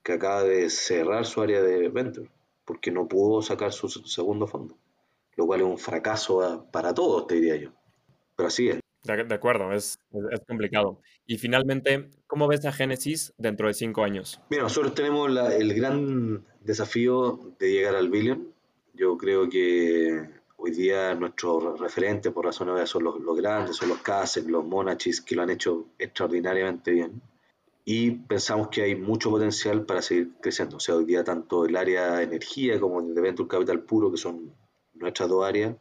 que 0.04 0.14
acaba 0.14 0.44
de 0.44 0.70
cerrar 0.70 1.26
su 1.26 1.42
área 1.42 1.62
de 1.62 1.90
venture 1.90 2.30
porque 2.66 2.92
no 2.92 3.08
pudo 3.08 3.42
sacar 3.42 3.74
su 3.74 3.90
segundo 3.90 4.48
fondo, 4.48 4.78
lo 5.36 5.46
cual 5.46 5.62
es 5.62 5.66
un 5.66 5.78
fracaso 5.78 6.66
para 6.72 6.94
todos, 6.94 7.28
te 7.28 7.36
diría 7.36 7.56
yo. 7.58 7.72
Pero 8.36 8.48
así 8.48 8.70
es. 8.70 8.83
De, 9.04 9.36
acuerdo, 9.36 9.74
es, 9.74 10.00
es, 10.32 10.40
complicado. 10.48 11.02
Y 11.26 11.38
finalmente, 11.38 12.10
¿cómo 12.26 12.48
ves 12.48 12.66
a 12.66 12.72
Genesis 12.72 13.34
dentro 13.38 13.68
de 13.68 13.74
cinco 13.74 14.04
años? 14.04 14.40
Mira, 14.50 14.64
nosotros 14.64 14.96
tenemos 14.96 15.30
el 15.52 15.74
gran 15.74 16.46
desafío 16.62 17.54
de 17.60 17.72
llegar 17.72 17.96
al 17.96 18.10
billion. 18.10 18.54
Yo 18.94 19.18
creo 19.18 19.50
que 19.50 20.30
Hoy 20.66 20.72
día 20.72 21.14
nuestros 21.14 21.78
referentes, 21.78 22.32
por 22.32 22.46
razones 22.46 22.74
obvias, 22.74 22.90
son 22.90 23.04
los, 23.04 23.36
grandes, 23.36 23.76
son 23.76 23.90
los 23.90 23.98
Kasek, 23.98 24.48
los 24.48 24.64
Monachis, 24.64 25.20
que 25.20 25.36
lo 25.36 25.42
han 25.42 25.50
hecho 25.50 25.88
extraordinariamente 26.00 26.92
bien. 26.92 27.22
Y 27.84 28.12
pensamos 28.12 28.70
que 28.70 28.84
hay 28.84 28.96
mucho 28.96 29.30
potencial 29.30 29.86
para 29.86 30.02
seguir 30.02 30.32
creciendo. 30.40 30.78
O 30.78 30.80
sea, 30.80 30.96
hoy 30.96 31.04
día 31.04 31.22
tanto 31.22 31.66
el 31.66 31.76
área 31.76 32.16
de 32.16 32.24
energía 32.24 32.80
como 32.80 33.02
el 33.02 33.14
de 33.14 33.20
Venture 33.20 33.50
Capital 33.50 33.82
puro, 33.82 34.10
que 34.10 34.16
son 34.16 34.56
nuestras 34.94 35.28
dos 35.28 35.46
áreas, 35.46 35.76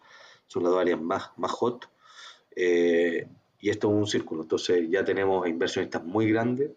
son 0.48 0.64
las 0.64 0.72
dos 0.72 0.80
áreas 0.80 1.00
más, 1.00 1.30
más 1.36 1.52
hot. 1.52 1.88
Eh, 2.56 3.26
y 3.60 3.70
esto 3.70 3.88
es 3.88 3.94
un 3.94 4.06
círculo. 4.06 4.42
Entonces 4.42 4.88
ya 4.90 5.04
tenemos 5.04 5.46
inversionistas 5.48 6.04
muy 6.04 6.30
grandes. 6.30 6.70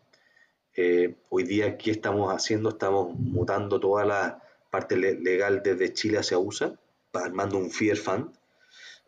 Eh, 0.75 1.15
hoy 1.29 1.43
día, 1.43 1.77
¿qué 1.77 1.91
estamos 1.91 2.33
haciendo? 2.33 2.69
Estamos 2.69 3.17
mutando 3.17 3.79
toda 3.79 4.05
la 4.05 4.41
parte 4.69 4.97
legal 4.97 5.61
desde 5.63 5.93
Chile 5.93 6.17
hacia 6.17 6.37
USA 6.37 6.75
armando 7.23 7.57
un 7.57 7.71
Fear 7.71 7.97
Fund. 7.97 8.33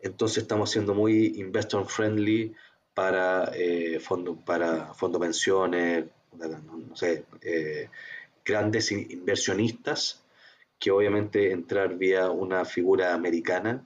Entonces 0.00 0.38
estamos 0.38 0.70
siendo 0.70 0.94
muy 0.94 1.38
investor 1.38 1.86
friendly 1.86 2.54
para 2.94 3.50
eh, 3.54 4.00
para 4.44 4.94
fondo 4.94 5.18
pensiones, 5.18 6.04
no, 6.32 6.96
sé, 6.96 7.24
eh, 7.42 7.88
grandes 8.44 8.90
inversionistas 8.92 10.22
que 10.78 10.90
obviamente 10.90 11.50
entrar 11.50 11.96
vía 11.96 12.30
una 12.30 12.64
figura 12.64 13.12
americana 13.12 13.84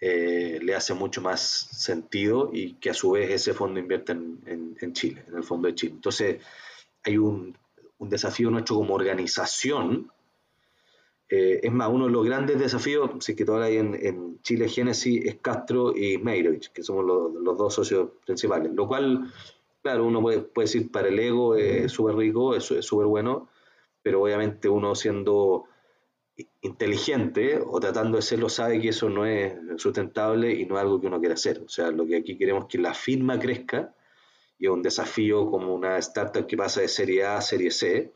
eh, 0.00 0.58
le 0.62 0.74
hace 0.74 0.94
mucho 0.94 1.20
más 1.20 1.40
sentido 1.40 2.50
y 2.52 2.74
que 2.74 2.90
a 2.90 2.94
su 2.94 3.12
vez 3.12 3.30
ese 3.30 3.54
fondo 3.54 3.80
invierte 3.80 4.12
en, 4.12 4.76
en, 4.80 4.92
Chile, 4.92 5.24
en 5.28 5.36
el 5.36 5.44
fondo 5.44 5.68
de 5.68 5.74
Chile. 5.74 5.94
Entonces 5.94 6.42
hay 7.04 7.18
un, 7.18 7.56
un 7.98 8.08
desafío 8.08 8.50
nuestro 8.50 8.76
como 8.76 8.94
organización 8.94 10.10
eh, 11.30 11.60
es 11.62 11.72
más, 11.72 11.90
uno 11.90 12.06
de 12.06 12.12
los 12.12 12.24
grandes 12.24 12.58
desafíos, 12.58 13.10
si 13.20 13.36
que 13.36 13.44
todavía 13.44 13.66
hay 13.66 13.76
en, 13.76 14.38
Chile 14.42 14.68
Genesis, 14.68 15.26
es 15.26 15.36
Castro 15.36 15.94
y 15.94 16.16
Meirovich, 16.16 16.72
que 16.72 16.82
somos 16.82 17.04
los, 17.04 17.58
dos 17.58 17.74
socios 17.74 18.10
principales. 18.24 18.72
Lo 18.72 18.86
cual, 18.88 19.30
claro, 19.82 20.06
uno 20.06 20.22
puede, 20.22 20.48
decir 20.56 20.90
para 20.90 21.08
el 21.08 21.18
ego 21.18 21.54
es 21.54 21.92
súper 21.92 22.16
rico, 22.16 22.54
es 22.54 22.64
súper 22.64 23.06
bueno, 23.06 23.48
pero 24.02 24.22
obviamente 24.22 24.68
uno 24.68 24.94
siendo 24.94 25.64
inteligente 26.62 27.60
o 27.64 27.80
tratando 27.80 28.16
de 28.16 28.22
serlo 28.22 28.48
sabe 28.48 28.80
que 28.80 28.90
eso 28.90 29.08
no 29.08 29.26
es 29.26 29.54
sustentable 29.76 30.52
y 30.52 30.66
no 30.66 30.76
es 30.76 30.82
algo 30.82 31.00
que 31.00 31.06
uno 31.06 31.18
quiere 31.18 31.34
hacer. 31.34 31.60
O 31.64 31.68
sea, 31.68 31.90
lo 31.90 32.06
que 32.06 32.16
aquí 32.16 32.36
queremos 32.36 32.64
es 32.64 32.68
que 32.68 32.78
la 32.78 32.94
firma 32.94 33.38
crezca 33.38 33.94
y 34.58 34.66
es 34.66 34.70
un 34.70 34.82
desafío 34.82 35.50
como 35.50 35.74
una 35.74 35.98
startup 35.98 36.46
que 36.46 36.56
pasa 36.56 36.80
de 36.80 36.88
serie 36.88 37.24
A 37.24 37.38
a 37.38 37.40
serie 37.40 37.70
C, 37.70 38.12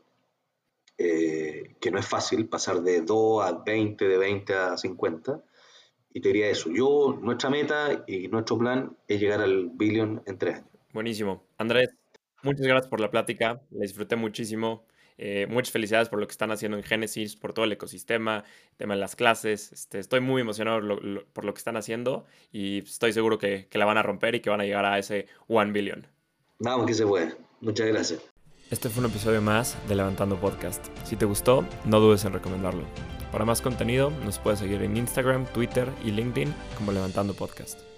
eh, 0.97 1.75
que 1.79 1.91
no 1.91 1.99
es 1.99 2.05
fácil 2.05 2.47
pasar 2.47 2.81
de 2.81 3.01
2 3.01 3.43
a 3.43 3.63
20, 3.65 4.07
de 4.07 4.17
20 4.17 4.53
a 4.53 4.77
50. 4.77 5.43
Y 6.13 6.21
te 6.21 6.29
diría 6.29 6.49
eso, 6.49 6.69
yo, 6.69 7.17
nuestra 7.19 7.49
meta 7.49 8.03
y 8.07 8.27
nuestro 8.27 8.57
plan 8.57 8.95
es 9.07 9.19
llegar 9.19 9.41
al 9.41 9.69
billón 9.69 10.21
en 10.25 10.37
tres 10.37 10.55
años. 10.57 10.69
Buenísimo. 10.93 11.43
Andrés, 11.57 11.89
muchas 12.43 12.67
gracias 12.67 12.87
por 12.87 12.99
la 12.99 13.09
plática, 13.09 13.61
la 13.71 13.81
disfruté 13.81 14.15
muchísimo. 14.15 14.85
Eh, 15.17 15.47
muchas 15.49 15.71
felicidades 15.71 16.09
por 16.09 16.19
lo 16.19 16.27
que 16.27 16.31
están 16.31 16.51
haciendo 16.51 16.77
en 16.77 16.83
Genesis, 16.83 17.35
por 17.35 17.53
todo 17.53 17.65
el 17.65 17.71
ecosistema, 17.71 18.43
el 18.71 18.77
tema 18.77 18.93
de 18.95 18.99
las 18.99 19.15
clases. 19.15 19.71
Este, 19.71 19.99
estoy 19.99 20.19
muy 20.19 20.41
emocionado 20.41 20.81
por 21.33 21.45
lo 21.45 21.53
que 21.53 21.59
están 21.59 21.77
haciendo 21.77 22.25
y 22.51 22.79
estoy 22.79 23.13
seguro 23.13 23.37
que, 23.37 23.67
que, 23.69 23.77
la 23.77 23.85
van 23.85 23.97
a 23.97 24.03
romper 24.03 24.35
y 24.35 24.39
que 24.39 24.49
van 24.49 24.61
a 24.61 24.65
llegar 24.65 24.85
a 24.85 24.97
ese 24.97 25.27
1 25.47 25.71
billion. 25.71 26.07
Vamos 26.59 26.85
que 26.85 26.93
se 26.93 27.05
puede. 27.05 27.35
Muchas 27.61 27.87
gracias. 27.87 28.21
Este 28.71 28.89
fue 28.89 29.03
un 29.03 29.09
episodio 29.09 29.41
más 29.41 29.77
de 29.87 29.95
Levantando 29.95 30.39
Podcast. 30.39 30.87
Si 31.03 31.15
te 31.15 31.25
gustó, 31.25 31.65
no 31.85 31.99
dudes 31.99 32.25
en 32.25 32.33
recomendarlo. 32.33 32.83
Para 33.31 33.45
más 33.45 33.61
contenido, 33.61 34.09
nos 34.23 34.39
puedes 34.39 34.59
seguir 34.59 34.81
en 34.81 34.97
Instagram, 34.97 35.45
Twitter 35.53 35.87
y 36.03 36.11
LinkedIn 36.11 36.53
como 36.77 36.91
Levantando 36.91 37.33
Podcast. 37.33 37.92